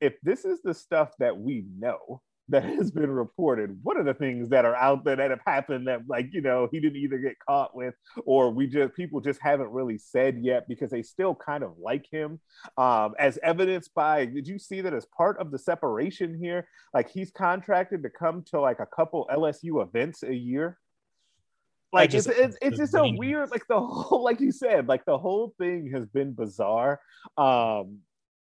if 0.00 0.14
this 0.22 0.44
is 0.44 0.60
the 0.62 0.74
stuff 0.74 1.10
that 1.18 1.38
we 1.38 1.64
know 1.78 2.20
that 2.48 2.64
has 2.64 2.90
been 2.90 3.10
reported. 3.10 3.78
What 3.82 3.96
are 3.96 4.02
the 4.02 4.14
things 4.14 4.48
that 4.50 4.64
are 4.64 4.74
out 4.74 5.04
there 5.04 5.16
that 5.16 5.30
have 5.30 5.40
happened 5.46 5.86
that, 5.86 6.02
like, 6.08 6.28
you 6.32 6.40
know, 6.40 6.68
he 6.70 6.80
didn't 6.80 6.98
either 6.98 7.18
get 7.18 7.38
caught 7.38 7.74
with 7.74 7.94
or 8.24 8.50
we 8.50 8.66
just 8.66 8.94
people 8.94 9.20
just 9.20 9.40
haven't 9.40 9.70
really 9.70 9.98
said 9.98 10.38
yet 10.42 10.66
because 10.68 10.90
they 10.90 11.02
still 11.02 11.34
kind 11.34 11.62
of 11.62 11.74
like 11.78 12.06
him. 12.10 12.40
Um, 12.76 13.14
as 13.18 13.38
evidenced 13.42 13.94
by, 13.94 14.26
did 14.26 14.46
you 14.46 14.58
see 14.58 14.80
that 14.80 14.92
as 14.92 15.06
part 15.16 15.38
of 15.38 15.50
the 15.50 15.58
separation 15.58 16.38
here? 16.38 16.66
Like, 16.92 17.10
he's 17.10 17.30
contracted 17.30 18.02
to 18.02 18.10
come 18.10 18.44
to 18.50 18.60
like 18.60 18.80
a 18.80 18.86
couple 18.86 19.28
LSU 19.32 19.82
events 19.82 20.22
a 20.22 20.34
year. 20.34 20.78
Like 21.92 22.10
just, 22.10 22.28
it's, 22.28 22.38
it's, 22.38 22.56
it's 22.62 22.78
just 22.78 22.92
so 22.92 23.10
weird. 23.16 23.50
Like 23.50 23.66
the 23.68 23.78
whole, 23.78 24.24
like 24.24 24.40
you 24.40 24.50
said, 24.50 24.88
like 24.88 25.04
the 25.04 25.18
whole 25.18 25.54
thing 25.58 25.90
has 25.94 26.06
been 26.06 26.32
bizarre. 26.32 27.00
Um, 27.36 27.98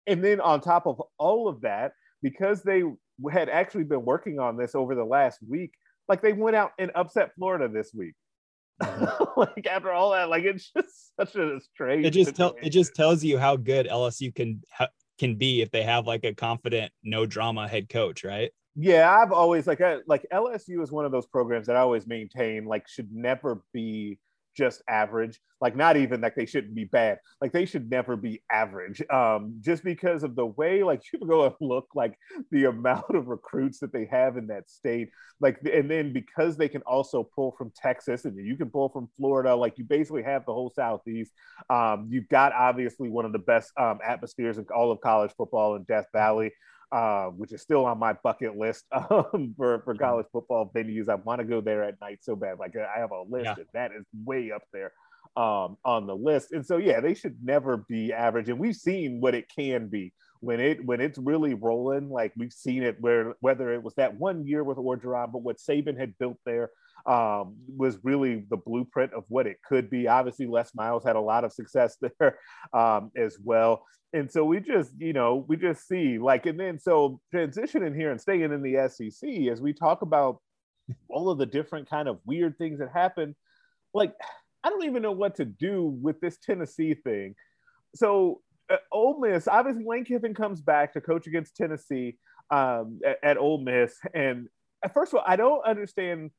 and 0.07 0.25
then 0.25 0.41
on 0.41 0.61
top 0.61 0.87
of 0.87 1.03
all 1.19 1.49
of 1.49 1.61
that, 1.61 1.93
because 2.23 2.63
they 2.63 2.83
had 3.31 3.48
actually 3.48 3.85
been 3.85 4.05
working 4.05 4.38
on 4.38 4.57
this 4.57 4.74
over 4.74 4.94
the 4.94 5.05
last 5.05 5.38
week. 5.46 5.72
Like 6.09 6.22
they 6.22 6.33
went 6.33 6.57
out 6.57 6.72
and 6.79 6.90
upset 6.94 7.35
Florida 7.37 7.68
this 7.68 7.92
week. 7.94 8.14
Like 9.37 9.66
after 9.66 9.90
all 9.90 10.12
that, 10.12 10.29
like 10.29 10.44
it's 10.44 10.70
just 10.70 11.16
such 11.20 11.35
a 11.35 11.59
strange. 11.61 12.07
It 12.07 12.11
just 12.11 12.37
tell 12.37 12.55
it 12.62 12.70
just 12.70 12.94
tells 12.94 13.24
you 13.24 13.37
how 13.37 13.57
good 13.57 13.88
LSU 13.88 14.33
can 14.33 14.62
ha- 14.72 14.90
can 15.18 15.35
be 15.35 15.61
if 15.61 15.72
they 15.72 15.83
have 15.83 16.07
like 16.07 16.24
a 16.24 16.33
confident, 16.33 16.92
no 17.03 17.27
drama 17.27 17.66
head 17.66 17.88
coach, 17.88 18.22
right? 18.22 18.53
Yeah, 18.77 19.11
I've 19.11 19.33
always 19.33 19.66
like 19.66 19.81
I, 19.81 19.98
like 20.07 20.24
LSU 20.33 20.83
is 20.83 20.92
one 20.92 21.05
of 21.05 21.11
those 21.11 21.27
programs 21.27 21.66
that 21.66 21.74
I 21.74 21.81
always 21.81 22.07
maintain 22.07 22.64
like 22.64 22.87
should 22.88 23.12
never 23.12 23.62
be 23.72 24.18
just 24.55 24.83
average. 24.88 25.40
Like 25.61 25.77
not 25.77 25.97
even 25.97 26.21
like 26.21 26.35
they 26.35 26.47
shouldn't 26.47 26.75
be 26.75 26.85
bad. 26.85 27.19
Like 27.40 27.53
they 27.53 27.64
should 27.64 27.90
never 27.90 28.17
be 28.17 28.43
average. 28.51 29.03
Um 29.11 29.57
just 29.61 29.85
because 29.85 30.23
of 30.23 30.37
the 30.37 30.47
way 30.47 30.83
like 30.83 31.03
you 31.12 31.21
go 31.21 31.45
and 31.45 31.55
look 31.61 31.88
like 31.95 32.19
the 32.51 32.64
amount 32.64 33.14
of 33.14 33.29
recruits 33.29 33.79
that 33.81 33.93
they 33.93 34.07
have 34.07 34.37
in 34.37 34.49
that 34.49 34.71
state. 34.71 35.11
Like 35.40 35.59
and 35.73 35.90
then 35.90 36.12
because 36.12 36.57
they 36.57 36.69
can 36.69 36.83
also 36.83 37.23
pull 37.23 37.53
from 37.57 37.73
texas 37.75 38.25
and 38.25 38.37
you 38.37 38.57
can 38.57 38.71
pull 38.71 38.88
from 38.88 39.09
florida 39.17 39.55
like 39.55 39.79
you 39.79 39.85
basically 39.85 40.23
have 40.23 40.45
the 40.47 40.53
whole 40.53 40.71
southeast. 40.71 41.33
Um 41.71 42.09
you've 42.11 42.29
got 42.29 42.53
obviously 42.53 43.09
one 43.09 43.25
of 43.25 43.33
the 43.33 43.38
best 43.38 43.73
um 43.79 43.99
atmospheres 44.05 44.59
in 44.59 44.67
all 44.75 44.93
of 44.93 45.01
college 45.01 45.33
football 45.37 45.77
in 45.77 45.85
death 45.85 46.07
valley 46.12 46.53
uh, 46.92 47.27
which 47.27 47.53
is 47.53 47.62
still 47.62 47.85
on 47.87 47.99
my 47.99 48.12
bucket 48.12 48.57
list 48.57 48.85
um, 48.92 49.55
for, 49.57 49.81
for 49.81 49.94
college 49.94 50.27
football 50.33 50.70
venues. 50.75 51.09
I 51.09 51.16
want 51.16 51.40
to 51.40 51.44
go 51.44 51.61
there 51.61 51.83
at 51.83 52.01
night 52.01 52.18
so 52.23 52.37
bad. 52.37 52.59
Like 52.59 52.75
I 52.77 52.99
have 52.99 53.11
a 53.11 53.23
list 53.23 53.44
yeah. 53.47 53.64
that 53.73 53.92
is 53.92 54.05
way 54.25 54.51
up 54.53 54.62
there 54.73 54.92
um, 55.37 55.77
on 55.85 56.06
the 56.06 56.15
list. 56.15 56.52
And 56.52 56.65
so, 56.65 56.77
yeah, 56.77 57.00
they 57.00 57.15
should 57.15 57.37
never 57.42 57.77
be 57.77 58.13
average. 58.13 58.48
And 58.48 58.59
we've 58.59 58.77
seen 58.77 59.21
what 59.21 59.35
it 59.35 59.46
can 59.54 59.88
be 59.88 60.13
when 60.40 60.61
it 60.61 60.85
when 60.85 61.00
it's 61.00 61.19
really 61.19 61.54
rolling, 61.54 62.11
like 62.11 62.33
we've 62.37 62.52
seen 62.52 62.83
it 62.83 63.00
where 63.00 63.35
whether 63.40 63.73
it 63.73 63.83
was 63.83 63.94
that 63.94 64.15
one 64.15 64.46
year 64.46 64.63
with 64.63 64.77
Orgeron, 64.77 65.33
but 65.33 65.42
what 65.42 65.56
Saban 65.56 65.98
had 65.98 66.17
built 66.19 66.37
there 66.44 66.71
um, 67.07 67.57
was 67.77 67.98
really 68.02 68.44
the 68.48 68.57
blueprint 68.57 69.13
of 69.13 69.25
what 69.29 69.46
it 69.46 69.59
could 69.67 69.90
be. 69.90 70.09
Obviously, 70.09 70.46
Les 70.46 70.75
Miles 70.75 71.05
had 71.05 71.17
a 71.17 71.21
lot 71.21 71.44
of 71.44 71.52
success 71.52 71.96
there 72.19 72.38
um, 72.73 73.11
as 73.17 73.38
well. 73.42 73.85
And 74.13 74.31
so 74.31 74.44
we 74.44 74.61
just, 74.61 74.92
you 74.98 75.13
know, 75.13 75.44
we 75.48 75.57
just 75.57 75.88
see 75.88 76.19
like, 76.19 76.46
and 76.46 76.59
then 76.59 76.79
so 76.79 77.21
transitioning 77.35 77.96
here 77.96 78.13
and 78.13 78.21
staying 78.21 78.42
in 78.42 78.63
the 78.63 78.88
SEC 78.88 79.29
as 79.50 79.61
we 79.61 79.73
talk 79.73 80.02
about 80.02 80.38
all 81.09 81.31
of 81.31 81.38
the 81.38 81.46
different 81.46 81.90
kind 81.90 82.09
of 82.09 82.21
weird 82.25 82.57
things 82.57 82.79
that 82.79 82.90
happen. 82.92 83.35
Like, 83.92 84.15
I 84.63 84.71
don't 84.71 84.85
even 84.85 85.02
know 85.02 85.13
what 85.13 85.37
to 85.37 85.44
do 85.44 85.85
with 86.00 86.21
this 86.21 86.38
Tennessee 86.38 86.94
thing. 86.94 87.35
So, 87.94 88.40
uh, 88.71 88.77
Ole 88.92 89.21
Miss, 89.21 89.46
obviously, 89.46 89.85
Lane 89.85 90.05
Kiffin 90.05 90.33
comes 90.33 90.61
back 90.61 90.94
to 90.94 91.00
coach 91.00 91.27
against 91.27 91.57
Tennessee 91.57 92.17
um, 92.50 93.00
at, 93.05 93.19
at 93.23 93.37
Ole 93.37 93.61
Miss. 93.61 93.94
And 94.15 94.48
uh, 94.83 94.88
first 94.88 95.13
of 95.13 95.19
all, 95.19 95.25
I 95.27 95.37
don't 95.37 95.65
understand 95.67 96.31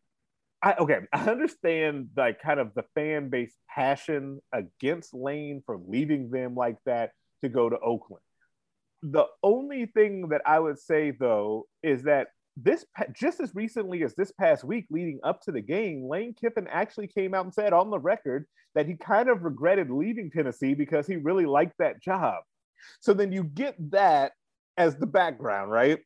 I, 0.65 0.73
okay, 0.79 0.99
I 1.13 1.29
understand 1.29 2.09
like 2.17 2.41
kind 2.41 2.59
of 2.59 2.73
the 2.73 2.83
fan 2.95 3.29
base 3.29 3.53
passion 3.73 4.41
against 4.51 5.13
Lane 5.13 5.63
for 5.65 5.79
leaving 5.87 6.29
them 6.29 6.55
like 6.55 6.77
that 6.85 7.11
to 7.41 7.49
go 7.49 7.69
to 7.69 7.79
Oakland. 7.79 8.23
The 9.03 9.25
only 9.43 9.85
thing 9.85 10.29
that 10.29 10.41
I 10.45 10.59
would 10.59 10.79
say 10.79 11.11
though 11.11 11.67
is 11.83 12.03
that 12.03 12.27
this 12.57 12.85
just 13.13 13.41
as 13.41 13.53
recently 13.53 14.03
as 14.03 14.15
this 14.15 14.31
past 14.31 14.63
week 14.63 14.87
leading 14.89 15.19
up 15.23 15.41
to 15.41 15.51
the 15.51 15.61
game, 15.61 16.07
Lane 16.07 16.33
Kiffin 16.33 16.67
actually 16.69 17.07
came 17.07 17.33
out 17.33 17.45
and 17.45 17.53
said 17.53 17.73
on 17.73 17.91
the 17.91 17.99
record 17.99 18.47
that 18.73 18.87
he 18.87 18.95
kind 18.95 19.29
of 19.29 19.43
regretted 19.43 19.91
leaving 19.91 20.31
Tennessee 20.31 20.73
because 20.73 21.05
he 21.05 21.17
really 21.17 21.45
liked 21.45 21.75
that 21.79 22.01
job. 22.01 22.43
So 23.01 23.13
then 23.13 23.31
you 23.31 23.43
get 23.43 23.75
that 23.91 24.31
as 24.77 24.95
the 24.95 25.05
background, 25.05 25.69
right? 25.69 25.99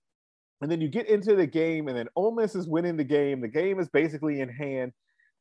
And 0.62 0.70
then 0.70 0.82
you 0.82 0.90
get 0.90 1.08
into 1.08 1.36
the 1.36 1.48
game, 1.48 1.88
and 1.88 1.98
then 1.98 2.08
Ole 2.16 2.36
Miss 2.36 2.56
is 2.56 2.68
winning 2.68 2.98
the 2.98 3.04
game. 3.04 3.42
The 3.42 3.48
game 3.48 3.80
is 3.80 3.88
basically 3.88 4.42
in 4.42 4.50
hand, 4.50 4.92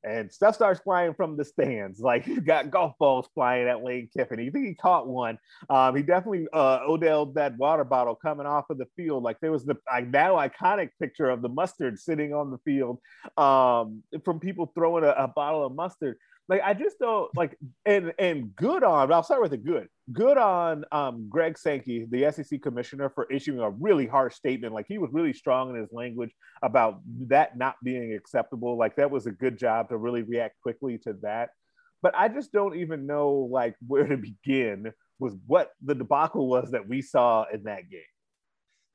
and 0.04 0.32
stuff 0.32 0.54
starts 0.54 0.80
flying 0.80 1.14
from 1.14 1.36
the 1.36 1.44
stands. 1.44 2.00
Like 2.08 2.26
you 2.26 2.40
got 2.40 2.70
golf 2.70 2.94
balls 2.98 3.28
flying 3.34 3.68
at 3.68 3.82
Lane 3.82 4.08
Kiffin. 4.16 4.38
You 4.38 4.50
think 4.50 4.66
he 4.66 4.74
caught 4.74 5.06
one? 5.08 5.38
Um, 5.68 5.94
he 5.94 6.02
definitely 6.02 6.46
uh, 6.52 6.80
Odell 6.88 7.26
that 7.32 7.56
water 7.58 7.84
bottle 7.84 8.14
coming 8.14 8.46
off 8.46 8.70
of 8.70 8.78
the 8.78 8.86
field. 8.96 9.22
Like 9.22 9.38
there 9.40 9.52
was 9.52 9.64
the 9.64 9.76
now 10.06 10.36
iconic 10.36 10.90
picture 11.00 11.28
of 11.28 11.42
the 11.42 11.48
mustard 11.48 11.98
sitting 11.98 12.32
on 12.32 12.50
the 12.50 12.58
field 12.58 12.98
um, 13.36 14.02
from 14.24 14.40
people 14.40 14.70
throwing 14.74 15.04
a, 15.04 15.10
a 15.10 15.28
bottle 15.28 15.66
of 15.66 15.74
mustard. 15.74 16.16
Like 16.48 16.62
I 16.64 16.72
just 16.72 16.98
don't 16.98 17.34
like 17.36 17.58
and 17.84 18.12
and 18.18 18.56
good 18.56 18.82
on. 18.82 19.12
I'll 19.12 19.22
start 19.22 19.42
with 19.42 19.50
the 19.50 19.58
good. 19.58 19.88
Good 20.12 20.38
on 20.38 20.84
um, 20.90 21.28
Greg 21.28 21.58
Sankey, 21.58 22.06
the 22.10 22.32
SEC 22.32 22.62
commissioner, 22.62 23.10
for 23.10 23.30
issuing 23.30 23.60
a 23.60 23.68
really 23.68 24.06
harsh 24.06 24.34
statement. 24.34 24.72
Like 24.72 24.86
he 24.88 24.96
was 24.96 25.10
really 25.12 25.34
strong 25.34 25.70
in 25.70 25.76
his 25.76 25.92
language 25.92 26.30
about 26.62 27.00
that 27.28 27.58
not 27.58 27.76
being 27.84 28.14
acceptable. 28.14 28.78
Like 28.78 28.96
that 28.96 29.10
was 29.10 29.26
a 29.26 29.30
good 29.30 29.58
job 29.58 29.90
to 29.90 29.98
really 29.98 30.22
react 30.22 30.60
quickly 30.62 30.96
to 30.98 31.14
that. 31.22 31.50
But 32.00 32.14
I 32.16 32.28
just 32.28 32.52
don't 32.52 32.76
even 32.76 33.06
know 33.06 33.48
like 33.50 33.76
where 33.86 34.06
to 34.06 34.16
begin 34.16 34.92
with 35.18 35.38
what 35.46 35.72
the 35.84 35.94
debacle 35.94 36.48
was 36.48 36.70
that 36.70 36.88
we 36.88 37.02
saw 37.02 37.44
in 37.52 37.64
that 37.64 37.90
game. 37.90 38.00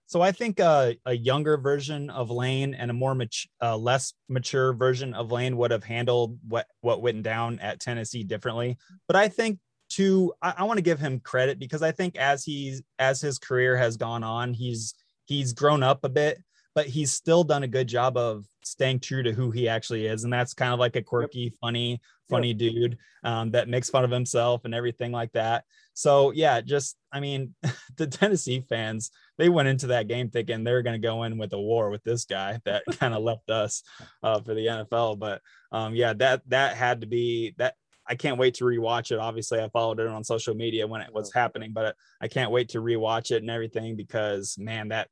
So 0.05 0.21
I 0.21 0.31
think 0.31 0.59
uh, 0.59 0.93
a 1.05 1.13
younger 1.13 1.57
version 1.57 2.09
of 2.09 2.29
Lane 2.29 2.73
and 2.73 2.91
a 2.91 2.93
more 2.93 3.15
mat- 3.15 3.47
uh, 3.61 3.77
less 3.77 4.13
mature 4.29 4.73
version 4.73 5.13
of 5.13 5.31
Lane 5.31 5.57
would 5.57 5.71
have 5.71 5.83
handled 5.83 6.37
what 6.47 6.67
what 6.81 7.01
went 7.01 7.23
down 7.23 7.59
at 7.59 7.79
Tennessee 7.79 8.23
differently. 8.23 8.77
But 9.07 9.15
I 9.15 9.27
think 9.27 9.59
to 9.91 10.33
I, 10.41 10.53
I 10.57 10.63
want 10.63 10.77
to 10.77 10.83
give 10.83 10.99
him 10.99 11.19
credit 11.19 11.59
because 11.59 11.81
I 11.81 11.91
think 11.91 12.15
as 12.15 12.43
he's 12.43 12.81
as 12.99 13.21
his 13.21 13.39
career 13.39 13.77
has 13.77 13.97
gone 13.97 14.23
on, 14.23 14.53
he's 14.53 14.93
he's 15.25 15.53
grown 15.53 15.83
up 15.83 16.03
a 16.03 16.09
bit, 16.09 16.39
but 16.75 16.85
he's 16.85 17.11
still 17.11 17.43
done 17.43 17.63
a 17.63 17.67
good 17.67 17.87
job 17.87 18.17
of 18.17 18.45
staying 18.63 18.99
true 18.99 19.23
to 19.23 19.33
who 19.33 19.51
he 19.51 19.67
actually 19.67 20.07
is, 20.07 20.23
and 20.23 20.33
that's 20.33 20.53
kind 20.53 20.73
of 20.73 20.79
like 20.79 20.95
a 20.95 21.01
quirky, 21.01 21.39
yep. 21.39 21.53
funny, 21.61 22.01
funny 22.29 22.49
yep. 22.49 22.57
dude 22.57 22.97
um, 23.23 23.51
that 23.51 23.69
makes 23.69 23.89
fun 23.89 24.03
of 24.03 24.11
himself 24.11 24.65
and 24.65 24.73
everything 24.73 25.11
like 25.11 25.31
that. 25.33 25.65
So 25.93 26.31
yeah, 26.31 26.61
just 26.61 26.97
I 27.11 27.19
mean, 27.19 27.55
the 27.97 28.07
Tennessee 28.07 28.65
fans 28.67 29.11
they 29.37 29.49
went 29.49 29.67
into 29.67 29.87
that 29.87 30.07
game 30.07 30.29
thinking 30.29 30.63
they're 30.63 30.83
going 30.83 30.99
to 30.99 31.07
go 31.07 31.23
in 31.23 31.37
with 31.37 31.53
a 31.53 31.59
war 31.59 31.89
with 31.89 32.03
this 32.03 32.25
guy 32.25 32.59
that 32.65 32.83
kind 32.99 33.13
of 33.13 33.23
left 33.23 33.49
us 33.49 33.83
uh, 34.21 34.39
for 34.41 34.53
the 34.53 34.65
NFL. 34.65 35.19
But 35.19 35.41
um, 35.71 35.95
yeah, 35.95 36.13
that 36.13 36.41
that 36.49 36.75
had 36.75 37.01
to 37.01 37.07
be 37.07 37.53
that. 37.57 37.75
I 38.05 38.15
can't 38.15 38.37
wait 38.37 38.55
to 38.55 38.65
rewatch 38.65 39.13
it. 39.13 39.19
Obviously, 39.19 39.61
I 39.61 39.69
followed 39.69 40.01
it 40.01 40.07
on 40.07 40.25
social 40.25 40.53
media 40.53 40.85
when 40.85 40.99
it 40.99 41.13
was 41.13 41.31
happening, 41.33 41.71
but 41.71 41.95
I 42.19 42.27
can't 42.27 42.51
wait 42.51 42.67
to 42.69 42.81
rewatch 42.81 43.31
it 43.31 43.41
and 43.41 43.49
everything 43.49 43.95
because 43.95 44.57
man, 44.57 44.89
that 44.89 45.07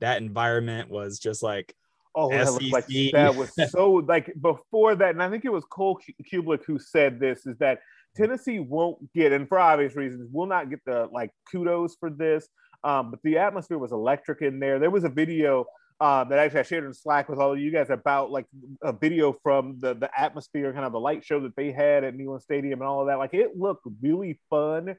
that 0.00 0.20
environment 0.20 0.90
was 0.90 1.20
just 1.20 1.44
like 1.44 1.72
Oh, 2.14 2.28
that 2.30 2.44
was, 2.44 2.62
like, 2.70 2.86
that 3.12 3.34
was 3.34 3.50
so 3.70 3.92
like 3.92 4.32
before 4.40 4.94
that, 4.96 5.10
and 5.10 5.22
I 5.22 5.30
think 5.30 5.44
it 5.44 5.52
was 5.52 5.64
Cole 5.64 5.98
Cubelic 6.30 6.64
who 6.66 6.78
said 6.78 7.18
this: 7.18 7.46
is 7.46 7.56
that 7.58 7.80
Tennessee 8.16 8.60
won't 8.60 9.12
get, 9.12 9.32
and 9.32 9.48
for 9.48 9.58
obvious 9.58 9.96
reasons, 9.96 10.28
will 10.32 10.46
not 10.46 10.70
get 10.70 10.80
the 10.84 11.08
like 11.12 11.30
kudos 11.50 11.96
for 11.98 12.10
this. 12.10 12.48
Um, 12.84 13.10
but 13.10 13.20
the 13.22 13.38
atmosphere 13.38 13.78
was 13.78 13.92
electric 13.92 14.42
in 14.42 14.58
there. 14.58 14.78
There 14.78 14.90
was 14.90 15.04
a 15.04 15.08
video 15.08 15.66
uh, 16.00 16.24
that 16.24 16.38
actually 16.38 16.60
I 16.60 16.62
shared 16.64 16.84
in 16.84 16.92
Slack 16.92 17.28
with 17.28 17.38
all 17.38 17.52
of 17.52 17.60
you 17.60 17.70
guys 17.70 17.88
about 17.90 18.32
like 18.32 18.46
a 18.82 18.92
video 18.92 19.32
from 19.42 19.78
the 19.78 19.94
the 19.94 20.10
atmosphere, 20.18 20.72
kind 20.72 20.84
of 20.84 20.92
the 20.92 21.00
light 21.00 21.24
show 21.24 21.40
that 21.40 21.54
they 21.54 21.70
had 21.70 22.02
at 22.02 22.16
Neyland 22.16 22.42
Stadium 22.42 22.80
and 22.80 22.88
all 22.88 23.02
of 23.02 23.06
that. 23.06 23.18
Like 23.18 23.34
it 23.34 23.56
looked 23.56 23.86
really 24.02 24.40
fun 24.50 24.96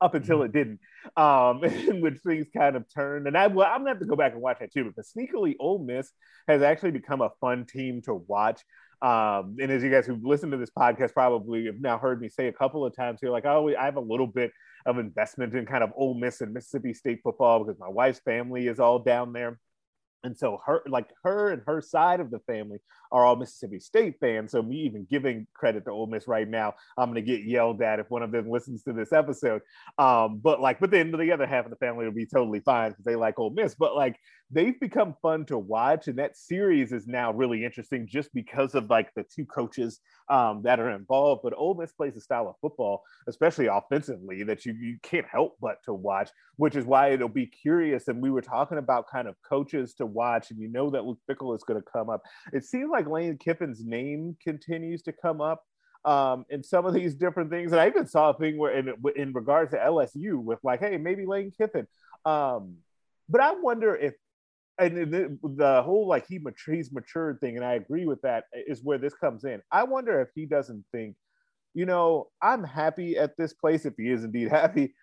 up 0.00 0.14
until 0.14 0.42
it 0.42 0.52
didn't, 0.52 0.80
um, 1.16 1.62
in 1.64 2.00
which 2.00 2.18
things 2.26 2.46
kind 2.56 2.76
of 2.76 2.84
turned. 2.94 3.26
And 3.26 3.36
I, 3.36 3.48
well, 3.48 3.68
I'm 3.70 3.80
gonna 3.80 3.90
have 3.90 4.00
to 4.00 4.06
go 4.06 4.16
back 4.16 4.32
and 4.32 4.40
watch 4.40 4.58
that 4.60 4.72
too 4.72 4.84
because 4.84 5.12
sneakily, 5.16 5.54
Ole 5.60 5.84
Miss 5.84 6.10
has 6.46 6.62
actually 6.62 6.92
become 6.92 7.20
a 7.20 7.30
fun 7.40 7.66
team 7.66 8.02
to 8.02 8.14
watch. 8.14 8.62
Um, 9.00 9.56
and 9.60 9.70
as 9.70 9.82
you 9.82 9.90
guys 9.90 10.06
who've 10.06 10.24
listened 10.24 10.52
to 10.52 10.58
this 10.58 10.70
podcast 10.76 11.12
probably 11.12 11.66
have 11.66 11.80
now 11.80 11.98
heard 11.98 12.20
me 12.20 12.28
say 12.28 12.48
a 12.48 12.52
couple 12.52 12.84
of 12.84 12.94
times 12.96 13.20
here, 13.20 13.30
like, 13.30 13.46
oh, 13.46 13.70
I 13.78 13.84
have 13.84 13.96
a 13.96 14.00
little 14.00 14.26
bit 14.26 14.50
of 14.86 14.98
investment 14.98 15.54
in 15.54 15.66
kind 15.66 15.84
of 15.84 15.92
Ole 15.96 16.14
Miss 16.14 16.40
and 16.40 16.52
Mississippi 16.52 16.94
State 16.94 17.20
football 17.22 17.64
because 17.64 17.78
my 17.78 17.88
wife's 17.88 18.20
family 18.20 18.66
is 18.66 18.80
all 18.80 18.98
down 18.98 19.32
there 19.32 19.58
and 20.24 20.36
so 20.36 20.60
her 20.64 20.82
like 20.86 21.08
her 21.22 21.50
and 21.50 21.62
her 21.66 21.80
side 21.80 22.20
of 22.20 22.30
the 22.30 22.40
family 22.40 22.78
are 23.12 23.24
all 23.24 23.36
Mississippi 23.36 23.78
State 23.78 24.16
fans. 24.20 24.52
So 24.52 24.62
me 24.62 24.76
even 24.76 25.06
giving 25.08 25.46
credit 25.54 25.84
to 25.84 25.90
Ole 25.90 26.06
Miss 26.06 26.26
right 26.26 26.48
now, 26.48 26.74
I'm 26.96 27.08
gonna 27.08 27.22
get 27.22 27.44
yelled 27.44 27.80
at 27.82 28.00
if 28.00 28.10
one 28.10 28.22
of 28.22 28.32
them 28.32 28.50
listens 28.50 28.82
to 28.84 28.92
this 28.92 29.12
episode. 29.12 29.62
Um, 29.96 30.40
but 30.42 30.60
like, 30.60 30.80
but 30.80 30.90
then 30.90 31.12
the 31.12 31.32
other 31.32 31.46
half 31.46 31.64
of 31.64 31.70
the 31.70 31.76
family 31.76 32.04
will 32.04 32.12
be 32.12 32.26
totally 32.26 32.60
fine 32.60 32.90
because 32.90 33.04
they 33.04 33.16
like 33.16 33.38
Ole 33.38 33.50
Miss. 33.50 33.74
But 33.74 33.94
like, 33.94 34.16
they've 34.50 34.78
become 34.80 35.14
fun 35.20 35.44
to 35.46 35.58
watch, 35.58 36.08
and 36.08 36.18
that 36.18 36.36
series 36.36 36.92
is 36.92 37.06
now 37.06 37.32
really 37.32 37.64
interesting 37.64 38.06
just 38.06 38.32
because 38.32 38.74
of 38.74 38.88
like 38.88 39.12
the 39.14 39.24
two 39.24 39.44
coaches 39.44 40.00
um, 40.28 40.62
that 40.62 40.80
are 40.80 40.90
involved. 40.90 41.42
But 41.42 41.54
Ole 41.56 41.74
Miss 41.74 41.92
plays 41.92 42.16
a 42.16 42.20
style 42.20 42.48
of 42.48 42.54
football, 42.60 43.02
especially 43.26 43.66
offensively, 43.66 44.42
that 44.44 44.64
you 44.64 44.72
you 44.72 44.98
can't 45.02 45.26
help 45.26 45.56
but 45.60 45.78
to 45.84 45.92
watch, 45.92 46.30
which 46.56 46.76
is 46.76 46.84
why 46.84 47.10
it'll 47.10 47.28
be 47.28 47.46
curious. 47.46 48.08
And 48.08 48.22
we 48.22 48.30
were 48.30 48.42
talking 48.42 48.78
about 48.78 49.10
kind 49.10 49.28
of 49.28 49.36
coaches 49.48 49.94
to 49.94 50.06
watch, 50.06 50.50
and 50.50 50.58
you 50.58 50.68
know 50.68 50.90
that 50.90 51.04
Luke 51.04 51.20
Fickell 51.28 51.54
is 51.56 51.64
going 51.64 51.80
to 51.80 51.90
come 51.90 52.10
up. 52.10 52.22
It 52.52 52.64
seems 52.64 52.90
like 52.90 53.06
Lane 53.06 53.38
Kiffin's 53.38 53.84
name 53.84 54.36
continues 54.42 55.02
to 55.02 55.12
come 55.12 55.40
up 55.40 55.64
um, 56.04 56.46
in 56.48 56.62
some 56.62 56.86
of 56.86 56.94
these 56.94 57.14
different 57.14 57.50
things. 57.50 57.72
And 57.72 57.80
I 57.80 57.88
even 57.88 58.06
saw 58.06 58.30
a 58.30 58.34
thing 58.34 58.58
where, 58.58 58.72
in, 58.72 58.94
in 59.16 59.32
regards 59.32 59.72
to 59.72 59.78
LSU, 59.78 60.42
with 60.42 60.58
like, 60.62 60.80
hey, 60.80 60.96
maybe 60.96 61.26
Lane 61.26 61.52
Kiffin. 61.56 61.86
Um, 62.24 62.76
but 63.28 63.40
I 63.40 63.52
wonder 63.52 63.94
if, 63.94 64.14
and 64.78 65.12
the, 65.12 65.38
the 65.42 65.82
whole 65.82 66.06
like 66.06 66.26
he 66.28 66.38
mature, 66.38 66.74
he's 66.74 66.92
matured 66.92 67.40
thing, 67.40 67.56
and 67.56 67.64
I 67.64 67.74
agree 67.74 68.06
with 68.06 68.22
that, 68.22 68.44
is 68.52 68.82
where 68.82 68.98
this 68.98 69.14
comes 69.14 69.44
in. 69.44 69.60
I 69.72 69.84
wonder 69.84 70.20
if 70.20 70.28
he 70.34 70.46
doesn't 70.46 70.84
think, 70.92 71.16
you 71.74 71.84
know, 71.84 72.28
I'm 72.40 72.62
happy 72.62 73.16
at 73.16 73.36
this 73.36 73.52
place. 73.52 73.84
If 73.84 73.94
he 73.96 74.10
is 74.10 74.24
indeed 74.24 74.48
happy, 74.50 74.94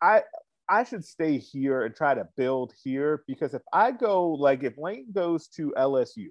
I 0.00 0.22
I 0.68 0.84
should 0.84 1.04
stay 1.04 1.38
here 1.38 1.84
and 1.84 1.94
try 1.94 2.14
to 2.14 2.28
build 2.36 2.72
here 2.82 3.22
because 3.26 3.54
if 3.54 3.62
I 3.72 3.90
go 3.92 4.30
like 4.30 4.62
if 4.62 4.78
Lane 4.78 5.08
goes 5.12 5.48
to 5.48 5.72
LSU, 5.76 6.28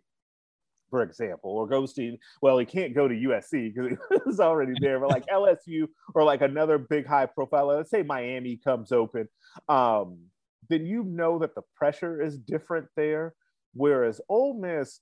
for 0.90 1.04
example, 1.04 1.52
or 1.52 1.68
goes 1.68 1.94
to 1.94 2.18
well, 2.42 2.58
he 2.58 2.66
can't 2.66 2.96
go 2.96 3.08
to 3.08 3.14
USC 3.14 3.74
because 3.74 3.92
he 3.92 4.18
was 4.26 4.40
already 4.40 4.74
there, 4.82 5.00
but 5.00 5.10
like 5.10 5.28
LSU 5.28 5.88
or 6.16 6.24
like 6.24 6.42
another 6.42 6.78
big 6.78 7.06
high 7.06 7.26
profile, 7.26 7.68
let's 7.68 7.92
say 7.92 8.04
Miami 8.04 8.58
comes 8.58 8.92
open, 8.92 9.28
um, 9.70 10.18
then 10.70 10.86
you 10.86 11.04
know 11.04 11.40
that 11.40 11.56
the 11.56 11.62
pressure 11.76 12.22
is 12.22 12.38
different 12.38 12.88
there. 12.96 13.34
Whereas 13.74 14.22
Ole 14.30 14.60
Miss, 14.60 15.00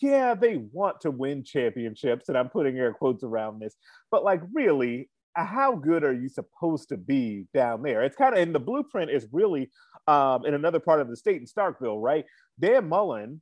yeah, 0.00 0.34
they 0.34 0.56
want 0.72 1.00
to 1.02 1.10
win 1.10 1.44
championships, 1.44 2.28
and 2.28 2.38
I'm 2.38 2.48
putting 2.48 2.78
air 2.78 2.92
quotes 2.92 3.22
around 3.22 3.60
this, 3.60 3.76
but 4.10 4.24
like 4.24 4.40
really, 4.52 5.10
how 5.36 5.74
good 5.74 6.04
are 6.04 6.12
you 6.12 6.28
supposed 6.28 6.88
to 6.90 6.96
be 6.96 7.46
down 7.52 7.82
there? 7.82 8.02
It's 8.02 8.16
kind 8.16 8.34
of, 8.34 8.40
and 8.40 8.54
the 8.54 8.60
blueprint 8.60 9.10
is 9.10 9.26
really 9.32 9.70
um, 10.06 10.46
in 10.46 10.54
another 10.54 10.80
part 10.80 11.00
of 11.00 11.08
the 11.08 11.16
state 11.16 11.40
in 11.40 11.46
Starkville, 11.46 12.00
right? 12.00 12.24
Dan 12.60 12.88
Mullen 12.88 13.40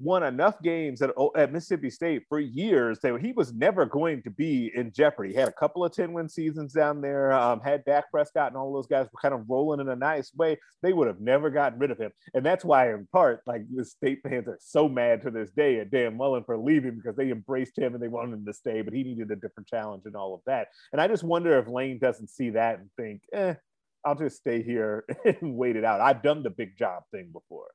won 0.00 0.22
enough 0.22 0.60
games 0.62 1.02
at, 1.02 1.10
at 1.36 1.52
Mississippi 1.52 1.90
State 1.90 2.22
for 2.28 2.40
years 2.40 2.98
that 3.00 3.20
he 3.20 3.32
was 3.32 3.52
never 3.52 3.84
going 3.84 4.22
to 4.22 4.30
be 4.30 4.70
in 4.74 4.92
jeopardy. 4.92 5.32
He 5.32 5.38
had 5.38 5.48
a 5.48 5.52
couple 5.52 5.84
of 5.84 5.92
10 5.92 6.12
win 6.12 6.28
seasons 6.28 6.72
down 6.72 7.00
there, 7.00 7.32
um, 7.32 7.60
had 7.60 7.84
Dak 7.84 8.10
Prescott 8.10 8.48
and 8.48 8.56
all 8.56 8.72
those 8.72 8.86
guys 8.86 9.06
were 9.12 9.20
kind 9.20 9.34
of 9.34 9.48
rolling 9.48 9.80
in 9.80 9.88
a 9.88 9.96
nice 9.96 10.34
way. 10.34 10.58
They 10.82 10.92
would 10.92 11.06
have 11.06 11.20
never 11.20 11.50
gotten 11.50 11.78
rid 11.78 11.90
of 11.90 11.98
him. 11.98 12.12
And 12.34 12.44
that's 12.44 12.64
why, 12.64 12.92
in 12.92 13.06
part, 13.12 13.42
like 13.46 13.62
the 13.72 13.84
state 13.84 14.20
fans 14.22 14.48
are 14.48 14.58
so 14.60 14.88
mad 14.88 15.22
to 15.22 15.30
this 15.30 15.50
day 15.50 15.80
at 15.80 15.90
Dan 15.90 16.16
Mullen 16.16 16.44
for 16.44 16.56
leaving 16.56 16.96
because 16.96 17.16
they 17.16 17.30
embraced 17.30 17.78
him 17.78 17.94
and 17.94 18.02
they 18.02 18.08
wanted 18.08 18.34
him 18.34 18.46
to 18.46 18.54
stay, 18.54 18.82
but 18.82 18.94
he 18.94 19.02
needed 19.02 19.30
a 19.30 19.36
different 19.36 19.68
challenge 19.68 20.02
and 20.06 20.16
all 20.16 20.34
of 20.34 20.40
that. 20.46 20.68
And 20.92 21.00
I 21.00 21.08
just 21.08 21.24
wonder 21.24 21.58
if 21.58 21.68
Lane 21.68 21.98
doesn't 21.98 22.30
see 22.30 22.50
that 22.50 22.78
and 22.78 22.90
think, 22.96 23.22
eh, 23.32 23.54
I'll 24.04 24.14
just 24.14 24.36
stay 24.36 24.62
here 24.62 25.04
and 25.24 25.54
wait 25.56 25.76
it 25.76 25.84
out. 25.84 26.00
I've 26.00 26.22
done 26.22 26.42
the 26.42 26.50
big 26.50 26.76
job 26.78 27.02
thing 27.12 27.30
before. 27.32 27.68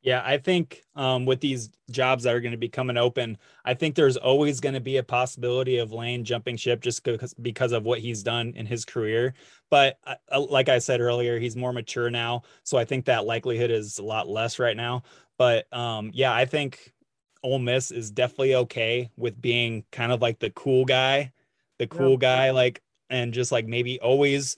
Yeah, 0.00 0.22
I 0.24 0.38
think 0.38 0.82
um, 0.94 1.26
with 1.26 1.40
these 1.40 1.70
jobs 1.90 2.22
that 2.22 2.34
are 2.34 2.40
going 2.40 2.52
to 2.52 2.58
be 2.58 2.68
coming 2.68 2.96
open, 2.96 3.36
I 3.64 3.74
think 3.74 3.94
there's 3.94 4.16
always 4.16 4.60
going 4.60 4.74
to 4.74 4.80
be 4.80 4.98
a 4.98 5.02
possibility 5.02 5.78
of 5.78 5.92
Lane 5.92 6.24
jumping 6.24 6.56
ship 6.56 6.80
just 6.80 7.02
because 7.02 7.34
because 7.34 7.72
of 7.72 7.84
what 7.84 7.98
he's 7.98 8.22
done 8.22 8.52
in 8.54 8.64
his 8.64 8.84
career. 8.84 9.34
But 9.70 9.98
uh, 10.04 10.14
uh, 10.30 10.40
like 10.40 10.68
I 10.68 10.78
said 10.78 11.00
earlier, 11.00 11.38
he's 11.38 11.56
more 11.56 11.72
mature 11.72 12.10
now, 12.10 12.42
so 12.62 12.78
I 12.78 12.84
think 12.84 13.06
that 13.06 13.26
likelihood 13.26 13.72
is 13.72 13.98
a 13.98 14.04
lot 14.04 14.28
less 14.28 14.60
right 14.60 14.76
now. 14.76 15.02
But 15.36 15.72
um, 15.72 16.12
yeah, 16.14 16.32
I 16.32 16.44
think 16.44 16.94
Ole 17.42 17.58
Miss 17.58 17.90
is 17.90 18.10
definitely 18.12 18.54
okay 18.54 19.10
with 19.16 19.40
being 19.40 19.84
kind 19.90 20.12
of 20.12 20.22
like 20.22 20.38
the 20.38 20.50
cool 20.50 20.84
guy, 20.84 21.32
the 21.78 21.88
cool 21.88 22.12
yeah. 22.12 22.18
guy, 22.18 22.50
like 22.50 22.82
and 23.10 23.34
just 23.34 23.50
like 23.50 23.66
maybe 23.66 23.98
always 24.00 24.56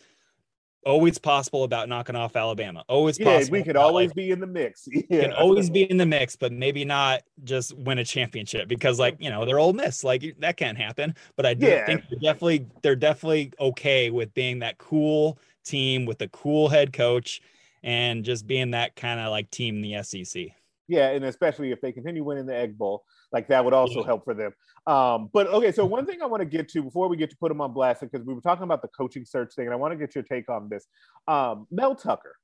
always 0.85 1.19
possible 1.19 1.65
about 1.65 1.89
knocking 1.89 2.17
off 2.17 2.37
Alabama. 2.37 2.85
Always 2.89 3.19
yeah, 3.19 3.37
possible. 3.37 3.53
we 3.53 3.63
could 3.63 3.77
always 3.77 4.11
like, 4.11 4.17
be 4.17 4.31
in 4.31 4.41
the 4.41 4.47
mix. 4.47 4.89
Yeah. 5.11 5.23
Can 5.23 5.33
always 5.33 5.71
be 5.71 5.91
in 5.91 5.97
the 5.97 6.07
mix, 6.07 6.37
but 6.37 6.53
maybe 6.53 6.85
not 6.85 7.23
just 7.43 7.77
win 7.77 7.99
a 7.99 8.05
championship 8.05 8.69
because, 8.69 8.99
like 8.99 9.17
you 9.19 9.29
know, 9.29 9.45
they're 9.45 9.59
Ole 9.59 9.73
Miss. 9.73 10.05
Like 10.05 10.37
that 10.39 10.57
can't 10.57 10.79
happen. 10.79 11.15
But 11.37 11.47
I 11.47 11.55
do 11.55 11.67
yeah. 11.67 11.87
think 11.87 12.05
they're 12.09 12.21
definitely 12.21 12.67
they're 12.83 12.97
definitely 12.97 13.53
okay 13.59 14.11
with 14.11 14.33
being 14.35 14.61
that 14.61 14.79
cool 14.79 15.39
team 15.65 16.07
with 16.07 16.21
a 16.23 16.29
cool 16.29 16.69
head 16.69 16.93
coach 16.93 17.41
and 17.83 18.25
just 18.25 18.47
being 18.47 18.73
that 18.73 18.95
kind 18.95 19.19
of 19.19 19.31
like 19.31 19.51
team 19.51 19.77
in 19.77 19.83
the 19.83 20.03
SEC. 20.03 20.49
Yeah, 20.87 21.11
and 21.11 21.25
especially 21.25 21.71
if 21.71 21.81
they 21.81 21.93
continue 21.93 22.25
winning 22.25 22.47
the 22.47 22.57
Egg 22.57 22.77
Bowl, 22.77 23.05
like 23.33 23.49
that 23.49 23.65
would 23.65 23.75
also 23.75 24.01
yeah. 24.01 24.07
help 24.07 24.25
for 24.25 24.35
them. 24.35 24.53
Um, 24.87 25.31
but 25.33 25.47
okay, 25.49 25.73
so 25.73 25.85
one 25.85 26.07
thing 26.07 26.23
I 26.23 26.27
want 26.27 26.41
to 26.41 26.47
get 26.47 26.69
to 26.71 26.83
before 26.83 27.09
we 27.09 27.17
get 27.17 27.31
to 27.31 27.37
put 27.37 27.49
them 27.49 27.61
on 27.61 27.73
blast, 27.73 28.01
because 28.01 28.27
we 28.27 28.35
were 28.35 28.41
talking 28.41 28.65
about 28.65 28.83
the 28.83 28.89
coaching 28.89 29.25
search 29.25 29.55
thing, 29.55 29.67
and 29.67 29.75
I 29.75 29.77
want 29.77 29.93
to 29.93 29.99
get 29.99 30.15
your 30.15 30.25
take 30.25 30.49
on 30.49 30.69
this. 30.69 30.87
Um, 31.29 31.67
Mel 31.71 31.95
Tucker, 31.95 32.37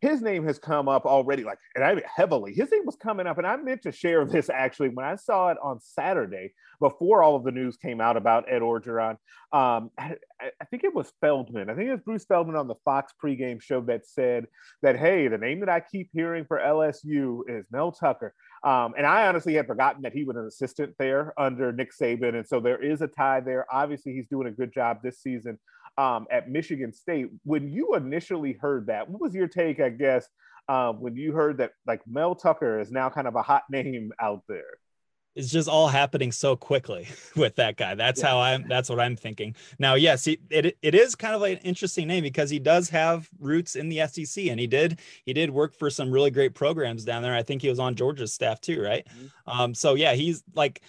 his 0.00 0.22
name 0.22 0.46
has 0.46 0.58
come 0.58 0.88
up 0.88 1.06
already, 1.06 1.42
like, 1.42 1.58
and 1.74 1.84
I 1.84 1.94
mean 1.94 2.04
heavily. 2.14 2.54
His 2.54 2.70
name 2.70 2.86
was 2.86 2.96
coming 2.96 3.26
up, 3.26 3.38
and 3.38 3.46
I 3.46 3.56
meant 3.56 3.82
to 3.82 3.92
share 3.92 4.24
this 4.26 4.48
actually 4.48 4.90
when 4.90 5.04
I 5.04 5.16
saw 5.16 5.48
it 5.48 5.58
on 5.62 5.80
Saturday 5.80 6.52
before 6.80 7.22
all 7.22 7.34
of 7.34 7.44
the 7.44 7.50
news 7.50 7.76
came 7.76 8.00
out 8.00 8.16
about 8.16 8.50
Ed 8.50 8.62
Orgeron. 8.62 9.16
Um, 9.50 9.90
I, 9.98 10.16
I, 10.40 10.64
think 10.70 10.84
it 10.84 10.94
was 10.94 11.12
Feldman. 11.20 11.70
I 11.70 11.74
think 11.74 11.88
it 11.88 11.92
was 11.92 12.00
Bruce 12.04 12.24
Feldman 12.26 12.54
on 12.54 12.68
the 12.68 12.76
Fox 12.84 13.12
pregame 13.22 13.62
show 13.62 13.80
that 13.82 14.06
said 14.06 14.46
that, 14.82 14.96
hey, 14.98 15.26
the 15.26 15.38
name 15.38 15.60
that 15.60 15.70
I 15.70 15.80
keep 15.80 16.10
hearing 16.12 16.44
for 16.44 16.58
LSU 16.58 17.40
is 17.48 17.64
Mel 17.72 17.90
Tucker. 17.90 18.34
Um, 18.64 18.94
and 18.96 19.06
I 19.06 19.26
honestly 19.26 19.54
had 19.54 19.66
forgotten 19.66 20.02
that 20.02 20.12
he 20.12 20.24
was 20.24 20.36
an 20.36 20.46
assistant 20.46 20.94
there 20.98 21.32
under 21.38 21.72
Nick 21.72 21.90
Saban. 21.92 22.34
And 22.34 22.46
so 22.46 22.60
there 22.60 22.82
is 22.82 23.02
a 23.02 23.06
tie 23.06 23.40
there. 23.40 23.66
Obviously, 23.72 24.12
he's 24.12 24.26
doing 24.26 24.48
a 24.48 24.52
good 24.52 24.72
job 24.72 24.98
this 25.02 25.20
season 25.20 25.58
um, 25.96 26.26
at 26.30 26.50
Michigan 26.50 26.92
State. 26.92 27.28
When 27.44 27.68
you 27.68 27.94
initially 27.94 28.52
heard 28.52 28.86
that, 28.86 29.08
what 29.08 29.20
was 29.20 29.34
your 29.34 29.48
take, 29.48 29.80
I 29.80 29.90
guess, 29.90 30.26
um, 30.68 31.00
when 31.00 31.16
you 31.16 31.32
heard 31.32 31.58
that 31.58 31.72
like 31.86 32.02
Mel 32.06 32.34
Tucker 32.34 32.80
is 32.80 32.90
now 32.90 33.08
kind 33.10 33.26
of 33.26 33.34
a 33.36 33.42
hot 33.42 33.64
name 33.70 34.12
out 34.20 34.42
there? 34.48 34.78
It's 35.38 35.52
just 35.52 35.68
all 35.68 35.86
happening 35.86 36.32
so 36.32 36.56
quickly 36.56 37.06
with 37.36 37.54
that 37.56 37.76
guy. 37.76 37.94
That's 37.94 38.20
yeah. 38.20 38.28
how 38.28 38.40
I'm. 38.40 38.66
That's 38.66 38.90
what 38.90 38.98
I'm 38.98 39.14
thinking 39.14 39.54
now. 39.78 39.94
Yes, 39.94 40.24
he, 40.24 40.40
it 40.50 40.76
it 40.82 40.96
is 40.96 41.14
kind 41.14 41.32
of 41.32 41.40
like 41.40 41.60
an 41.60 41.64
interesting 41.64 42.08
name 42.08 42.24
because 42.24 42.50
he 42.50 42.58
does 42.58 42.88
have 42.90 43.28
roots 43.38 43.76
in 43.76 43.88
the 43.88 44.04
SEC, 44.08 44.46
and 44.46 44.58
he 44.58 44.66
did 44.66 44.98
he 45.24 45.32
did 45.32 45.50
work 45.50 45.74
for 45.74 45.90
some 45.90 46.10
really 46.10 46.32
great 46.32 46.54
programs 46.54 47.04
down 47.04 47.22
there. 47.22 47.34
I 47.34 47.44
think 47.44 47.62
he 47.62 47.68
was 47.68 47.78
on 47.78 47.94
Georgia's 47.94 48.32
staff 48.32 48.60
too, 48.60 48.82
right? 48.82 49.06
Mm-hmm. 49.06 49.60
Um, 49.60 49.74
so 49.74 49.94
yeah, 49.94 50.14
he's 50.14 50.42
like 50.54 50.82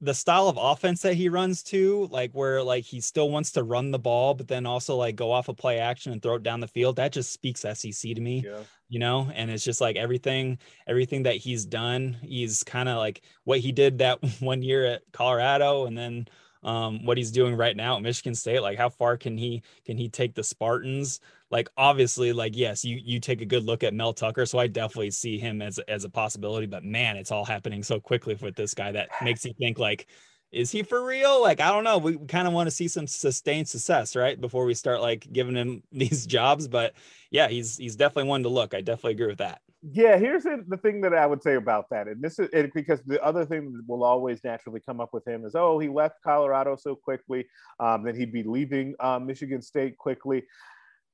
the 0.00 0.14
style 0.14 0.48
of 0.48 0.58
offense 0.60 1.00
that 1.02 1.14
he 1.14 1.28
runs 1.28 1.62
to, 1.64 2.08
like 2.10 2.32
where 2.32 2.62
like 2.62 2.84
he 2.84 3.00
still 3.00 3.30
wants 3.30 3.52
to 3.52 3.62
run 3.62 3.90
the 3.90 3.98
ball, 3.98 4.34
but 4.34 4.48
then 4.48 4.66
also 4.66 4.96
like 4.96 5.16
go 5.16 5.32
off 5.32 5.48
a 5.48 5.54
play 5.54 5.78
action 5.78 6.12
and 6.12 6.22
throw 6.22 6.34
it 6.34 6.42
down 6.42 6.60
the 6.60 6.68
field. 6.68 6.96
That 6.96 7.12
just 7.12 7.32
speaks 7.32 7.60
SEC 7.60 8.14
to 8.14 8.20
me, 8.20 8.42
yeah. 8.44 8.60
you 8.88 8.98
know. 8.98 9.30
And 9.34 9.50
it's 9.50 9.64
just 9.64 9.80
like 9.80 9.96
everything, 9.96 10.58
everything 10.86 11.22
that 11.22 11.36
he's 11.36 11.64
done. 11.64 12.16
He's 12.22 12.62
kind 12.62 12.88
of 12.88 12.98
like 12.98 13.22
what 13.44 13.60
he 13.60 13.72
did 13.72 13.98
that 13.98 14.18
one 14.40 14.62
year 14.62 14.84
at 14.84 15.02
Colorado, 15.12 15.86
and 15.86 15.96
then 15.96 16.28
um, 16.62 17.04
what 17.04 17.16
he's 17.16 17.30
doing 17.30 17.56
right 17.56 17.76
now 17.76 17.96
at 17.96 18.02
Michigan 18.02 18.34
State. 18.34 18.60
Like, 18.60 18.76
how 18.76 18.90
far 18.90 19.16
can 19.16 19.38
he 19.38 19.62
can 19.86 19.96
he 19.96 20.08
take 20.08 20.34
the 20.34 20.44
Spartans? 20.44 21.20
Like, 21.50 21.68
obviously, 21.76 22.32
like 22.32 22.56
yes, 22.56 22.84
you 22.84 22.98
you 23.02 23.20
take 23.20 23.40
a 23.40 23.46
good 23.46 23.64
look 23.64 23.84
at 23.84 23.94
Mel 23.94 24.12
Tucker, 24.12 24.46
so 24.46 24.58
I 24.58 24.66
definitely 24.66 25.10
see 25.10 25.38
him 25.38 25.62
as 25.62 25.78
as 25.80 26.04
a 26.04 26.10
possibility. 26.10 26.66
But 26.66 26.84
man, 26.84 27.16
it's 27.16 27.30
all 27.30 27.44
happening 27.44 27.82
so 27.82 28.00
quickly 28.00 28.34
with 28.34 28.56
this 28.56 28.74
guy 28.74 28.92
that 28.92 29.08
makes 29.22 29.44
you 29.44 29.52
think 29.58 29.78
like. 29.78 30.06
Is 30.52 30.70
he 30.70 30.84
for 30.84 31.04
real? 31.04 31.42
Like, 31.42 31.60
I 31.60 31.72
don't 31.72 31.82
know. 31.82 31.98
We 31.98 32.18
kind 32.28 32.46
of 32.46 32.54
want 32.54 32.68
to 32.68 32.70
see 32.70 32.86
some 32.86 33.08
sustained 33.08 33.68
success, 33.68 34.14
right? 34.14 34.40
Before 34.40 34.64
we 34.64 34.74
start 34.74 35.00
like 35.00 35.30
giving 35.30 35.56
him 35.56 35.82
these 35.92 36.24
jobs. 36.24 36.68
But 36.68 36.94
yeah, 37.32 37.48
he's 37.48 37.76
he's 37.76 37.96
definitely 37.96 38.28
one 38.28 38.44
to 38.44 38.48
look. 38.48 38.72
I 38.72 38.80
definitely 38.80 39.12
agree 39.12 39.26
with 39.26 39.38
that 39.38 39.60
yeah 39.92 40.16
here's 40.16 40.42
the 40.42 40.78
thing 40.82 41.00
that 41.00 41.14
i 41.14 41.26
would 41.26 41.42
say 41.42 41.54
about 41.54 41.88
that 41.90 42.08
and 42.08 42.22
this 42.22 42.38
is 42.38 42.48
and 42.52 42.72
because 42.72 43.00
the 43.06 43.22
other 43.22 43.44
thing 43.44 43.72
that 43.72 43.82
will 43.86 44.02
always 44.02 44.42
naturally 44.42 44.80
come 44.80 45.00
up 45.00 45.12
with 45.12 45.26
him 45.26 45.44
is 45.44 45.54
oh 45.54 45.78
he 45.78 45.88
left 45.88 46.16
colorado 46.22 46.76
so 46.76 46.94
quickly 46.94 47.46
um, 47.78 48.02
then 48.02 48.16
he'd 48.16 48.32
be 48.32 48.42
leaving 48.42 48.94
um, 49.00 49.26
michigan 49.26 49.60
state 49.60 49.96
quickly 49.98 50.42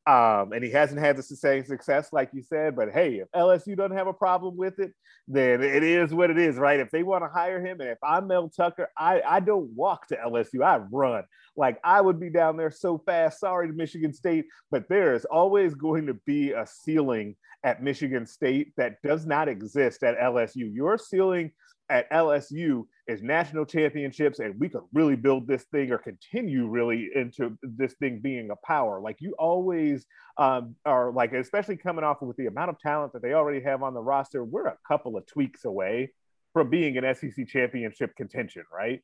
um, 0.07 0.53
and 0.53 0.64
he 0.64 0.70
hasn't 0.70 1.00
had 1.00 1.16
the 1.16 1.22
same 1.22 1.64
success 1.64 2.09
like 2.12 2.30
you 2.32 2.42
said 2.42 2.74
but 2.74 2.90
hey 2.92 3.16
if 3.16 3.28
lsu 3.34 3.76
doesn't 3.76 3.96
have 3.96 4.07
a 4.09 4.12
problem 4.12 4.57
with 4.57 4.78
it 4.78 4.92
then 5.28 5.62
it 5.62 5.82
is 5.82 6.12
what 6.12 6.30
it 6.30 6.38
is 6.38 6.57
right 6.57 6.80
if 6.80 6.90
they 6.90 7.03
want 7.03 7.22
to 7.22 7.28
hire 7.28 7.64
him 7.64 7.80
and 7.80 7.88
if 7.88 7.98
i'm 8.03 8.26
mel 8.26 8.48
tucker 8.48 8.88
i 8.98 9.20
i 9.22 9.38
don't 9.38 9.70
walk 9.74 10.07
to 10.09 10.16
lsu 10.16 10.62
i 10.64 10.78
run 10.90 11.22
like 11.57 11.78
I 11.84 12.00
would 12.00 12.18
be 12.18 12.30
down 12.30 12.57
there 12.57 12.70
so 12.70 12.98
fast. 12.98 13.40
Sorry 13.40 13.68
to 13.68 13.74
Michigan 13.74 14.12
State, 14.12 14.46
but 14.70 14.88
there 14.88 15.14
is 15.14 15.24
always 15.26 15.74
going 15.74 16.07
to 16.07 16.14
be 16.26 16.53
a 16.53 16.66
ceiling 16.66 17.36
at 17.64 17.82
Michigan 17.82 18.26
State 18.26 18.72
that 18.76 19.03
does 19.03 19.26
not 19.26 19.48
exist 19.48 20.03
at 20.03 20.18
LSU. 20.18 20.72
Your 20.74 20.98
ceiling 20.98 21.53
at 21.90 22.11
LSU 22.11 22.84
is 23.09 23.22
national 23.22 23.66
championships, 23.66 24.38
and 24.38 24.59
we 24.61 24.68
could 24.68 24.82
really 24.92 25.16
build 25.16 25.46
this 25.46 25.64
thing 25.64 25.90
or 25.90 25.98
continue 25.98 26.68
really 26.68 27.11
into 27.14 27.59
this 27.62 27.94
thing 27.94 28.20
being 28.20 28.50
a 28.50 28.66
power. 28.66 29.00
Like 29.00 29.16
you 29.20 29.34
always 29.38 30.07
um, 30.38 30.76
are, 30.84 31.11
like 31.12 31.32
especially 31.32 31.76
coming 31.76 32.05
off 32.05 32.22
with 32.22 32.36
the 32.36 32.46
amount 32.46 32.70
of 32.70 32.78
talent 32.78 33.12
that 33.14 33.22
they 33.22 33.32
already 33.32 33.61
have 33.62 33.82
on 33.82 33.94
the 33.94 34.00
roster. 34.00 34.44
We're 34.44 34.66
a 34.66 34.78
couple 34.86 35.16
of 35.16 35.26
tweaks 35.26 35.64
away 35.64 36.12
from 36.53 36.70
being 36.70 36.96
an 36.96 37.14
SEC 37.14 37.48
championship 37.48 38.14
contention, 38.16 38.62
right? 38.72 39.00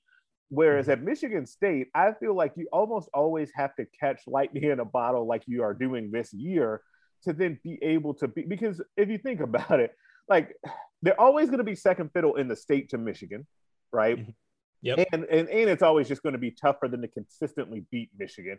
Whereas 0.51 0.87
mm-hmm. 0.87 0.93
at 0.93 1.03
Michigan 1.03 1.47
State, 1.47 1.89
I 1.95 2.13
feel 2.13 2.35
like 2.35 2.53
you 2.57 2.69
almost 2.73 3.09
always 3.13 3.51
have 3.55 3.75
to 3.77 3.87
catch 3.99 4.21
lightning 4.27 4.65
in 4.65 4.81
a 4.81 4.85
bottle 4.85 5.27
like 5.27 5.43
you 5.47 5.63
are 5.63 5.75
doing 5.75 6.11
this 6.11 6.33
year 6.33 6.83
to 7.25 7.33
then 7.33 7.59
be 7.65 7.79
able 7.83 8.15
to 8.15 8.29
be 8.29 8.43
because 8.43 8.81
if 8.97 9.09
you 9.09 9.19
think 9.19 9.41
about 9.49 9.81
it, 9.81 9.93
like 10.29 10.55
they're 11.03 11.21
always 11.21 11.47
going 11.47 11.59
to 11.59 11.65
be 11.65 11.75
second 11.75 12.11
fiddle 12.13 12.37
in 12.37 12.49
the 12.49 12.57
state 12.57 12.91
to 12.91 12.99
Michigan, 12.99 13.47
right? 13.93 14.19
Mm-hmm. 14.19 14.31
Yep. 14.83 15.09
And, 15.13 15.25
and 15.25 15.49
and 15.49 15.71
it's 15.71 15.83
always 15.83 16.09
just 16.09 16.23
going 16.23 16.35
to 16.35 16.39
be 16.39 16.53
tough 16.53 16.77
for 16.79 16.89
them 16.89 17.03
to 17.03 17.09
consistently 17.09 17.85
beat 17.91 18.11
Michigan. 18.17 18.59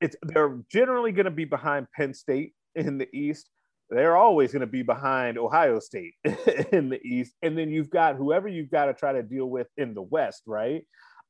It's 0.00 0.16
they're 0.22 0.58
generally 0.70 1.12
going 1.12 1.26
to 1.26 1.30
be 1.30 1.44
behind 1.44 1.86
Penn 1.94 2.14
State 2.14 2.54
in 2.74 2.98
the 2.98 3.08
East. 3.14 3.50
They're 3.90 4.16
always 4.16 4.52
going 4.52 4.60
to 4.60 4.66
be 4.66 4.82
behind 4.82 5.36
Ohio 5.36 5.78
State 5.78 6.14
in 6.72 6.88
the 6.88 7.00
East, 7.04 7.34
and 7.42 7.56
then 7.56 7.68
you've 7.68 7.90
got 7.90 8.16
whoever 8.16 8.48
you've 8.48 8.70
got 8.70 8.86
to 8.86 8.94
try 8.94 9.12
to 9.12 9.22
deal 9.22 9.46
with 9.46 9.66
in 9.76 9.92
the 9.92 10.02
West, 10.02 10.42
right? 10.46 10.84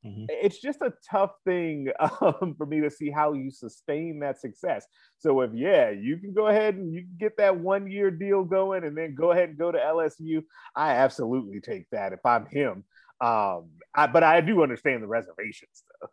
Mm-hmm. 0.05 0.25
It's 0.29 0.59
just 0.59 0.81
a 0.81 0.93
tough 1.09 1.31
thing 1.45 1.87
um, 1.99 2.55
for 2.57 2.65
me 2.65 2.81
to 2.81 2.89
see 2.89 3.09
how 3.09 3.33
you 3.33 3.51
sustain 3.51 4.19
that 4.19 4.39
success. 4.39 4.85
So 5.19 5.41
if 5.41 5.51
yeah, 5.53 5.91
you 5.91 6.17
can 6.17 6.33
go 6.33 6.47
ahead 6.47 6.75
and 6.75 6.93
you 6.93 7.01
can 7.01 7.15
get 7.17 7.37
that 7.37 7.57
one 7.57 7.89
year 7.89 8.11
deal 8.11 8.43
going, 8.43 8.83
and 8.83 8.97
then 8.97 9.15
go 9.15 9.31
ahead 9.31 9.49
and 9.49 9.57
go 9.57 9.71
to 9.71 9.77
LSU. 9.77 10.43
I 10.75 10.91
absolutely 10.91 11.61
take 11.61 11.89
that 11.91 12.13
if 12.13 12.25
I'm 12.25 12.45
him. 12.45 12.83
Um, 13.23 13.69
I, 13.95 14.07
but 14.07 14.23
I 14.23 14.41
do 14.41 14.63
understand 14.63 15.03
the 15.03 15.07
reservations 15.07 15.83
though. 16.01 16.07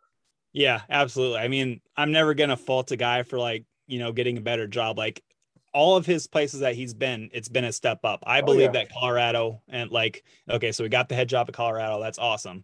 Yeah, 0.53 0.81
absolutely. 0.89 1.39
I 1.39 1.47
mean, 1.47 1.81
I'm 1.95 2.11
never 2.11 2.33
gonna 2.33 2.57
fault 2.57 2.91
a 2.91 2.97
guy 2.97 3.23
for 3.23 3.39
like 3.39 3.65
you 3.87 3.99
know 3.99 4.11
getting 4.11 4.37
a 4.37 4.41
better 4.41 4.67
job. 4.67 4.97
Like 4.97 5.23
all 5.73 5.95
of 5.95 6.05
his 6.05 6.27
places 6.27 6.59
that 6.61 6.75
he's 6.75 6.93
been, 6.93 7.29
it's 7.33 7.49
been 7.49 7.63
a 7.63 7.71
step 7.71 7.99
up. 8.03 8.23
I 8.25 8.41
oh, 8.41 8.45
believe 8.45 8.61
yeah. 8.61 8.71
that 8.71 8.91
Colorado 8.91 9.61
and 9.69 9.89
like, 9.89 10.23
okay, 10.49 10.71
so 10.71 10.83
we 10.83 10.89
got 10.89 11.09
the 11.09 11.15
head 11.15 11.29
job 11.29 11.47
at 11.49 11.55
Colorado. 11.55 12.01
That's 12.01 12.19
awesome 12.19 12.63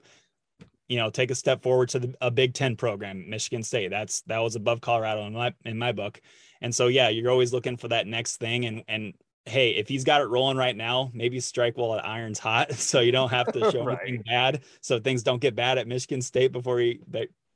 you 0.87 0.97
know, 0.97 1.09
take 1.09 1.31
a 1.31 1.35
step 1.35 1.61
forward 1.61 1.89
to 1.89 1.99
the, 1.99 2.15
a 2.21 2.31
Big 2.31 2.53
Ten 2.53 2.75
program, 2.75 3.29
Michigan 3.29 3.63
State. 3.63 3.89
That's 3.89 4.21
that 4.21 4.39
was 4.39 4.55
above 4.55 4.81
Colorado 4.81 5.25
in 5.25 5.33
my 5.33 5.53
in 5.65 5.77
my 5.77 5.91
book. 5.91 6.21
And 6.61 6.73
so 6.73 6.87
yeah, 6.87 7.09
you're 7.09 7.31
always 7.31 7.53
looking 7.53 7.77
for 7.77 7.89
that 7.89 8.07
next 8.07 8.37
thing. 8.37 8.65
And 8.65 8.83
and 8.87 9.13
hey, 9.47 9.71
if 9.71 9.87
he's 9.87 10.03
got 10.03 10.21
it 10.21 10.25
rolling 10.25 10.57
right 10.57 10.75
now, 10.75 11.11
maybe 11.13 11.39
strike 11.39 11.77
while 11.77 11.93
the 11.93 12.05
iron's 12.05 12.39
hot, 12.39 12.71
so 12.73 12.99
you 12.99 13.11
don't 13.11 13.29
have 13.29 13.51
to 13.53 13.71
show 13.71 13.83
right. 13.85 13.99
anything 14.03 14.23
bad, 14.23 14.61
so 14.81 14.99
things 14.99 15.23
don't 15.23 15.41
get 15.41 15.55
bad 15.55 15.77
at 15.77 15.87
Michigan 15.87 16.21
State 16.21 16.51
before 16.51 16.79
he 16.79 17.01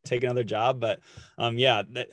take 0.05 0.23
another 0.23 0.43
job. 0.43 0.79
But 0.79 0.99
um, 1.37 1.57
yeah, 1.57 1.83
that, 1.91 2.09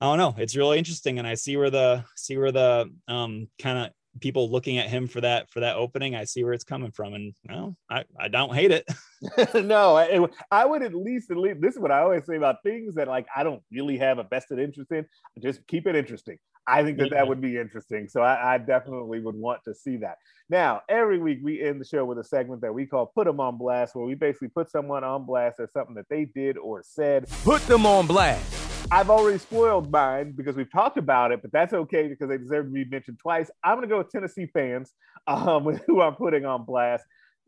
I 0.00 0.06
don't 0.06 0.18
know. 0.18 0.34
It's 0.38 0.56
really 0.56 0.78
interesting, 0.78 1.18
and 1.18 1.26
I 1.26 1.34
see 1.34 1.56
where 1.56 1.70
the 1.70 2.04
see 2.16 2.36
where 2.36 2.52
the 2.52 2.90
um 3.08 3.48
kind 3.58 3.78
of 3.78 3.90
people 4.20 4.50
looking 4.50 4.78
at 4.78 4.88
him 4.88 5.06
for 5.06 5.20
that 5.20 5.50
for 5.50 5.60
that 5.60 5.76
opening. 5.76 6.14
I 6.14 6.24
see 6.24 6.42
where 6.44 6.52
it's 6.52 6.64
coming 6.64 6.90
from, 6.90 7.14
and 7.14 7.34
well, 7.48 7.76
I 7.90 8.04
I 8.18 8.28
don't 8.28 8.54
hate 8.54 8.70
it. 8.70 8.88
no, 9.54 9.96
I, 9.96 10.26
I 10.50 10.64
would 10.64 10.82
at 10.82 10.94
least 10.94 11.30
at 11.30 11.36
least 11.36 11.60
this 11.60 11.74
is 11.74 11.80
what 11.80 11.92
I 11.92 12.00
always 12.00 12.24
say 12.26 12.36
about 12.36 12.56
things 12.64 12.94
that 12.94 13.08
like 13.08 13.26
I 13.34 13.42
don't 13.42 13.62
really 13.70 13.98
have 13.98 14.18
a 14.18 14.24
vested 14.24 14.58
interest 14.58 14.90
in. 14.92 15.06
Just 15.42 15.66
keep 15.66 15.86
it 15.86 15.94
interesting. 15.94 16.38
I 16.66 16.84
think 16.84 16.98
that 16.98 17.10
yeah. 17.10 17.18
that 17.18 17.28
would 17.28 17.40
be 17.40 17.58
interesting. 17.58 18.08
So 18.08 18.20
I, 18.20 18.54
I, 18.54 18.58
definitely 18.58 19.20
would 19.20 19.34
want 19.34 19.60
to 19.64 19.74
see 19.74 19.96
that. 19.98 20.18
Now, 20.48 20.82
every 20.88 21.18
week 21.18 21.40
we 21.42 21.62
end 21.62 21.80
the 21.80 21.84
show 21.84 22.04
with 22.04 22.18
a 22.18 22.24
segment 22.24 22.60
that 22.62 22.72
we 22.72 22.86
call 22.86 23.06
Put 23.06 23.26
Them 23.26 23.40
on 23.40 23.58
Blast, 23.58 23.96
where 23.96 24.04
we 24.04 24.14
basically 24.14 24.48
put 24.48 24.70
someone 24.70 25.02
on 25.02 25.24
blast 25.24 25.58
or 25.58 25.68
something 25.72 25.94
that 25.96 26.08
they 26.08 26.26
did 26.26 26.58
or 26.58 26.82
said. 26.84 27.26
Put 27.44 27.62
them 27.62 27.86
on 27.86 28.06
blast. 28.06 28.59
I've 28.92 29.08
already 29.08 29.38
spoiled 29.38 29.92
mine 29.92 30.32
because 30.36 30.56
we've 30.56 30.70
talked 30.70 30.98
about 30.98 31.30
it, 31.30 31.42
but 31.42 31.52
that's 31.52 31.72
okay 31.72 32.08
because 32.08 32.28
they 32.28 32.38
deserve 32.38 32.66
to 32.66 32.72
be 32.72 32.84
mentioned 32.84 33.20
twice. 33.20 33.48
I'm 33.62 33.76
going 33.76 33.88
to 33.88 33.92
go 33.92 33.98
with 33.98 34.10
Tennessee 34.10 34.46
fans 34.46 34.92
um, 35.28 35.64
who 35.86 36.00
I'm 36.00 36.16
putting 36.16 36.44
on 36.44 36.64
blast. 36.64 37.04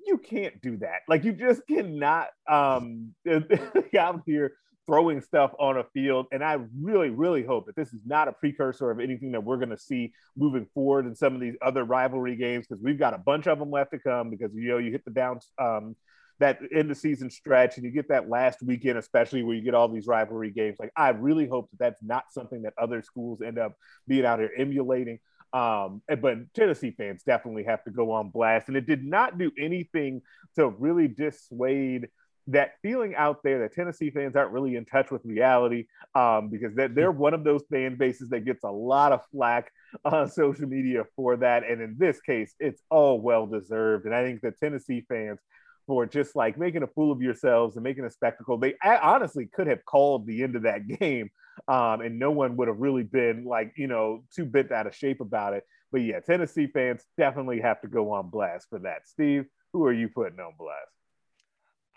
You 0.06 0.18
can't 0.18 0.60
do 0.62 0.76
that. 0.78 1.00
Like, 1.08 1.24
you 1.24 1.32
just 1.32 1.62
cannot 1.66 2.28
um, 2.48 3.12
out 3.98 4.22
here 4.24 4.52
throwing 4.86 5.20
stuff 5.20 5.52
on 5.58 5.78
a 5.78 5.84
field. 5.92 6.26
And 6.30 6.44
I 6.44 6.58
really, 6.80 7.10
really 7.10 7.42
hope 7.42 7.66
that 7.66 7.74
this 7.76 7.92
is 7.92 8.02
not 8.06 8.28
a 8.28 8.32
precursor 8.32 8.90
of 8.90 9.00
anything 9.00 9.32
that 9.32 9.42
we're 9.42 9.56
going 9.56 9.70
to 9.70 9.78
see 9.78 10.12
moving 10.36 10.66
forward 10.74 11.06
in 11.06 11.16
some 11.16 11.34
of 11.34 11.40
these 11.40 11.54
other 11.60 11.82
rivalry 11.82 12.36
games 12.36 12.66
because 12.68 12.82
we've 12.82 12.98
got 12.98 13.14
a 13.14 13.18
bunch 13.18 13.48
of 13.48 13.58
them 13.58 13.70
left 13.70 13.90
to 13.92 13.98
come 13.98 14.30
because, 14.30 14.50
you 14.54 14.68
know, 14.68 14.78
you 14.78 14.92
hit 14.92 15.04
the 15.04 15.10
down. 15.10 15.40
Um, 15.60 15.96
that 16.42 16.58
end 16.74 16.90
of 16.90 16.96
season 16.96 17.30
stretch 17.30 17.76
and 17.76 17.84
you 17.84 17.90
get 17.90 18.08
that 18.08 18.28
last 18.28 18.62
weekend, 18.62 18.98
especially 18.98 19.42
where 19.42 19.54
you 19.54 19.62
get 19.62 19.74
all 19.74 19.88
these 19.88 20.06
rivalry 20.06 20.50
games. 20.50 20.76
Like, 20.78 20.92
I 20.96 21.10
really 21.10 21.46
hope 21.46 21.70
that 21.70 21.78
that's 21.78 22.02
not 22.02 22.24
something 22.32 22.62
that 22.62 22.74
other 22.76 23.00
schools 23.02 23.40
end 23.40 23.58
up 23.58 23.74
being 24.06 24.26
out 24.26 24.40
here 24.40 24.50
emulating. 24.56 25.20
Um, 25.52 26.02
but 26.20 26.52
Tennessee 26.54 26.90
fans 26.90 27.22
definitely 27.22 27.64
have 27.64 27.84
to 27.84 27.90
go 27.90 28.10
on 28.10 28.30
blast. 28.30 28.68
And 28.68 28.76
it 28.76 28.86
did 28.86 29.04
not 29.04 29.38
do 29.38 29.52
anything 29.58 30.22
to 30.56 30.68
really 30.68 31.08
dissuade 31.08 32.08
that 32.48 32.72
feeling 32.82 33.14
out 33.14 33.44
there 33.44 33.60
that 33.60 33.72
Tennessee 33.72 34.10
fans 34.10 34.34
aren't 34.34 34.50
really 34.50 34.74
in 34.74 34.84
touch 34.84 35.12
with 35.12 35.24
reality 35.24 35.86
um, 36.16 36.48
because 36.48 36.74
they're, 36.74 36.88
they're 36.88 37.12
one 37.12 37.34
of 37.34 37.44
those 37.44 37.62
fan 37.70 37.96
bases 37.96 38.30
that 38.30 38.44
gets 38.44 38.64
a 38.64 38.70
lot 38.70 39.12
of 39.12 39.20
flack 39.30 39.70
on 40.04 40.28
social 40.30 40.66
media 40.66 41.04
for 41.14 41.36
that. 41.36 41.62
And 41.68 41.80
in 41.80 41.94
this 41.98 42.20
case, 42.20 42.54
it's 42.58 42.82
all 42.90 43.20
well 43.20 43.46
deserved. 43.46 44.06
And 44.06 44.14
I 44.14 44.24
think 44.24 44.40
the 44.40 44.50
Tennessee 44.50 45.04
fans 45.08 45.38
for 45.86 46.06
just 46.06 46.36
like 46.36 46.58
making 46.58 46.82
a 46.82 46.86
fool 46.86 47.12
of 47.12 47.20
yourselves 47.20 47.76
and 47.76 47.84
making 47.84 48.04
a 48.04 48.10
spectacle. 48.10 48.58
They 48.58 48.74
honestly 48.84 49.46
could 49.46 49.66
have 49.66 49.84
called 49.84 50.26
the 50.26 50.42
end 50.42 50.56
of 50.56 50.62
that 50.62 50.86
game, 51.00 51.30
um, 51.68 52.00
and 52.00 52.18
no 52.18 52.30
one 52.30 52.56
would 52.56 52.68
have 52.68 52.78
really 52.78 53.02
been 53.02 53.44
like, 53.44 53.74
you 53.76 53.86
know, 53.86 54.24
too 54.34 54.44
bent 54.44 54.72
out 54.72 54.86
of 54.86 54.94
shape 54.94 55.20
about 55.20 55.54
it. 55.54 55.64
But 55.90 56.02
yeah, 56.02 56.20
Tennessee 56.20 56.66
fans 56.66 57.04
definitely 57.18 57.60
have 57.60 57.80
to 57.82 57.88
go 57.88 58.12
on 58.12 58.30
blast 58.30 58.68
for 58.70 58.78
that. 58.80 59.06
Steve, 59.06 59.44
who 59.72 59.84
are 59.84 59.92
you 59.92 60.08
putting 60.08 60.40
on 60.40 60.52
blast? 60.58 60.88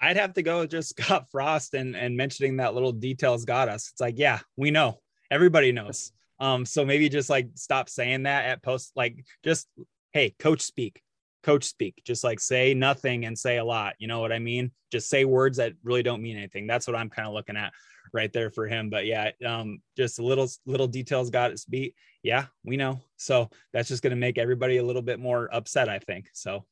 I'd 0.01 0.17
have 0.17 0.33
to 0.33 0.43
go 0.43 0.65
just 0.65 0.89
Scott 1.01 1.27
Frost 1.31 1.73
and, 1.73 1.95
and 1.95 2.17
mentioning 2.17 2.57
that 2.57 2.73
little 2.73 2.91
details 2.91 3.45
got 3.45 3.69
us. 3.69 3.89
It's 3.91 4.01
like, 4.01 4.15
yeah, 4.17 4.39
we 4.57 4.71
know. 4.71 4.99
Everybody 5.31 5.71
knows. 5.71 6.11
Um, 6.39 6.65
so 6.65 6.83
maybe 6.83 7.07
just 7.07 7.29
like 7.29 7.49
stop 7.55 7.87
saying 7.87 8.23
that 8.23 8.45
at 8.45 8.61
post, 8.61 8.91
like 8.95 9.23
just, 9.43 9.67
hey, 10.11 10.35
coach 10.37 10.61
speak 10.61 11.01
coach 11.45 11.63
speak 11.63 12.01
just 12.03 12.23
like 12.23 12.39
say 12.39 12.73
nothing 12.73 13.25
and 13.25 13.37
say 13.37 13.57
a 13.57 13.63
lot 13.63 13.93
you 13.99 14.07
know 14.07 14.19
what 14.19 14.31
i 14.31 14.39
mean? 14.39 14.71
Just 14.91 15.09
say 15.09 15.25
words 15.25 15.57
that 15.57 15.73
really 15.83 16.01
don't 16.01 16.21
mean 16.21 16.37
anything. 16.37 16.65
That's 16.65 16.87
what 16.87 16.95
i'm 16.95 17.09
kind 17.09 17.27
of 17.27 17.35
looking 17.35 17.55
at 17.55 17.71
right 18.13 18.33
there 18.33 18.49
for 18.49 18.65
him 18.65 18.89
but 18.89 19.05
yeah 19.05 19.29
um 19.45 19.79
just 19.95 20.19
little 20.19 20.47
little 20.65 20.87
details 20.87 21.29
got 21.29 21.51
its 21.51 21.65
beat. 21.65 21.93
Yeah 22.23 22.45
we 22.63 22.77
know. 22.77 22.99
So 23.17 23.49
that's 23.73 23.89
just 23.89 24.01
going 24.01 24.11
to 24.11 24.17
make 24.17 24.39
everybody 24.39 24.77
a 24.77 24.83
little 24.83 25.03
bit 25.03 25.19
more 25.19 25.47
upset 25.53 25.87
i 25.87 25.99
think 25.99 26.29
so. 26.33 26.65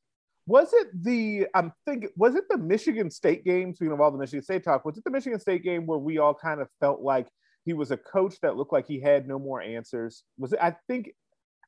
Was 0.48 0.74
it 0.74 0.88
the 1.04 1.46
i'm 1.54 1.72
thinking 1.86 2.10
was 2.18 2.34
it 2.34 2.46
the 2.50 2.58
michigan 2.58 3.12
state 3.12 3.46
game 3.46 3.76
speaking 3.76 3.94
of 3.94 4.02
all 4.02 4.12
the 4.12 4.18
michigan 4.18 4.44
state 4.44 4.64
talk 4.64 4.86
was 4.86 4.98
it 4.98 5.04
the 5.04 5.12
michigan 5.12 5.40
state 5.40 5.64
game 5.64 5.86
where 5.86 6.00
we 6.00 6.18
all 6.18 6.34
kind 6.34 6.62
of 6.62 6.68
felt 6.80 7.02
like 7.02 7.28
he 7.64 7.74
was 7.74 7.92
a 7.92 7.98
coach 7.98 8.36
that 8.42 8.58
looked 8.58 8.74
like 8.74 8.88
he 8.88 9.00
had 9.00 9.26
no 9.26 9.40
more 9.40 9.62
answers? 9.62 10.24
Was 10.40 10.52
it 10.54 10.60
i 10.62 10.76
think 10.88 11.14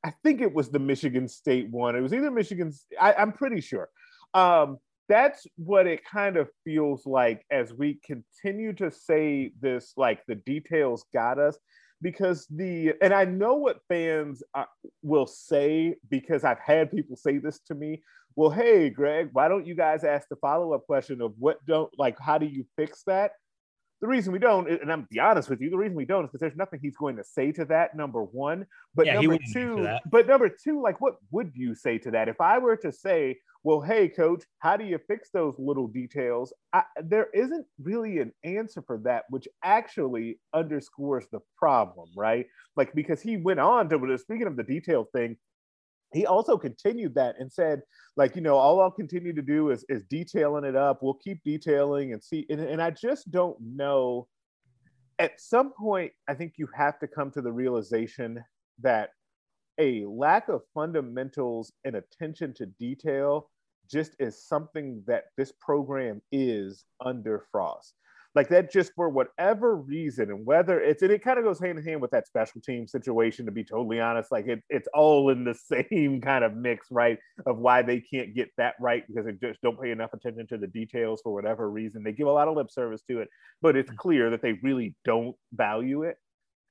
I 0.06 0.14
think 0.24 0.40
it 0.40 0.54
was 0.54 0.70
the 0.70 0.78
Michigan 0.78 1.28
State 1.28 1.72
one. 1.72 1.96
It 1.96 2.02
was 2.02 2.14
either 2.14 2.30
Michigan. 2.30 2.72
I, 3.02 3.16
am 3.18 3.32
pretty 3.32 3.60
sure. 3.60 3.90
Um, 4.36 4.78
that's 5.10 5.48
what 5.58 5.88
it 5.88 6.02
kind 6.06 6.38
of 6.38 6.48
feels 6.64 7.08
like 7.08 7.44
as 7.50 7.74
we 7.74 8.00
continue 8.06 8.74
to 8.74 8.92
say 8.92 9.52
this. 9.60 9.94
Like 9.98 10.20
the 10.28 10.36
details 10.36 11.06
got 11.12 11.40
us 11.40 11.58
because 12.04 12.46
the 12.52 12.94
and 13.02 13.16
I 13.16 13.26
know 13.26 13.56
what 13.56 13.80
fans 13.88 14.44
uh, 14.54 14.66
will 15.02 15.26
say 15.26 15.96
because 16.12 16.44
I've 16.44 16.60
had 16.60 16.92
people 16.92 17.16
say 17.16 17.40
this 17.40 17.60
to 17.68 17.74
me. 17.74 18.04
Well, 18.36 18.52
hey, 18.52 18.92
Greg, 18.92 19.30
why 19.34 19.48
don't 19.48 19.66
you 19.66 19.74
guys 19.74 20.04
ask 20.04 20.28
the 20.30 20.36
follow 20.36 20.74
up 20.74 20.86
question 20.86 21.20
of 21.20 21.34
what 21.40 21.66
don't 21.66 21.92
like? 21.98 22.20
How 22.20 22.38
do 22.38 22.46
you 22.46 22.64
fix 22.78 23.02
that? 23.08 23.32
The 24.06 24.12
reason 24.12 24.32
we 24.32 24.38
don't, 24.38 24.70
and 24.70 24.92
I'm 24.92 25.08
be 25.10 25.20
honest 25.20 25.50
with 25.50 25.62
you, 25.62 25.72
the 25.72 25.78
reason 25.78 25.96
we 25.96 26.06
don't 26.06 26.26
is 26.26 26.28
because 26.28 26.42
there's 26.42 26.56
nothing 26.56 26.80
he's 26.80 26.96
going 26.96 27.16
to 27.16 27.24
say 27.24 27.52
to 27.54 27.66
that. 27.66 27.96
Number 27.96 28.22
one, 28.22 28.68
but 28.94 29.08
yeah, 29.08 29.20
number 29.20 29.40
two, 29.52 29.88
but 30.12 30.28
number 30.28 30.48
two, 30.48 30.80
like 30.80 31.02
what 31.02 31.16
would 31.32 31.54
you 31.56 31.74
say 31.74 31.98
to 31.98 32.12
that? 32.12 32.30
If 32.30 32.40
I 32.40 32.60
were 32.60 32.76
to 32.78 32.92
say, 32.92 33.40
well, 33.64 33.82
hey, 33.82 34.08
coach, 34.08 34.44
how 34.60 34.78
do 34.78 34.86
you 34.86 35.00
fix 35.08 35.32
those 35.32 35.56
little 35.58 35.88
details? 35.88 36.54
I, 36.72 36.84
there 37.04 37.30
isn't 37.34 37.66
really 37.82 38.20
an 38.20 38.32
answer 38.44 38.84
for 38.86 39.00
that, 39.06 39.24
which 39.32 39.48
actually 39.64 40.40
underscores 40.54 41.26
the 41.32 41.40
problem, 41.58 42.10
right? 42.16 42.46
Like 42.78 42.94
because 42.94 43.24
he 43.24 43.38
went 43.38 43.60
on 43.60 43.90
to 43.90 44.18
speaking 44.20 44.46
of 44.46 44.56
the 44.56 44.62
detail 44.62 45.08
thing, 45.16 45.36
he 46.16 46.26
also 46.26 46.58
continued 46.58 47.14
that 47.16 47.36
and 47.40 47.52
said 47.52 47.82
like 48.16 48.36
you 48.36 48.42
know 48.42 48.56
all 48.56 48.80
i'll 48.80 48.90
continue 48.90 49.34
to 49.34 49.42
do 49.42 49.70
is 49.70 49.86
is 49.90 50.04
detailing 50.10 50.64
it 50.64 50.76
up. 50.76 51.04
We'll 51.04 51.16
keep 51.16 51.44
detailing 51.44 52.14
and 52.14 52.24
see. 52.24 52.46
And, 52.50 52.62
and 52.62 52.82
i 52.82 52.90
just 52.90 53.30
don't 53.32 53.58
know. 53.62 54.28
At 55.20 55.40
some 55.40 55.74
point 55.74 56.14
i 56.28 56.34
think 56.34 56.54
you 56.58 56.68
have 56.74 57.00
to 57.00 57.08
come 57.08 57.32
to 57.32 57.42
the 57.42 57.52
realization 57.52 58.44
that 58.82 59.10
a 59.78 60.06
lack 60.06 60.48
of 60.48 60.62
fundamentals 60.74 61.74
and 61.84 61.96
attention 61.96 62.54
to 62.56 62.66
detail 62.66 63.50
just 63.92 64.16
is 64.20 64.48
something 64.48 65.04
that 65.06 65.26
this 65.38 65.52
program 65.60 66.22
is 66.32 66.86
under 67.06 67.46
frost 67.52 67.94
like 68.36 68.50
that 68.50 68.72
just 68.72 68.92
for 68.96 69.10
whatever 69.10 69.78
reason 69.78 70.30
and 70.30 70.46
whether 70.46 70.80
it's 70.82 71.02
and 71.02 71.12
it 71.12 71.24
kind 71.24 71.40
of 71.40 71.46
goes 71.46 71.60
hand 71.60 71.80
in 71.80 71.86
hand 71.86 72.02
with 72.02 72.12
that 72.12 72.28
special 72.28 72.62
team 72.62 72.86
situation 72.86 73.46
to 73.46 73.52
be 73.52 73.64
totally 73.64 74.00
honest 74.00 74.32
like 74.32 74.48
it, 74.48 74.62
it's 74.70 74.88
all 74.94 75.30
in 75.30 75.44
the 75.44 75.54
same 75.90 76.22
kind 76.22 76.44
of 76.44 76.54
mix 76.54 76.88
right 76.92 77.18
of 77.46 77.58
why 77.58 77.82
they 77.82 78.00
can't 78.00 78.36
get 78.36 78.50
that 78.58 78.76
right 78.80 79.04
because 79.08 79.26
they 79.26 79.48
just 79.48 79.62
don't 79.62 79.82
pay 79.82 79.92
enough 79.92 80.14
attention 80.14 80.46
to 80.48 80.58
the 80.58 80.68
details 80.68 81.22
for 81.24 81.34
whatever 81.34 81.70
reason 81.70 82.04
they 82.04 82.12
give 82.12 82.28
a 82.28 82.32
lot 82.32 82.48
of 82.48 82.56
lip 82.56 82.70
service 82.70 83.02
to 83.10 83.20
it 83.20 83.30
but 83.62 83.76
it's 83.76 83.92
mm. 83.92 83.98
clear 83.98 84.30
that 84.30 84.42
they 84.42 84.54
really 84.62 84.94
don't 85.06 85.36
value 85.54 86.04
it 86.04 86.18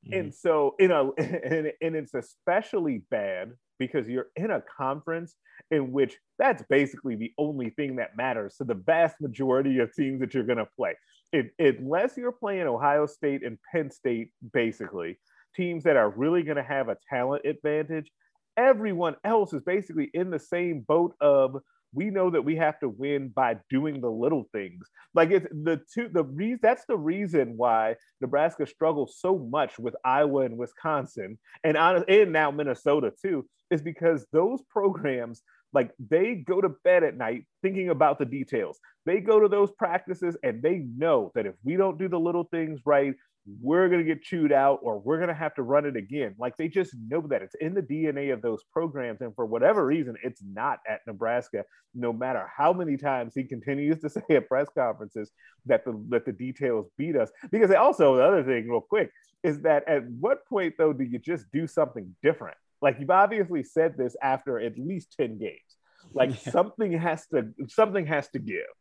mm-hmm. 0.07 0.21
and 0.21 0.35
so 0.35 0.75
you 0.79 0.89
know 0.89 1.15
and, 1.17 1.73
and 1.81 1.97
it's 1.97 2.15
especially 2.15 3.03
bad 3.11 3.53
because 3.79 4.09
you're 4.09 4.29
in 4.37 4.51
a 4.51 4.63
conference 4.77 5.35
in 5.71 5.93
which 5.93 6.17
that's 6.39 6.63
basically 6.69 7.17
the 7.17 7.33
only 7.39 7.71
thing 7.71 7.97
that 7.97 8.17
matters 8.17 8.57
to 8.57 8.65
the 8.65 8.75
vast 8.75 9.21
majority 9.21 9.79
of 9.79 9.93
teams 9.95 10.21
that 10.21 10.35
you're 10.35 10.45
going 10.45 10.59
to 10.59 10.69
play. 10.77 10.95
It, 11.35 11.53
unless 11.59 12.17
you're 12.17 12.33
playing 12.33 12.67
Ohio 12.67 13.07
State 13.07 13.45
and 13.45 13.59
Penn 13.73 13.91
State, 13.91 14.31
basically, 14.53 15.19
teams 15.57 15.83
that 15.85 15.97
are 15.97 16.11
really 16.11 16.43
going 16.43 16.57
to 16.57 16.63
have 16.63 16.89
a 16.89 16.97
talent 17.11 17.45
advantage, 17.45 18.11
everyone 18.57 19.17
else 19.25 19.53
is 19.53 19.63
basically 19.63 20.11
in 20.15 20.31
the 20.31 20.39
same 20.39 20.81
boat 20.81 21.15
of 21.21 21.57
we 21.93 22.11
know 22.11 22.29
that 22.31 22.45
we 22.45 22.57
have 22.57 22.79
to 22.81 22.89
win 22.89 23.29
by 23.29 23.57
doing 23.71 24.01
the 24.01 24.11
little 24.11 24.49
things. 24.53 24.89
Like 25.15 25.31
it's 25.31 25.47
the 25.51 25.81
two 25.93 26.09
the 26.09 26.25
reason 26.25 26.59
that's 26.63 26.85
the 26.87 26.97
reason 26.97 27.55
why 27.57 27.97
Nebraska 28.21 28.67
struggles 28.67 29.17
so 29.19 29.39
much 29.39 29.79
with 29.79 29.95
Iowa 30.05 30.43
and 30.43 30.59
Wisconsin 30.59 31.39
and 31.63 31.77
and 31.77 32.33
now 32.33 32.51
Minnesota 32.51 33.13
too 33.23 33.47
is 33.71 33.81
because 33.81 34.27
those 34.33 34.61
programs 34.69 35.43
like 35.75 35.91
they 35.99 36.37
go 36.37 36.61
to 36.61 36.69
bed 36.69 37.03
at 37.03 37.17
night 37.17 37.45
thinking 37.63 37.91
about 37.91 38.19
the 38.19 38.25
details. 38.25 38.79
They 39.05 39.21
go 39.21 39.41
to 39.41 39.49
those 39.49 39.71
practices 39.73 40.37
and 40.43 40.63
they 40.63 40.87
know 40.97 41.33
that 41.35 41.47
if 41.47 41.55
we 41.65 41.77
don't 41.77 41.99
do 41.99 42.09
the 42.09 42.19
little 42.19 42.45
things 42.45 42.81
right, 42.87 43.15
we're 43.61 43.89
going 43.89 44.01
to 44.01 44.07
get 44.07 44.23
chewed 44.23 44.53
out 44.53 44.79
or 44.83 44.99
we're 44.99 45.19
going 45.19 45.29
to 45.29 45.35
have 45.35 45.55
to 45.55 45.63
run 45.63 45.85
it 45.85 45.97
again. 45.97 46.35
Like 46.39 46.57
they 46.57 46.69
just 46.69 46.95
know 47.09 47.21
that 47.29 47.43
it's 47.43 47.55
in 47.57 47.75
the 47.75 47.83
DNA 47.83 48.33
of 48.33 48.41
those 48.41 48.63
programs. 48.73 49.21
And 49.21 49.35
for 49.35 49.45
whatever 49.45 49.85
reason, 49.85 50.17
it's 50.23 50.43
not 50.43 50.79
at 50.89 51.01
Nebraska, 51.07 51.65
no 51.95 52.13
matter 52.13 52.49
how 52.57 52.73
many 52.73 52.97
times 52.97 53.35
he 53.35 53.45
continues 53.45 54.01
to 54.01 54.09
say 54.11 54.23
at 54.31 54.49
press 54.49 54.69
conferences 54.75 55.31
that 55.67 55.85
the, 55.85 56.03
that 56.09 56.25
the 56.25 56.33
details 56.33 56.87
beat 56.97 57.17
us. 57.17 57.31
Because 57.51 57.71
also, 57.73 58.17
the 58.17 58.23
other 58.23 58.45
thing, 58.45 58.69
real 58.69 58.81
quick, 58.81 59.11
is 59.43 59.61
that 59.61 59.87
at 59.87 60.09
what 60.09 60.47
point, 60.47 60.75
though, 60.79 60.95
do 60.95 61.05
you 61.05 61.19
just 61.19 61.45
do 61.53 61.67
something 61.67 62.15
different? 62.23 62.57
Like 62.85 63.01
you've 63.01 63.11
obviously 63.11 63.63
said 63.65 63.97
this 63.97 64.15
after 64.23 64.61
at 64.61 64.79
least 64.79 65.15
10 65.17 65.39
games. 65.39 65.71
Like 66.13 66.31
Yeah. 66.47 66.53
something 66.53 66.93
has 66.93 67.27
to 67.29 67.49
something 67.69 68.07
has 68.07 68.29
to 68.29 68.39
give. 68.39 68.75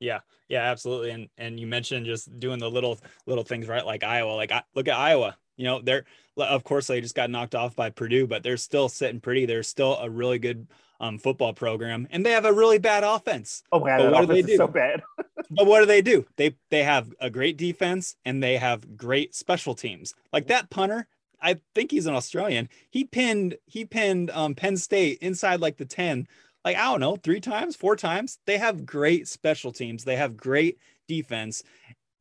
Yeah, 0.00 0.20
yeah, 0.48 0.62
absolutely. 0.62 1.10
And 1.10 1.28
and 1.38 1.58
you 1.60 1.66
mentioned 1.66 2.06
just 2.06 2.38
doing 2.40 2.58
the 2.58 2.70
little 2.70 2.98
little 3.26 3.44
things 3.44 3.68
right, 3.68 3.86
like 3.86 4.02
Iowa. 4.02 4.32
Like 4.32 4.50
I, 4.52 4.62
look 4.74 4.88
at 4.88 4.96
Iowa. 4.96 5.36
You 5.56 5.64
know, 5.64 5.80
they're 5.80 6.04
of 6.36 6.64
course 6.64 6.88
they 6.88 7.00
just 7.00 7.14
got 7.14 7.30
knocked 7.30 7.54
off 7.54 7.76
by 7.76 7.90
Purdue, 7.90 8.26
but 8.26 8.42
they're 8.42 8.56
still 8.56 8.88
sitting 8.88 9.20
pretty. 9.20 9.46
They're 9.46 9.62
still 9.62 9.96
a 9.96 10.10
really 10.10 10.38
good 10.40 10.66
um, 11.00 11.18
football 11.18 11.52
program, 11.52 12.08
and 12.10 12.26
they 12.26 12.32
have 12.32 12.44
a 12.44 12.52
really 12.52 12.78
bad 12.78 13.04
offense. 13.04 13.62
Oh 13.72 13.80
my 13.80 13.96
god, 13.98 14.12
what 14.12 14.28
do 14.28 14.42
they 14.42 14.52
is 14.52 14.56
so 14.58 14.66
bad. 14.66 15.02
But 15.50 15.66
what 15.66 15.80
do 15.80 15.86
they 15.86 16.02
do? 16.02 16.26
They 16.36 16.56
they 16.70 16.82
have 16.82 17.12
a 17.20 17.30
great 17.30 17.56
defense 17.56 18.16
and 18.24 18.42
they 18.42 18.56
have 18.58 18.96
great 18.96 19.34
special 19.34 19.74
teams. 19.74 20.14
Like 20.32 20.48
that 20.48 20.68
punter, 20.68 21.06
I 21.40 21.56
think 21.74 21.90
he's 21.90 22.06
an 22.06 22.14
Australian. 22.14 22.68
He 22.90 23.04
pinned 23.04 23.56
he 23.66 23.84
pinned 23.84 24.30
um, 24.30 24.54
Penn 24.54 24.76
State 24.76 25.18
inside 25.20 25.60
like 25.60 25.76
the 25.76 25.84
ten. 25.84 26.26
Like 26.64 26.76
I 26.76 26.84
don't 26.84 27.00
know, 27.00 27.16
three 27.16 27.40
times, 27.40 27.76
four 27.76 27.96
times. 27.96 28.38
They 28.46 28.58
have 28.58 28.86
great 28.86 29.28
special 29.28 29.72
teams. 29.72 30.04
They 30.04 30.16
have 30.16 30.36
great 30.36 30.78
defense, 31.06 31.62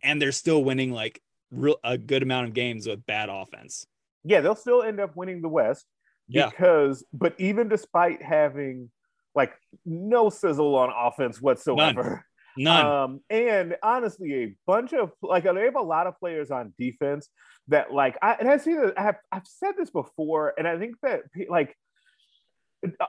and 0.03 0.21
they're 0.21 0.31
still 0.31 0.63
winning 0.63 0.91
like 0.91 1.21
real 1.51 1.77
a 1.83 1.97
good 1.97 2.23
amount 2.23 2.47
of 2.47 2.53
games 2.53 2.87
with 2.87 3.05
bad 3.05 3.29
offense. 3.29 3.87
Yeah, 4.23 4.41
they'll 4.41 4.55
still 4.55 4.83
end 4.83 4.99
up 4.99 5.15
winning 5.15 5.41
the 5.41 5.49
West. 5.49 5.85
Yeah. 6.27 6.49
Because 6.49 7.05
but 7.13 7.33
even 7.37 7.69
despite 7.69 8.21
having 8.21 8.91
like 9.33 9.53
no 9.85 10.29
sizzle 10.29 10.75
on 10.75 10.91
offense 10.95 11.41
whatsoever. 11.41 12.03
None. 12.03 12.23
Um, 12.59 13.21
and 13.29 13.75
honestly, 13.83 14.33
a 14.33 14.55
bunch 14.65 14.91
of 14.91 15.11
like 15.21 15.43
they 15.43 15.65
have 15.65 15.75
a 15.75 15.81
lot 15.81 16.07
of 16.07 16.17
players 16.17 16.49
on 16.49 16.73
defense 16.79 17.29
that 17.69 17.93
like 17.93 18.17
I 18.21 18.33
and 18.33 18.49
I 18.49 18.57
see 18.57 18.73
that 18.75 18.93
I 18.97 19.03
have 19.03 19.17
I've 19.31 19.47
said 19.47 19.73
this 19.77 19.89
before, 19.89 20.53
and 20.57 20.67
I 20.67 20.77
think 20.77 20.95
that 21.03 21.21
like 21.49 21.75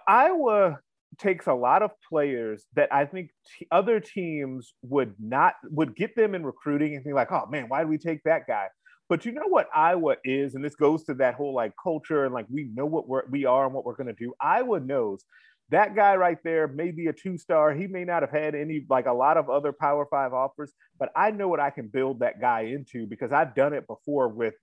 Iowa 0.06 0.78
takes 1.18 1.46
a 1.46 1.54
lot 1.54 1.82
of 1.82 1.90
players 2.08 2.66
that 2.74 2.92
I 2.92 3.04
think 3.06 3.30
t- 3.58 3.66
other 3.70 4.00
teams 4.00 4.74
would 4.82 5.14
not 5.18 5.54
would 5.64 5.96
get 5.96 6.16
them 6.16 6.34
in 6.34 6.44
recruiting 6.44 6.94
and 6.94 7.04
think 7.04 7.14
like, 7.14 7.32
oh 7.32 7.46
man, 7.46 7.68
why 7.68 7.80
did 7.80 7.88
we 7.88 7.98
take 7.98 8.22
that 8.24 8.46
guy? 8.46 8.66
But 9.08 9.24
you 9.24 9.32
know 9.32 9.46
what 9.46 9.68
Iowa 9.74 10.16
is, 10.22 10.54
and 10.54 10.64
this 10.64 10.74
goes 10.74 11.04
to 11.04 11.14
that 11.14 11.34
whole 11.34 11.54
like 11.54 11.72
culture 11.82 12.24
and 12.24 12.34
like 12.34 12.46
we 12.50 12.64
know 12.74 12.84
what 12.84 13.08
we're 13.08 13.26
we 13.30 13.44
are 13.46 13.64
and 13.64 13.74
what 13.74 13.84
we're 13.84 13.96
gonna 13.96 14.12
do. 14.12 14.34
Iowa 14.40 14.80
knows 14.80 15.24
that 15.70 15.94
guy 15.94 16.16
right 16.16 16.38
there 16.44 16.66
may 16.66 16.90
be 16.90 17.08
a 17.08 17.12
two 17.12 17.36
star. 17.36 17.74
He 17.74 17.86
may 17.86 18.04
not 18.04 18.22
have 18.22 18.30
had 18.30 18.54
any, 18.54 18.86
like 18.88 19.06
a 19.06 19.12
lot 19.12 19.36
of 19.36 19.50
other 19.50 19.72
Power 19.72 20.06
Five 20.10 20.32
offers, 20.32 20.72
but 20.98 21.10
I 21.14 21.30
know 21.30 21.48
what 21.48 21.60
I 21.60 21.70
can 21.70 21.88
build 21.88 22.20
that 22.20 22.40
guy 22.40 22.62
into 22.62 23.06
because 23.06 23.32
I've 23.32 23.54
done 23.54 23.74
it 23.74 23.86
before 23.86 24.28
with 24.28 24.54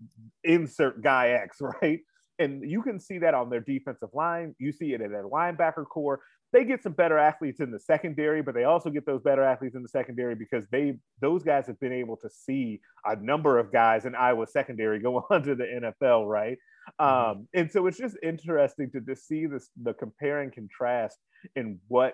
insert 0.43 1.01
guy 1.01 1.30
X, 1.30 1.58
right? 1.82 1.99
And 2.38 2.70
you 2.70 2.82
can 2.82 2.99
see 2.99 3.20
that 3.20 3.34
on 3.34 3.49
their 3.49 3.62
defensive 3.62 4.10
line. 4.14 4.56
You 4.60 4.72
see 4.72 4.93
it 4.93 5.01
in 5.01 5.12
their 5.12 5.24
linebacker 5.24 5.86
core. 5.86 6.22
They 6.56 6.64
get 6.64 6.82
some 6.82 6.93
better 6.93 7.18
athletes 7.18 7.60
in 7.60 7.70
the 7.70 7.82
secondary, 7.82 8.41
but 8.41 8.56
they 8.56 8.64
also 8.64 8.89
get 8.89 9.06
those 9.06 9.22
better 9.22 9.43
athletes 9.43 9.76
in 9.76 9.82
the 9.82 9.89
secondary 9.89 10.36
because 10.36 10.66
they 10.72 10.95
those 11.20 11.43
guys 11.43 11.68
have 11.68 11.78
been 11.82 11.91
able 11.91 12.16
to 12.16 12.30
see 12.30 12.80
a 13.03 13.18
number 13.18 13.60
of 13.60 13.74
guys 13.74 14.06
in 14.06 14.16
Iowa 14.16 14.47
secondary 14.47 14.99
go 14.99 15.26
on 15.30 15.43
to 15.43 15.56
the 15.56 15.66
NFL, 15.66 16.30
right? 16.30 16.58
Um, 16.97 17.49
and 17.53 17.70
so 17.70 17.88
it's 17.88 17.97
just 17.97 18.16
interesting 18.24 18.89
to 18.91 19.01
just 19.01 19.28
see 19.28 19.47
this 19.47 19.70
the 19.84 19.93
compare 19.93 20.39
and 20.39 20.53
contrast 20.53 21.18
in 21.58 21.78
what 21.89 22.14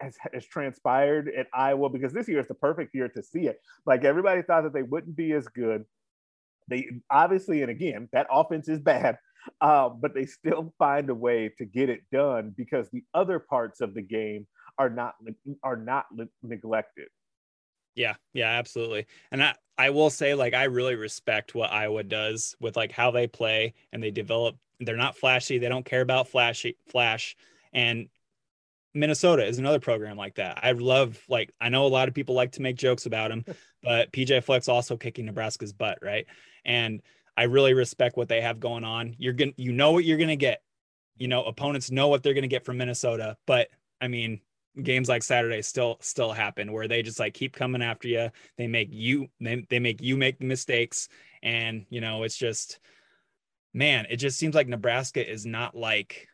has, 0.00 0.16
has 0.32 0.46
transpired 0.46 1.30
at 1.36 1.48
Iowa 1.52 1.90
because 1.90 2.14
this 2.14 2.26
year 2.26 2.40
is 2.40 2.48
the 2.48 2.54
perfect 2.54 2.94
year 2.94 3.10
to 3.10 3.22
see 3.22 3.48
it. 3.48 3.60
Like 3.84 4.02
everybody 4.02 4.40
thought 4.40 4.62
that 4.62 4.72
they 4.72 4.82
wouldn't 4.82 5.14
be 5.14 5.32
as 5.32 5.46
good. 5.46 5.84
They 6.68 6.86
obviously, 7.10 7.60
and 7.60 7.70
again, 7.70 8.08
that 8.12 8.28
offense 8.30 8.66
is 8.70 8.78
bad, 8.78 9.18
uh, 9.60 9.88
but 9.88 10.14
they 10.14 10.26
still 10.26 10.72
find 10.78 11.10
a 11.10 11.14
way 11.14 11.52
to 11.58 11.64
get 11.64 11.88
it 11.88 12.00
done 12.12 12.54
because 12.56 12.88
the 12.90 13.04
other 13.14 13.38
parts 13.38 13.80
of 13.80 13.94
the 13.94 14.02
game 14.02 14.46
are 14.78 14.90
not 14.90 15.14
are 15.62 15.76
not 15.76 16.06
neglected. 16.42 17.08
Yeah, 17.94 18.14
yeah, 18.32 18.50
absolutely. 18.50 19.06
And 19.32 19.42
I, 19.42 19.54
I 19.76 19.90
will 19.90 20.10
say, 20.10 20.34
like, 20.34 20.54
I 20.54 20.64
really 20.64 20.94
respect 20.94 21.54
what 21.54 21.72
Iowa 21.72 22.04
does 22.04 22.54
with 22.60 22.76
like 22.76 22.92
how 22.92 23.10
they 23.10 23.26
play 23.26 23.74
and 23.92 24.02
they 24.02 24.12
develop. 24.12 24.56
They're 24.78 24.96
not 24.96 25.16
flashy. 25.16 25.58
They 25.58 25.68
don't 25.68 25.84
care 25.84 26.00
about 26.00 26.28
flashy 26.28 26.76
flash. 26.88 27.34
And 27.72 28.08
Minnesota 28.94 29.44
is 29.44 29.58
another 29.58 29.80
program 29.80 30.16
like 30.16 30.36
that. 30.36 30.60
I 30.62 30.72
love 30.72 31.20
like 31.28 31.52
I 31.60 31.68
know 31.68 31.86
a 31.86 31.88
lot 31.88 32.08
of 32.08 32.14
people 32.14 32.36
like 32.36 32.52
to 32.52 32.62
make 32.62 32.76
jokes 32.76 33.06
about 33.06 33.32
him, 33.32 33.44
but 33.82 34.12
PJ 34.12 34.44
Fleck 34.44 34.68
also 34.68 34.96
kicking 34.96 35.26
Nebraska's 35.26 35.72
butt, 35.72 35.98
right? 36.00 36.26
And 36.64 37.02
I 37.38 37.44
really 37.44 37.72
respect 37.72 38.16
what 38.16 38.28
they 38.28 38.40
have 38.40 38.58
going 38.58 38.82
on. 38.82 39.14
You're 39.16 39.32
gonna 39.32 39.52
you 39.56 39.70
know 39.70 39.92
what 39.92 40.04
you're 40.04 40.18
gonna 40.18 40.34
get. 40.34 40.60
You 41.18 41.28
know, 41.28 41.44
opponents 41.44 41.88
know 41.88 42.08
what 42.08 42.24
they're 42.24 42.34
gonna 42.34 42.48
get 42.48 42.64
from 42.64 42.78
Minnesota, 42.78 43.36
but 43.46 43.68
I 44.00 44.08
mean, 44.08 44.40
games 44.82 45.08
like 45.08 45.22
Saturday 45.22 45.62
still 45.62 45.98
still 46.00 46.32
happen 46.32 46.72
where 46.72 46.88
they 46.88 47.00
just 47.00 47.20
like 47.20 47.34
keep 47.34 47.52
coming 47.54 47.80
after 47.80 48.08
you. 48.08 48.30
They 48.56 48.66
make 48.66 48.88
you 48.90 49.28
they, 49.40 49.64
they 49.70 49.78
make 49.78 50.02
you 50.02 50.16
make 50.16 50.42
mistakes 50.42 51.08
and 51.40 51.86
you 51.90 52.00
know 52.00 52.24
it's 52.24 52.36
just 52.36 52.80
man, 53.72 54.08
it 54.10 54.16
just 54.16 54.36
seems 54.36 54.56
like 54.56 54.66
Nebraska 54.66 55.24
is 55.24 55.46
not 55.46 55.76
like 55.76 56.26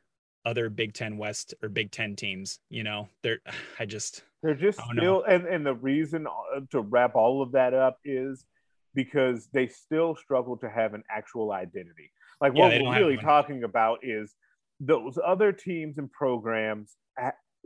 other 0.47 0.71
Big 0.71 0.95
10 0.95 1.19
West 1.19 1.53
or 1.63 1.69
Big 1.69 1.91
10 1.91 2.17
teams, 2.17 2.61
you 2.71 2.83
know. 2.83 3.11
They're 3.23 3.41
I 3.79 3.85
just 3.85 4.23
They're 4.43 4.55
just 4.55 4.79
don't 4.79 4.97
know. 4.97 5.23
and, 5.23 5.45
and 5.45 5.67
the 5.67 5.75
reason 5.75 6.27
uh, 6.27 6.61
to 6.71 6.81
wrap 6.81 7.15
all 7.15 7.43
of 7.43 7.53
that 7.53 7.75
up 7.75 7.99
is 8.07 8.47
because 8.95 9.49
they 9.53 9.67
still 9.67 10.17
struggle 10.17 10.57
to 10.59 10.69
have 10.69 10.95
an 10.95 11.03
actual 11.11 11.53
identity. 11.53 12.11
Like 12.41 12.53
Yeah, 12.55 12.69
what 12.69 12.81
we're 12.81 12.99
really 12.99 13.17
talking 13.17 13.65
about 13.65 13.99
is 14.03 14.35
those 14.81 15.19
other 15.25 15.53
teams 15.53 15.99
and 15.99 16.11
programs. 16.11 16.97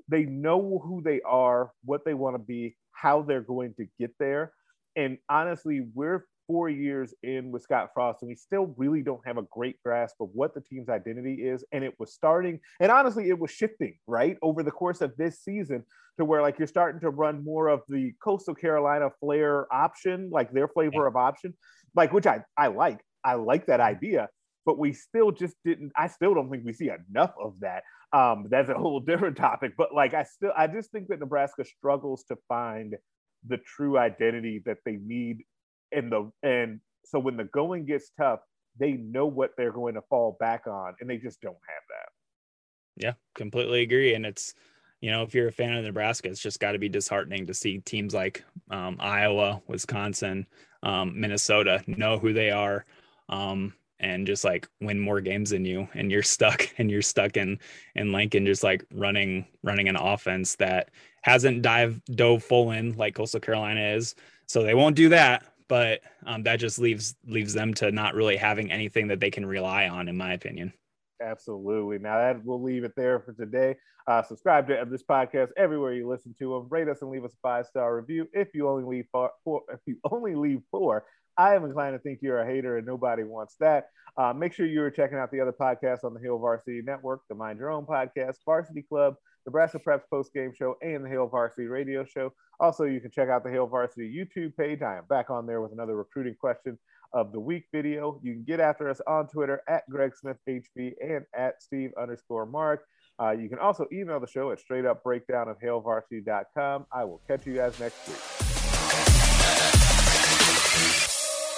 They 0.09 0.25
know 0.25 0.81
who 0.85 1.03
they 1.03 1.21
are, 1.23 1.73
what 1.85 2.05
they 2.05 2.15
want 2.15 2.35
to 2.35 2.39
be, 2.39 2.77
how 2.93 3.23
they're 3.23 3.43
going 3.43 3.75
to 3.75 3.87
get 3.99 4.11
there. 4.19 4.53
And 4.97 5.19
honestly, 5.29 5.87
we're 5.95 6.25
four 6.49 6.69
years 6.69 7.15
in 7.23 7.53
with 7.53 7.63
Scott 7.63 7.91
Frost, 7.95 8.23
and 8.23 8.29
we 8.29 8.35
still 8.35 8.75
really 8.77 9.03
don't 9.03 9.25
have 9.25 9.37
a 9.37 9.43
great 9.43 9.81
grasp 9.85 10.17
of 10.21 10.31
what 10.33 10.55
the 10.55 10.61
team's 10.61 10.89
identity 10.89 11.35
is. 11.35 11.65
And 11.71 11.85
it 11.85 11.95
was 12.01 12.13
starting, 12.13 12.59
and 12.81 12.91
honestly, 12.91 13.29
it 13.29 13.39
was 13.39 13.53
shifting 13.53 13.97
right 14.09 14.37
over 14.43 14.65
the 14.65 14.73
course 14.73 15.01
of 15.01 15.17
this 15.17 15.41
season 15.45 15.85
to 16.19 16.25
where 16.25 16.43
like 16.43 16.59
you're 16.59 16.67
starting 16.67 17.01
to 17.03 17.11
run 17.11 17.45
more 17.45 17.69
of 17.69 17.83
the 17.89 18.13
Coastal 18.25 18.55
Carolina 18.55 19.11
flair 19.21 19.73
option, 19.73 20.31
like 20.33 20.51
their 20.51 20.67
flavor 20.67 21.07
of 21.07 21.15
option, 21.15 21.55
like 21.95 22.13
which 22.13 22.27
I 22.27 22.43
I 22.57 22.69
like. 22.69 23.01
I 23.23 23.35
like 23.35 23.67
that 23.67 23.81
idea, 23.81 24.29
but 24.65 24.79
we 24.79 24.93
still 24.93 25.31
just 25.31 25.55
didn't. 25.65 25.93
I 25.97 26.09
still 26.09 26.35
don't 26.35 26.51
think 26.51 26.65
we 26.65 26.73
see 26.73 26.91
enough 27.11 27.35
of 27.41 27.61
that. 27.61 27.83
Um, 28.13 28.47
that's 28.51 28.71
a 28.71 28.75
whole 28.75 29.01
different 29.07 29.37
topic. 29.37 29.73
But 29.77 29.95
like 29.95 30.15
I 30.15 30.25
still, 30.25 30.53
I 30.57 30.67
just 30.67 30.91
think 30.91 31.09
that 31.09 31.21
Nebraska 31.21 31.65
struggles 31.65 32.25
to 32.25 32.37
find 32.49 32.95
the 33.47 33.59
true 33.59 33.99
identity 33.99 34.63
that 34.67 34.79
they 34.85 34.97
need 34.97 35.45
in 35.93 36.11
the 36.11 36.31
and 36.43 36.81
so 37.05 37.19
when 37.19 37.37
the 37.37 37.45
going 37.45 37.87
gets 37.87 38.11
tough, 38.19 38.41
they 38.79 38.93
know 38.93 39.27
what 39.27 39.53
they're 39.57 39.73
going 39.73 39.95
to 39.95 40.03
fall 40.03 40.37
back 40.39 40.67
on, 40.67 40.95
and 41.01 41.09
they 41.09 41.17
just 41.17 41.41
don't 41.41 41.55
have 41.55 41.83
that. 41.89 43.05
yeah, 43.05 43.13
completely 43.35 43.83
agree 43.83 44.15
and 44.15 44.27
it's 44.27 44.55
you 45.01 45.11
know, 45.11 45.23
if 45.23 45.35
you're 45.35 45.49
a 45.49 45.53
fan 45.53 45.75
of 45.75 45.85
Nebraska, 45.85 46.29
it's 46.29 46.41
just 46.41 46.61
got 46.61 46.73
to 46.73 46.79
be 46.79 46.89
disheartening 46.89 47.47
to 47.47 47.55
see 47.55 47.79
teams 47.79 48.15
like 48.15 48.45
um, 48.71 48.97
Iowa, 48.99 49.63
Wisconsin, 49.69 50.47
um, 50.83 51.19
Minnesota 51.19 51.83
know 51.87 52.19
who 52.19 52.33
they 52.33 52.51
are, 52.51 52.85
um, 53.29 53.75
and 54.01 54.27
just 54.27 54.45
like 54.45 54.69
win 54.81 54.99
more 54.99 55.21
games 55.21 55.51
than 55.51 55.65
you, 55.65 55.89
and 55.95 56.11
you're 56.11 56.23
stuck, 56.23 56.69
and 56.79 56.91
you're 56.91 57.03
stuck 57.03 57.37
in 57.37 57.59
in 57.95 58.13
Lincoln, 58.13 58.47
just 58.47 58.65
like 58.65 58.85
running 58.93 59.47
running 59.63 59.89
an 59.89 59.97
offense 59.97 60.57
that 60.57 60.91
hasn't 61.23 61.63
dive 61.63 62.01
dove 62.07 62.43
full 62.43 62.73
in 62.73 62.97
like 62.97 63.15
Coastal 63.15 63.41
Carolina 63.41 63.81
is, 63.81 64.15
so 64.47 64.63
they 64.63 64.75
won't 64.75 64.97
do 64.97 65.09
that. 65.11 65.45
But 65.69 66.01
um, 66.27 66.43
that 66.45 66.57
just 66.57 66.79
leaves 66.79 67.15
leaves 67.27 67.53
them 67.53 67.75
to 67.75 67.93
not 67.93 68.15
really 68.15 68.37
having 68.37 68.73
anything 68.73 69.09
that 69.09 69.21
they 69.21 69.31
can 69.31 69.45
rely 69.45 69.89
on, 69.89 70.09
in 70.09 70.17
my 70.17 70.33
opinion. 70.33 70.73
Absolutely. 71.23 71.99
Now 71.99 72.19
that 72.19 72.45
we'll 72.45 72.63
leave 72.63 72.85
it 72.85 72.93
there 72.97 73.21
for 73.21 73.33
today. 73.33 73.77
Uh, 74.07 74.23
subscribe 74.23 74.67
to 74.69 74.87
this 74.89 75.03
podcast 75.03 75.51
everywhere 75.59 75.93
you 75.93 76.09
listen 76.09 76.35
to 76.39 76.55
them. 76.55 76.67
Rate 76.71 76.89
us 76.89 77.03
and 77.03 77.11
leave 77.11 77.25
us 77.25 77.35
a 77.35 77.41
five 77.43 77.67
star 77.67 77.97
review. 77.97 78.27
If 78.33 78.49
you 78.55 78.69
only 78.69 78.85
leave 78.85 79.05
four, 79.13 79.31
four, 79.45 79.63
if 79.71 79.81
you 79.85 79.99
only 80.11 80.35
leave 80.35 80.63
four, 80.71 81.05
I 81.37 81.55
am 81.55 81.65
inclined 81.65 81.95
to 81.95 81.99
think 81.99 82.21
you're 82.23 82.41
a 82.41 82.47
hater 82.47 82.79
and 82.79 82.87
nobody 82.87 83.23
wants 83.23 83.57
that. 83.61 83.91
Uh, 84.17 84.33
make 84.33 84.53
sure 84.53 84.67
you're 84.67 84.91
checking 84.91 85.19
out 85.19 85.31
the 85.31 85.41
other 85.41 85.53
podcasts 85.53 86.05
on 86.05 86.15
the 86.15 86.21
Hail 86.21 86.39
Varsity 86.39 86.83
Network, 86.83 87.21
the 87.29 87.35
Mind 87.35 87.59
Your 87.59 87.71
Own 87.71 87.85
podcast, 87.85 88.37
Varsity 88.45 88.83
Club, 88.83 89.15
Nebraska 89.49 89.79
Preps 89.79 90.03
Post 90.11 90.35
Game 90.35 90.53
Show, 90.55 90.77
and 90.83 91.03
the 91.03 91.09
Hail 91.09 91.27
Varsity 91.27 91.69
Radio 91.69 92.05
Show. 92.05 92.35
Also, 92.61 92.85
you 92.85 93.01
can 93.01 93.11
check 93.11 93.31
out 93.31 93.43
the 93.43 93.51
Hail 93.51 93.67
Varsity 93.67 94.15
YouTube 94.15 94.55
page. 94.59 94.83
I 94.83 94.99
am 94.99 95.05
back 95.09 95.31
on 95.31 95.47
there 95.47 95.63
with 95.63 95.73
another 95.73 95.97
recruiting 95.97 96.35
question 96.39 96.79
of 97.15 97.33
the 97.33 97.41
week 97.41 97.65
video. 97.73 98.21
You 98.23 98.35
can 98.35 98.45
get 98.45 98.61
after 98.61 98.91
us 98.91 99.01
on 99.07 99.27
Twitter 99.27 99.63
at 99.67 99.89
Greg 99.89 100.13
Smith 100.15 100.37
HV 100.47 100.93
and 101.01 101.25
at 101.35 101.63
Steve 101.63 101.93
underscore 101.99 102.45
Marik. 102.45 102.81
Uh, 103.19 103.31
you 103.31 103.49
can 103.49 103.59
also 103.59 103.87
email 103.91 104.21
the 104.21 104.27
show 104.27 104.51
at 104.51 104.61
straight 104.61 104.85
up 104.85 105.03
breakdown 105.03 105.49
of 105.49 105.59
hailvarsity.com. 105.61 106.85
I 106.93 107.05
will 107.05 107.23
catch 107.27 107.47
you 107.47 107.55
guys 107.55 107.81
next 107.81 108.07
week. 108.07 108.19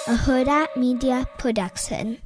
a 0.07 0.15
Hurrdat 0.15 0.77
Media 0.77 1.27
Production. 1.37 2.19